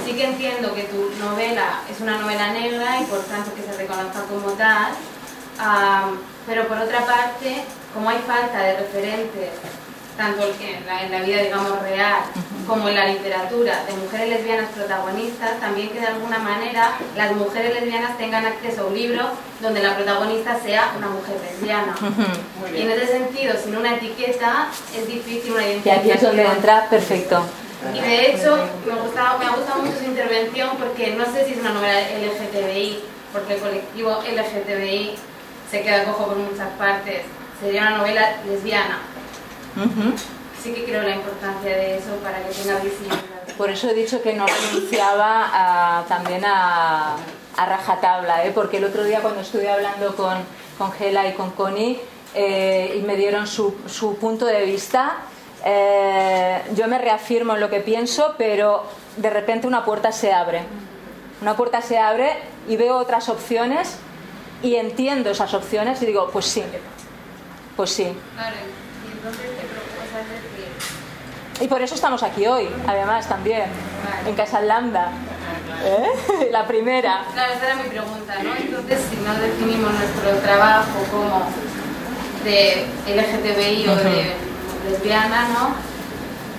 sí 0.05 0.13
que 0.13 0.25
entiendo 0.25 0.73
que 0.73 0.83
tu 0.83 1.11
novela 1.19 1.81
es 1.91 1.99
una 1.99 2.17
novela 2.17 2.53
negra 2.53 3.01
y 3.01 3.05
por 3.05 3.19
tanto 3.23 3.53
que 3.53 3.63
se 3.63 3.73
reconozca 3.77 4.23
como 4.23 4.51
tal. 4.53 4.93
pero 6.47 6.67
por 6.67 6.77
otra 6.77 7.05
parte, 7.05 7.63
como 7.93 8.09
hay 8.09 8.19
falta 8.25 8.59
de 8.59 8.79
referentes 8.79 9.49
tanto 10.19 10.43
en 10.43 10.85
la, 10.85 11.03
en 11.03 11.11
la, 11.13 11.21
vida, 11.21 11.43
digamos, 11.43 11.81
real, 11.81 12.23
como 12.67 12.89
en 12.89 12.95
la 12.95 13.07
literatura, 13.07 13.85
de 13.85 13.93
mujeres 13.93 14.29
lesbianas 14.29 14.69
protagonistas, 14.75 15.61
también 15.61 15.89
que 15.91 16.01
de 16.01 16.07
alguna 16.07 16.39
manera 16.39 16.91
las 17.15 17.33
mujeres 17.37 17.73
lesbianas 17.73 18.17
tengan 18.17 18.45
acceso 18.45 18.81
a 18.81 18.85
un 18.87 18.95
libro 18.95 19.29
donde 19.61 19.81
la 19.81 19.95
protagonista 19.95 20.59
sea 20.59 20.91
una 20.97 21.07
mujer 21.07 21.37
lesbiana. 21.41 21.95
Y 22.75 22.81
en 22.81 22.91
ese 22.91 23.07
sentido, 23.07 23.53
sin 23.63 23.77
una 23.77 23.95
etiqueta, 23.95 24.67
es 24.93 25.07
difícil 25.07 25.53
una 25.53 25.65
identidad. 25.65 25.95
Y 25.95 25.99
aquí 25.99 26.11
es 26.11 26.21
donde 26.21 26.45
entra 26.45 26.89
perfecto. 26.89 27.41
Y 27.95 27.99
de 28.01 28.31
hecho, 28.31 28.57
me, 28.85 29.01
gusta, 29.01 29.37
me 29.39 29.45
ha 29.45 29.51
gustado 29.51 29.83
mucho 29.83 29.99
su 29.99 30.03
intervención 30.03 30.71
porque 30.77 31.15
no 31.15 31.23
sé 31.31 31.45
si 31.45 31.53
es 31.53 31.59
una 31.59 31.71
novela 31.71 32.01
LGTBI, 32.01 32.99
porque 33.31 33.53
el 33.53 33.61
colectivo 33.61 34.21
LGTBI 34.21 35.15
se 35.71 35.81
queda 35.81 36.03
cojo 36.03 36.25
por 36.25 36.35
muchas 36.35 36.67
partes. 36.77 37.21
Sería 37.61 37.83
una 37.83 37.97
novela 37.99 38.35
lesbiana, 38.45 38.99
Sí 40.61 40.73
que 40.73 40.83
creo 40.83 41.03
la 41.03 41.15
importancia 41.15 41.75
de 41.75 41.97
eso 41.97 42.15
para 42.21 42.39
que 42.39 42.53
tenga 42.53 42.79
visibilidad. 42.79 43.17
Por 43.57 43.69
eso 43.69 43.89
he 43.89 43.93
dicho 43.93 44.21
que 44.21 44.33
no 44.33 44.45
renunciaba 44.45 46.05
también 46.07 46.43
a, 46.45 47.15
rajatabla, 47.57 48.45
¿eh? 48.45 48.51
porque 48.55 48.77
el 48.77 48.85
otro 48.85 49.03
día 49.03 49.19
cuando 49.19 49.41
estuve 49.41 49.69
hablando 49.69 50.15
con, 50.15 50.37
con 50.77 50.93
Gela 50.93 51.27
y 51.27 51.33
con 51.33 51.51
Connie 51.51 51.99
eh, 52.33 52.95
y 52.97 53.01
me 53.01 53.17
dieron 53.17 53.47
su, 53.47 53.75
su 53.85 54.15
punto 54.15 54.45
de 54.45 54.63
vista, 54.63 55.17
eh, 55.65 56.61
yo 56.75 56.87
me 56.87 56.97
reafirmo 56.97 57.55
en 57.55 57.59
lo 57.59 57.69
que 57.69 57.81
pienso, 57.81 58.35
pero 58.37 58.85
de 59.17 59.29
repente 59.29 59.67
una 59.67 59.83
puerta 59.83 60.11
se 60.11 60.31
abre. 60.31 60.61
Una 61.41 61.55
puerta 61.55 61.81
se 61.81 61.97
abre 61.97 62.37
y 62.67 62.77
veo 62.77 62.97
otras 62.97 63.29
opciones 63.29 63.97
y 64.61 64.75
entiendo 64.75 65.29
esas 65.31 65.53
opciones 65.53 66.01
y 66.01 66.05
digo, 66.05 66.29
pues 66.31 66.45
sí, 66.45 66.63
pues 67.75 67.91
sí. 67.91 68.07
Y 71.61 71.67
por 71.67 71.81
eso 71.81 71.95
estamos 71.95 72.23
aquí 72.23 72.47
hoy, 72.47 72.69
además 72.87 73.27
también, 73.27 73.63
en 74.25 74.33
Casa 74.35 74.61
Lambda. 74.61 75.11
¿Eh? 75.83 76.47
La 76.51 76.65
primera. 76.65 77.25
Claro, 77.33 77.53
esa 77.53 77.65
era 77.65 77.75
mi 77.75 77.89
pregunta, 77.89 78.35
¿no? 78.43 78.55
Entonces, 78.55 79.01
si 79.09 79.17
no 79.17 79.33
definimos 79.33 79.91
nuestro 79.93 80.31
trabajo 80.41 81.03
como 81.11 81.49
de 82.43 82.85
LGTBI 83.07 83.89
o 83.89 83.95
de 83.95 84.35
lesbiana, 84.89 85.49
¿no? 85.49 85.75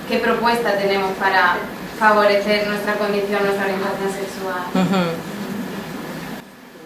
¿Qué 0.07 0.17
propuesta 0.17 0.77
tenemos 0.77 1.17
para 1.17 1.55
favorecer 1.97 2.67
nuestra 2.67 2.93
condición, 2.95 3.43
nuestra 3.43 3.65
orientación 3.65 4.11
sexual? 4.11 4.61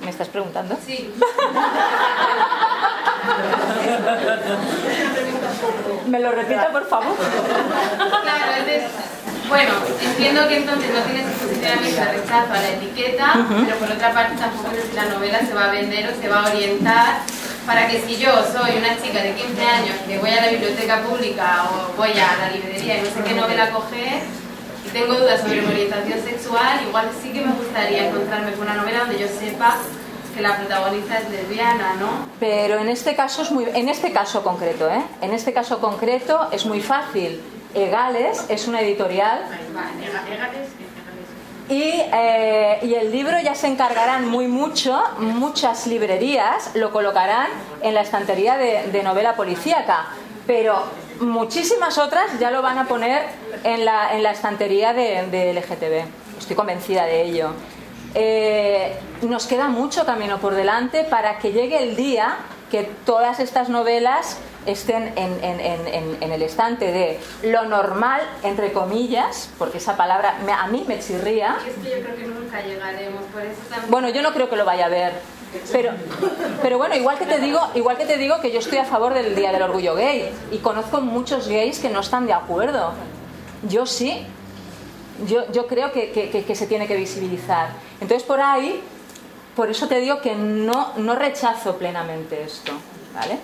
¿Me 0.01 0.09
estás 0.09 0.29
preguntando? 0.29 0.77
Sí. 0.85 1.13
¿Me 6.07 6.19
lo 6.19 6.31
repita, 6.31 6.71
por 6.71 6.87
favor? 6.87 7.15
Claro, 7.97 8.51
es 8.67 8.83
bueno, 9.47 9.73
entiendo 10.01 10.47
que 10.47 10.57
entonces 10.57 10.89
no 10.91 11.01
tienes 11.01 11.25
de 11.61 12.05
rechazo 12.05 12.51
a 12.51 12.61
la 12.61 12.69
etiqueta, 12.69 13.45
pero 13.63 13.77
por 13.77 13.91
otra 13.91 14.11
parte 14.11 14.35
tampoco 14.37 14.71
sé 14.73 14.87
si 14.89 14.95
la 14.95 15.05
novela 15.05 15.39
se 15.39 15.53
va 15.53 15.65
a 15.65 15.71
vender 15.71 16.09
o 16.09 16.19
se 16.19 16.27
va 16.27 16.43
a 16.43 16.49
orientar 16.49 17.17
para 17.65 17.87
que 17.87 18.01
si 18.01 18.17
yo 18.17 18.31
soy 18.43 18.77
una 18.77 18.97
chica 19.01 19.21
de 19.21 19.33
15 19.33 19.65
años 19.65 19.95
que 20.07 20.17
voy 20.17 20.31
a 20.31 20.41
la 20.41 20.49
biblioteca 20.49 21.01
pública 21.03 21.65
o 21.69 21.95
voy 21.95 22.11
a 22.11 22.37
la 22.37 22.51
librería 22.51 22.97
y 22.97 23.01
no 23.01 23.07
sé 23.07 23.23
qué 23.23 23.33
novela 23.35 23.69
coger 23.69 24.23
y 24.85 24.89
tengo 24.89 25.13
dudas 25.13 25.41
sobre 25.41 25.61
mi 25.61 25.67
orientación 25.67 26.23
sexual, 26.23 26.81
igual 26.87 27.09
sí 27.21 27.31
que 27.31 27.41
me 27.41 27.51
gustaría 27.53 28.07
encontrarme 28.07 28.51
con 28.53 28.63
una 28.63 28.75
novela 28.75 28.99
donde 28.99 29.19
yo 29.19 29.27
sepa 29.27 29.77
que 30.35 30.41
la 30.41 30.57
protagonista 30.57 31.19
es 31.19 31.29
lesbiana, 31.29 31.95
¿no? 31.95 32.27
Pero 32.39 32.77
en 32.79 32.89
este 32.89 33.15
caso 33.15 33.41
es 33.41 33.51
muy, 33.51 33.65
en 33.73 33.87
este 33.87 34.11
caso 34.11 34.43
concreto, 34.43 34.89
¿eh? 34.89 35.01
En 35.21 35.33
este 35.33 35.53
caso 35.53 35.79
concreto 35.79 36.49
es 36.51 36.65
muy 36.65 36.81
fácil. 36.81 37.41
Egales 37.73 38.45
es 38.49 38.67
una 38.67 38.81
editorial. 38.81 39.43
Y, 41.67 41.81
eh, 41.81 42.79
y, 42.83 42.93
el 42.93 43.11
libro 43.11 43.39
ya 43.39 43.55
se 43.55 43.67
encargarán 43.67 44.29
muy 44.29 44.47
mucho, 44.47 45.01
muchas 45.17 45.87
librerías 45.87 46.75
lo 46.75 46.91
colocarán 46.91 47.47
en 47.81 47.95
la 47.95 48.01
estantería 48.01 48.55
de, 48.55 49.01
novela 49.03 49.35
policíaca, 49.35 50.05
pero 50.45 50.83
muchísimas 51.21 51.97
otras 51.97 52.39
ya 52.39 52.51
lo 52.51 52.61
van 52.61 52.77
a 52.77 52.85
poner 52.85 53.23
en 53.63 53.83
la, 53.83 54.13
en 54.13 54.21
la 54.21 54.31
estantería 54.31 54.93
de, 54.93 55.25
de 55.31 55.53
LGTB. 55.53 56.37
Estoy 56.37 56.55
convencida 56.55 57.05
de 57.05 57.23
ello. 57.23 57.49
Eh, 58.15 58.97
nos 59.23 59.45
queda 59.45 59.67
mucho 59.67 60.05
camino 60.05 60.39
por 60.39 60.55
delante 60.55 61.03
para 61.03 61.37
que 61.37 61.51
llegue 61.51 61.83
el 61.83 61.97
día 61.97 62.37
que 62.71 62.83
todas 63.05 63.39
estas 63.41 63.67
novelas 63.67 64.37
estén 64.65 65.13
en, 65.15 66.31
el 66.31 66.41
estante 66.41 66.91
de 66.91 67.19
lo 67.43 67.65
normal, 67.65 68.21
entre 68.43 68.71
comillas, 68.71 69.49
porque 69.57 69.77
esa 69.77 69.95
palabra 69.95 70.37
a 70.57 70.67
mí 70.67 70.83
me 70.87 70.99
chirría. 70.99 71.57
es 71.67 71.75
que 71.75 71.97
yo 71.97 72.03
creo 72.03 72.15
que 72.15 72.25
nunca 72.25 72.61
llegaremos, 72.61 73.23
por 73.31 73.43
eso 73.43 73.61
también... 73.69 73.91
Bueno, 73.91 74.09
yo 74.09 74.21
no 74.21 74.33
creo 74.33 74.49
que 74.49 74.55
lo 74.55 74.65
vaya 74.65 74.85
a 74.85 74.89
ver. 74.89 75.13
Pero, 75.71 75.91
pero 76.61 76.77
bueno, 76.77 76.95
igual 76.95 77.17
que 77.17 77.25
te 77.25 77.39
digo, 77.39 77.59
igual 77.75 77.97
que 77.97 78.05
te 78.05 78.17
digo 78.17 78.41
que 78.41 78.51
yo 78.51 78.59
estoy 78.59 78.77
a 78.77 78.85
favor 78.85 79.13
del 79.13 79.35
Día 79.35 79.51
del 79.51 79.61
Orgullo 79.61 79.95
Gay 79.95 80.29
y 80.51 80.57
conozco 80.57 80.99
muchos 80.99 81.47
gays 81.47 81.79
que 81.79 81.89
no 81.89 82.01
están 82.01 82.25
de 82.25 82.33
acuerdo. 82.33 82.93
Yo 83.63 83.85
sí, 83.85 84.27
yo, 85.27 85.51
yo 85.51 85.67
creo 85.67 85.91
que, 85.91 86.11
que, 86.11 86.55
se 86.55 86.67
tiene 86.67 86.87
que 86.87 86.95
visibilizar. 86.95 87.69
Entonces, 88.01 88.23
por 88.23 88.41
ahí, 88.41 88.81
por 89.55 89.69
eso 89.69 89.87
te 89.87 89.99
digo 89.99 90.21
que 90.21 90.35
no, 90.35 90.93
no 90.97 91.15
rechazo 91.15 91.77
plenamente 91.77 92.43
esto. 92.43 92.73
¿Vale? 93.13 93.39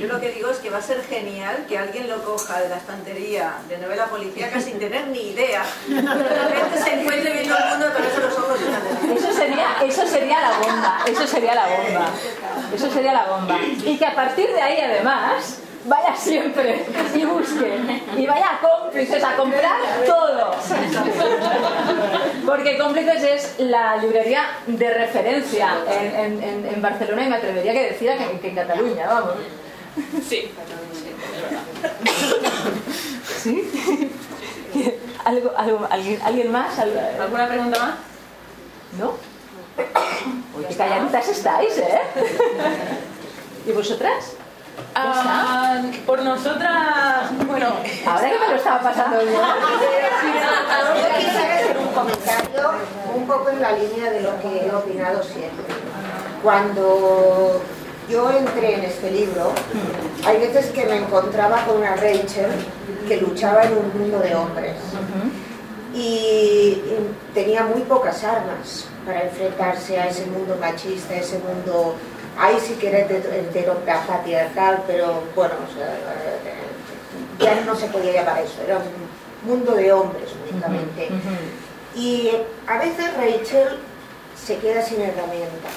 Yo 0.00 0.08
lo 0.08 0.20
que 0.20 0.30
digo 0.32 0.50
es 0.50 0.58
que 0.58 0.68
va 0.68 0.78
a 0.78 0.82
ser 0.82 1.00
genial 1.04 1.64
que 1.68 1.78
alguien 1.78 2.08
lo 2.08 2.24
coja 2.24 2.60
de 2.60 2.68
la 2.68 2.76
estantería 2.76 3.54
de 3.68 3.78
novela 3.78 4.06
policíaca 4.06 4.60
sin 4.60 4.80
tener 4.80 5.06
ni 5.06 5.30
idea. 5.30 5.62
De 5.86 6.00
repente 6.02 6.82
se 6.82 7.00
encuentre 7.00 7.32
viendo 7.32 7.56
el 7.56 7.64
mundo 7.70 7.86
a 7.86 7.92
través 7.92 8.16
de 8.16 8.22
los 8.22 8.36
ojos 8.36 8.58
de. 8.58 9.14
Eso 9.14 9.32
sería, 9.32 9.76
eso 9.84 10.06
sería 10.06 10.40
la 10.40 10.58
bomba, 10.58 11.04
eso 11.06 11.26
sería 11.26 11.54
la 11.54 11.66
bomba. 11.68 12.10
Eso 12.74 12.90
sería 12.90 13.12
la 13.12 13.24
bomba. 13.26 13.58
Y 13.84 13.96
que 13.96 14.06
a 14.06 14.14
partir 14.14 14.48
de 14.48 14.60
ahí 14.60 14.80
además 14.80 15.60
vaya 15.90 16.14
siempre 16.16 16.84
y 17.14 17.24
busque 17.24 17.78
y 18.16 18.26
vaya 18.26 18.46
a 18.56 18.60
cómplices 18.60 19.22
a 19.24 19.36
comprar 19.36 19.76
todo. 20.06 20.52
Porque 22.46 22.78
cómplices 22.78 23.22
es 23.22 23.54
la 23.58 23.96
librería 23.96 24.42
de 24.66 24.94
referencia 24.94 25.74
en, 25.90 26.42
en- 26.42 26.66
en 26.74 26.80
Barcelona 26.82 27.24
y 27.24 27.28
me 27.28 27.36
atrevería 27.36 27.72
que 27.72 27.82
decir 27.90 28.10
que, 28.16 28.38
que 28.40 28.48
en 28.50 28.54
Cataluña, 28.54 29.06
vamos. 29.08 29.34
Sí. 30.28 30.50
¿Sí? 33.42 33.68
¿Algo, 35.24 35.52
algo, 35.56 35.86
alguien, 35.90 36.20
¿Alguien 36.24 36.52
más? 36.52 36.78
¿Al- 36.78 37.16
¿Alguna 37.20 37.48
pregunta 37.48 37.78
más? 37.78 37.94
¿No? 38.98 39.14
Qué 40.68 40.74
calladitas 40.76 41.28
estáis, 41.28 41.76
¿eh? 41.78 42.00
¿Y 43.66 43.72
vosotras? 43.72 44.34
Ah, 44.94 45.80
por 46.06 46.22
nosotras, 46.22 47.30
bueno, 47.46 47.74
Ahora 48.06 48.30
que 48.30 48.38
me 48.38 48.48
lo 48.48 48.54
estaba 48.56 48.80
pasando 48.80 49.18
bien. 49.20 49.34
Yo 49.34 51.16
quisiera 51.16 51.54
hacer 51.56 51.78
un 51.78 51.88
comentario 51.88 52.70
un 53.14 53.26
poco 53.26 53.50
en 53.50 53.60
la 53.60 53.72
línea 53.72 54.10
de 54.10 54.20
lo 54.22 54.40
que 54.40 54.66
he 54.66 54.74
opinado 54.74 55.22
siempre. 55.22 55.64
Cuando 56.42 57.60
yo 58.08 58.30
entré 58.30 58.74
en 58.74 58.84
este 58.84 59.10
libro, 59.10 59.52
hay 60.26 60.38
veces 60.38 60.70
que 60.72 60.84
me 60.84 60.96
encontraba 60.96 61.64
con 61.64 61.76
una 61.76 61.94
Rachel 61.94 62.50
que 63.06 63.18
luchaba 63.18 63.62
en 63.64 63.72
un 63.76 63.98
mundo 63.98 64.18
de 64.18 64.34
hombres 64.34 64.74
y, 65.94 65.98
y 65.98 67.16
tenía 67.34 67.64
muy 67.64 67.82
pocas 67.82 68.24
armas 68.24 68.86
para 69.06 69.22
enfrentarse 69.24 70.00
a 70.00 70.08
ese 70.08 70.26
mundo 70.26 70.56
machista, 70.60 71.14
a 71.14 71.18
ese 71.18 71.38
mundo, 71.38 71.94
ahí 72.40 72.58
sí 72.60 72.74
que 72.74 72.88
era 72.88 72.98
hetero- 73.00 73.32
heteropatriarcal, 73.32 74.82
pero 74.86 75.22
bueno, 75.36 75.54
o 75.70 75.74
sea, 75.74 75.86
eh, 75.86 77.38
ya 77.38 77.54
no 77.64 77.74
se 77.76 77.86
podía 77.88 78.12
llamar 78.12 78.38
eso, 78.40 78.60
era 78.66 78.78
un 78.78 79.48
mundo 79.50 79.74
de 79.74 79.92
hombres 79.92 80.30
únicamente. 80.50 81.08
Y 81.94 82.30
a 82.66 82.78
veces 82.78 83.06
Rachel 83.16 83.78
se 84.36 84.56
queda 84.58 84.82
sin 84.82 85.00
herramientas 85.00 85.72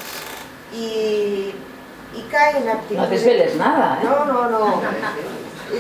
y, 0.73 1.53
y 2.15 2.21
cae 2.31 2.57
en 2.57 2.69
actitudes... 2.69 3.01
No 3.01 3.07
desveles 3.07 3.55
nada, 3.55 3.99
¿eh? 4.01 4.05
No, 4.05 4.25
no, 4.25 4.49
no. 4.49 4.81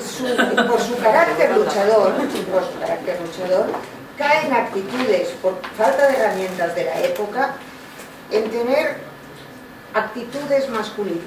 Su- 0.01 0.67
por 0.67 0.81
su 0.81 0.97
carácter 0.97 1.55
luchador, 1.55 2.13
por 2.51 2.63
su 2.63 2.79
carácter 2.79 3.19
luchador, 3.21 3.67
cae 4.17 4.47
en 4.47 4.53
actitudes, 4.53 5.29
por 5.41 5.53
falta 5.77 6.07
de 6.07 6.17
herramientas 6.17 6.73
de 6.75 6.85
la 6.85 6.99
época, 7.01 7.53
en 8.31 8.49
tener 8.49 8.97
actitudes 9.93 10.69
masculinas. 10.69 11.23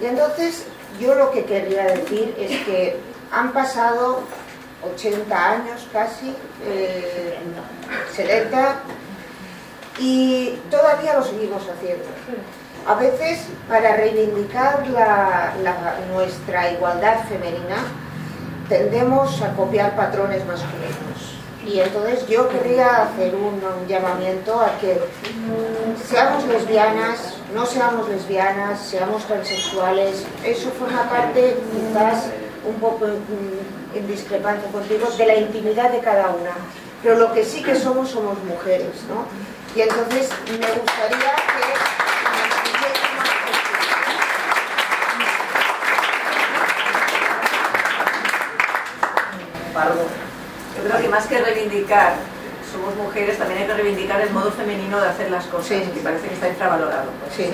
Y 0.00 0.06
entonces 0.06 0.64
yo 1.00 1.14
lo 1.14 1.30
que 1.30 1.44
querría 1.44 1.84
decir 1.84 2.34
es 2.38 2.50
que 2.64 2.96
han 3.32 3.52
pasado 3.52 4.20
80 4.94 5.50
años 5.50 5.86
casi, 5.92 6.34
eh, 6.66 7.36
70, 8.14 8.76
y 9.98 10.58
todavía 10.70 11.14
lo 11.14 11.24
seguimos 11.24 11.62
haciendo. 11.68 12.04
A 12.86 12.94
veces, 12.94 13.40
para 13.68 13.96
reivindicar 13.96 14.86
la- 14.88 15.52
la- 15.62 15.98
nuestra 16.12 16.70
igualdad 16.70 17.18
femenina, 17.28 17.76
tendemos 18.68 19.42
a 19.42 19.52
copiar 19.54 19.94
patrones 19.96 20.44
masculinos. 20.46 21.17
Y 21.66 21.80
entonces 21.80 22.26
yo 22.28 22.48
querría 22.48 23.02
hacer 23.02 23.34
un, 23.34 23.60
llamamiento 23.86 24.60
a 24.60 24.78
que 24.78 24.98
seamos 26.08 26.44
lesbianas, 26.46 27.34
no 27.54 27.66
seamos 27.66 28.08
lesbianas, 28.08 28.80
seamos 28.80 29.24
transexuales. 29.24 30.24
Eso 30.44 30.70
forma 30.70 31.08
parte, 31.10 31.56
quizás 31.72 32.26
un 32.66 32.74
poco 32.76 33.06
mm, 33.06 33.96
en 33.96 34.06
discrepancia 34.06 34.70
contigo, 34.70 35.08
de 35.16 35.26
la 35.26 35.36
intimidad 35.36 35.90
de 35.90 35.98
cada 36.00 36.30
una. 36.30 36.52
Pero 37.02 37.16
lo 37.16 37.32
que 37.32 37.44
sí 37.44 37.62
que 37.62 37.74
somos, 37.76 38.10
somos 38.10 38.38
mujeres, 38.44 38.94
¿no? 39.08 39.24
Y 39.74 39.82
entonces 39.82 40.30
me 40.50 40.66
gustaría 40.80 41.34
que... 41.34 41.78
Yo 50.78 50.84
creo 50.88 51.02
que 51.02 51.08
más 51.08 51.26
que 51.26 51.38
reivindicar 51.38 52.14
somos 52.70 52.94
mujeres, 52.96 53.38
también 53.38 53.62
hay 53.62 53.66
que 53.66 53.74
reivindicar 53.74 54.20
el 54.20 54.30
modo 54.30 54.52
femenino 54.52 55.00
de 55.00 55.08
hacer 55.08 55.30
las 55.30 55.44
cosas, 55.46 55.68
que 55.92 56.00
parece 56.02 56.28
que 56.28 56.34
está 56.34 56.48
infravalorado. 56.48 57.10
pues. 57.24 57.48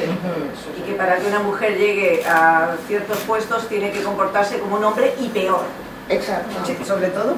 Y 0.77 0.83
que 0.83 0.93
para 0.95 1.17
que 1.17 1.27
una 1.27 1.39
mujer 1.39 1.79
llegue 1.79 2.23
a 2.27 2.75
ciertos 2.87 3.19
puestos 3.19 3.69
tiene 3.69 3.91
que 3.93 4.03
comportarse 4.03 4.59
como 4.59 4.77
un 4.77 4.85
hombre 4.85 5.15
y 5.21 5.29
peor. 5.29 5.63
Exacto. 6.09 6.55
sobre 6.85 7.09
todo, 7.09 7.37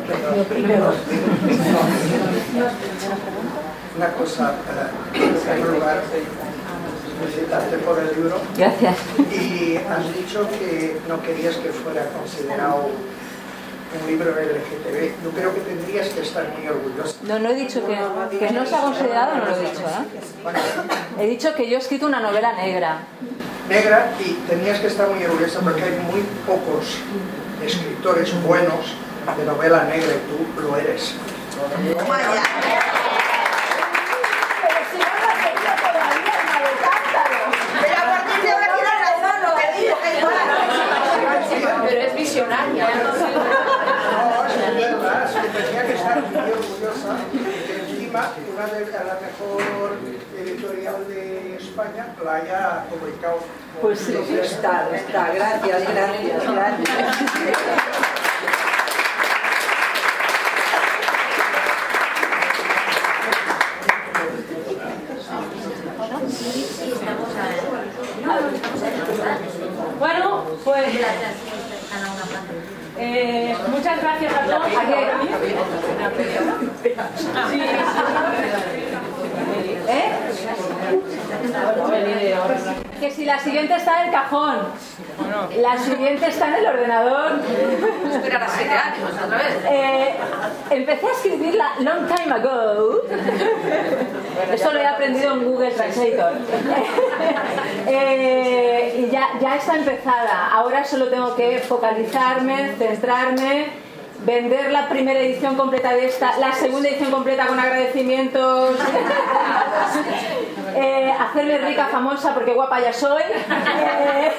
Y 0.57 0.62
peor. 0.66 0.95
Una 3.97 4.12
cosa, 4.12 4.55
eh, 5.14 5.18
en 5.22 5.34
primer 5.34 5.68
lugar, 5.70 6.03
felicitarte 7.20 7.78
por 7.78 7.99
el 7.99 8.14
libro. 8.14 8.41
Gracias. 8.57 8.97
Y 9.32 9.76
has 9.76 10.14
dicho 10.14 10.49
que 10.59 10.99
no 11.09 11.22
querías 11.22 11.57
que 11.57 11.70
fuera 11.70 12.07
considerado 12.09 12.89
un 14.01 14.07
libro 14.07 14.30
LGTB. 14.30 15.22
Yo 15.24 15.30
creo 15.30 15.55
que 15.55 15.61
tendrías 15.61 16.09
que 16.09 16.20
estar 16.22 16.44
muy 16.57 16.66
orgullosa. 16.68 17.16
No, 17.22 17.38
no 17.38 17.51
he 17.51 17.55
dicho 17.55 17.84
que, 17.86 17.97
que 18.38 18.51
no 18.51 18.66
se 18.66 18.74
ha 18.74 18.80
considerado, 18.80 19.36
no 19.36 19.44
lo 19.47 19.57
he 19.57 19.61
dicho, 19.61 19.80
¿eh? 19.80 21.22
He 21.22 21.26
dicho 21.26 21.55
que 21.55 21.68
yo 21.68 21.76
he 21.76 21.80
escrito 21.80 22.07
una 22.07 22.20
novela 22.20 22.53
negra. 22.53 22.99
Negra 23.68 24.12
y 24.20 24.32
tenías 24.49 24.78
que 24.78 24.86
estar 24.86 25.09
muy 25.09 25.24
orgullosa 25.24 25.61
porque 25.61 25.82
hay 25.82 25.99
muy 26.11 26.20
pocos 26.47 26.99
escritores 27.64 28.32
buenos 28.44 28.94
de 29.36 29.44
novela 29.44 29.84
negra 29.84 30.12
y 30.14 30.20
tú 30.30 30.61
lo 30.62 30.76
eres. 30.76 31.14
Pero 37.82 37.97
a 37.97 38.05
partir 38.05 38.42
de 38.42 38.51
ahora 38.51 38.68
tienes 38.74 38.99
razón 39.07 39.36
lo 39.42 39.51
que 39.57 39.66
digo, 39.80 39.97
que 40.03 40.11
igual. 40.18 40.34
Pero 41.88 42.01
es 42.01 42.14
visionaria. 42.14 42.86
No, 44.12 44.47
es 44.47 44.55
verdad, 44.76 45.24
es 45.24 45.32
que 45.40 45.49
tenía 45.62 45.82
que 45.86 45.94
estar 45.94 46.16
muy 46.31 46.53
orgullosa 46.53 47.16
que 47.33 47.81
encima 47.81 48.33
una 48.53 48.66
de 48.66 48.81
la 48.91 49.18
mejor 49.20 49.99
editorial 50.37 51.09
de 51.09 51.57
España 51.57 52.14
la 52.24 52.35
haya 52.35 52.85
publicado. 52.89 53.39
Pues 53.81 53.99
sí. 54.01 54.16
Está, 54.16 54.89
está, 54.95 55.33
gracias, 55.33 55.83
gracias, 55.93 56.53
gracias. 56.53 57.57
Bueno, 69.99 70.45
pues 70.64 70.87
eh, 72.99 73.57
muchas 73.68 74.01
gracias 74.01 74.33
a 74.33 74.47
todos. 74.47 74.66
¿Eh? 79.88 80.12
Que 83.01 83.11
si 83.11 83.24
la 83.26 83.38
siguiente 83.38 83.74
está 83.74 84.01
en 84.01 84.07
el 84.07 84.12
cajón, 84.12 84.59
la 85.59 85.78
siguiente 85.78 86.28
está 86.28 86.49
en 86.49 86.55
el 86.55 86.66
ordenador. 86.66 87.40
Esperar 88.11 88.42
a 88.42 88.49
siete 88.49 88.72
años 88.72 89.11
otra 89.22 89.38
vez. 89.38 89.59
Eh, 89.68 90.14
empecé 90.70 91.07
a 91.07 91.12
escribirla 91.12 91.72
long 91.80 92.07
time 92.07 92.34
ago. 92.34 93.03
Eso 94.53 94.72
lo 94.72 94.80
he 94.80 94.86
aprendido 94.86 95.34
en 95.34 95.44
Google 95.44 95.70
Translator. 95.72 96.32
Eh, 97.88 98.97
y 98.99 99.11
ya, 99.11 99.28
ya 99.40 99.57
está 99.57 99.76
empezada. 99.76 100.49
Ahora 100.53 100.84
solo 100.84 101.09
tengo 101.09 101.36
que 101.36 101.59
focalizarme, 101.59 102.74
centrarme, 102.78 103.86
vender 104.24 104.72
la 104.72 104.88
primera 104.88 105.20
edición 105.20 105.56
completa 105.56 105.90
de 105.92 106.06
esta, 106.06 106.36
la 106.38 106.52
segunda 106.52 106.88
edición 106.88 107.10
completa 107.10 107.46
con 107.46 107.58
agradecimientos, 107.60 108.76
eh, 110.74 111.12
hacerme 111.18 111.58
rica, 111.58 111.88
famosa, 111.90 112.34
porque 112.34 112.52
guapa 112.54 112.80
ya 112.80 112.92
soy. 112.92 113.22
Eh, 113.22 114.32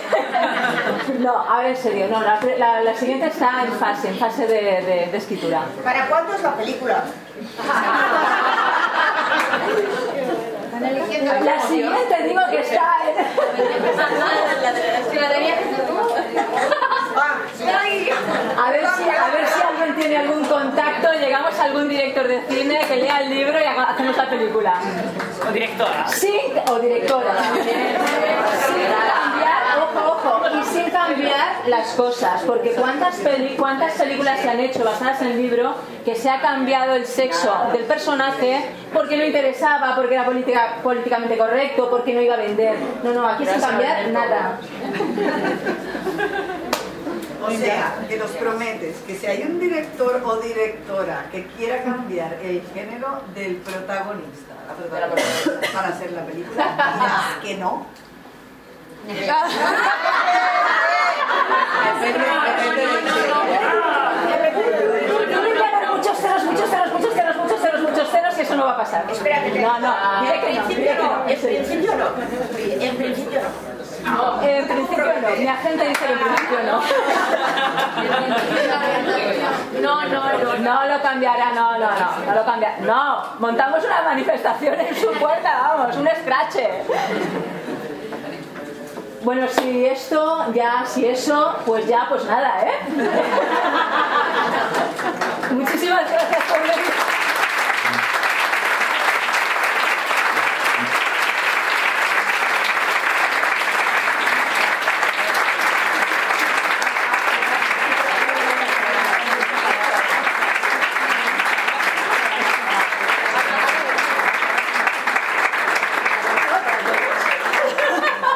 no, 1.20 1.32
ahora 1.38 1.70
en 1.70 1.78
serio, 1.78 2.08
no, 2.10 2.22
la, 2.22 2.40
la- 2.58 2.82
la 2.82 2.94
siguiente 2.96 3.28
está 3.28 3.64
en 3.66 3.72
fase, 3.74 4.10
en 4.10 4.18
fase 4.18 4.48
de, 4.48 4.62
de- 4.82 5.08
de 5.12 5.18
escritura. 5.18 5.62
¿Para 5.84 6.08
cuándo 6.08 6.34
es 6.34 6.42
la 6.44 6.54
película? 6.56 7.04
La 11.44 11.62
siguiente 11.62 12.24
digo 12.24 12.42
que 12.52 12.60
está 12.60 12.94
en... 13.08 13.16
A 17.18 18.72
ver, 18.72 18.82
si, 18.98 19.04
a 19.10 19.32
ver 19.32 19.48
si 19.48 19.62
alguien 19.62 19.96
tiene 19.96 20.18
algún 20.18 20.46
contacto, 20.46 21.14
llegamos 21.14 21.58
a 21.58 21.64
algún 21.66 21.90
director 21.90 22.28
de 22.28 22.42
cine 22.48 22.80
que 22.88 22.96
lea 22.98 23.22
el 23.22 23.30
libro 23.30 23.60
y 23.60 23.64
hacemos 23.64 24.18
la 24.18 24.30
película. 24.30 24.74
O 25.48 25.52
directora. 25.52 26.08
Sí, 26.08 26.40
o 26.70 26.80
directora. 26.80 27.34
Cambiar, 29.24 29.64
ojo, 29.80 30.20
ojo, 30.22 30.58
y 30.60 30.64
sin 30.66 30.90
cambiar 30.90 31.68
las 31.68 31.90
cosas, 31.94 32.42
porque 32.44 32.72
cuántas, 32.72 33.16
peli, 33.16 33.56
cuántas 33.58 33.94
películas 33.94 34.40
se 34.40 34.50
han 34.50 34.60
hecho 34.60 34.84
basadas 34.84 35.22
en 35.22 35.28
el 35.30 35.42
libro 35.42 35.76
que 36.06 36.16
se 36.16 36.30
ha 36.30 36.40
cambiado 36.42 36.96
el 36.96 37.06
sexo 37.06 37.54
del 37.74 37.84
personaje 37.84 38.66
porque 38.94 39.18
no 39.18 39.26
interesaba, 39.26 39.96
porque 39.96 40.16
era 40.16 40.26
política, 40.26 40.78
políticamente 40.84 41.38
correcto, 41.38 41.90
porque 41.90 42.14
no 42.14 42.22
iba 42.22 42.36
a 42.36 42.38
vender. 42.38 42.78
No, 43.04 43.14
no, 43.14 43.28
aquí 43.28 43.46
sin 43.46 43.60
cambiar 43.60 44.08
nada. 44.10 44.60
O 47.48 47.52
sea, 47.52 48.06
que 48.08 48.18
nos 48.18 48.32
prometes 48.32 48.98
que 49.08 49.16
si 49.18 49.26
hay 49.26 49.44
un 49.44 49.60
director 49.60 50.22
o 50.24 50.36
directora 50.38 51.28
que 51.32 51.46
quiera 51.48 51.82
cambiar 51.84 52.34
el 52.44 52.62
género 52.74 53.22
del 53.34 53.56
protagonista, 53.58 54.54
la 54.68 54.74
protagonista, 54.74 55.52
para 55.74 55.88
hacer 55.90 56.12
la 56.12 56.26
película, 56.26 56.64
dirás 57.00 57.38
que 57.42 57.56
no. 57.58 57.86
Muchos 65.96 66.18
ceros, 66.18 66.44
muchos 66.44 66.70
ceros, 66.70 66.94
muchos 66.94 67.14
ceros, 67.14 67.36
muchos 67.38 67.60
ceros, 67.62 67.82
muchos 67.82 68.10
ceros, 68.10 68.38
y 68.38 68.42
eso 68.42 68.56
no 68.56 68.66
va 68.66 68.72
a 68.74 68.78
pasar. 68.78 69.06
Espérate, 69.12 69.60
No, 69.60 69.80
no, 69.80 69.96
en 70.24 70.42
principio 70.42 70.96
no. 70.96 71.28
en 71.28 71.40
principio 71.40 71.96
no, 71.96 72.08
en 72.84 72.98
principio 72.98 73.40
no. 73.42 73.77
En 74.42 74.68
principio 74.68 75.06
no, 75.22 75.36
mi 75.36 75.48
agente 75.48 75.88
dice 75.90 76.06
en 76.06 76.20
principio 76.20 76.60
no. 76.66 76.82
No, 79.82 80.06
no, 80.06 80.34
no. 80.34 80.58
No 80.58 80.86
lo 80.86 81.02
cambiará, 81.02 81.52
no, 81.54 81.78
no, 81.78 81.92
no, 81.92 82.26
no 82.26 82.36
lo 82.36 82.46
cambiará. 82.46 82.78
No, 82.80 83.24
montamos 83.40 83.84
una 83.84 84.02
manifestación 84.04 84.80
en 84.80 84.96
su 84.96 85.12
puerta, 85.14 85.74
vamos, 85.76 85.98
un 85.98 86.08
escrache. 86.08 86.84
Bueno, 89.24 89.48
si 89.48 89.86
esto, 89.86 90.52
ya, 90.54 90.86
si 90.86 91.06
eso, 91.06 91.56
pues 91.66 91.86
ya, 91.88 92.06
pues 92.10 92.24
nada, 92.26 92.62
¿eh? 92.64 92.80
Muchísimas 95.52 96.10
gracias 96.10 96.44
por 96.44 96.62
venir. 96.62 96.94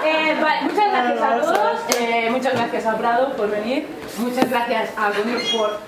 Eh, 0.04 0.38
vale, 0.42 0.62
muchas 0.64 0.92
gracias 0.92 1.22
a 1.22 1.40
todos, 1.42 1.80
eh, 2.00 2.30
muchas 2.32 2.54
gracias 2.54 2.86
a 2.86 2.98
Prado 2.98 3.31
por 3.42 3.50
venir, 3.50 3.88
muchas 4.20 4.48
gracias 4.52 4.92
a 4.96 5.10
Conir 5.10 5.40
por 5.52 5.80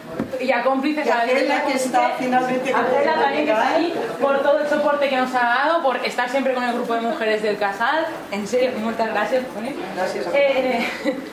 y 0.41 0.51
a 0.51 0.63
cómplices 0.63 1.05
Y 1.05 1.09
a 1.09 1.17
la 1.17 1.25
vez 1.25 1.43
Gela, 1.43 1.65
que 1.65 1.73
está 1.73 2.15
finalmente 2.17 2.73
a 2.73 2.83
también 2.83 3.45
que 3.45 3.51
está 3.51 3.75
ahí 3.75 3.93
por 4.19 4.41
todo 4.41 4.59
el 4.59 4.67
soporte 4.67 5.07
que 5.07 5.17
nos 5.17 5.29
ha 5.35 5.43
dado, 5.43 5.83
por 5.83 5.97
estar 5.97 6.27
siempre 6.31 6.55
con 6.55 6.63
el 6.63 6.73
grupo 6.73 6.95
de 6.95 7.01
mujeres 7.01 7.43
del 7.43 7.59
Casal, 7.59 8.07
en 8.31 8.47
serio, 8.47 8.71
muchas 8.79 9.09
gracias. 9.09 9.43
Gracias 9.95 10.27
a 10.27 10.31
Eh, 10.33 10.87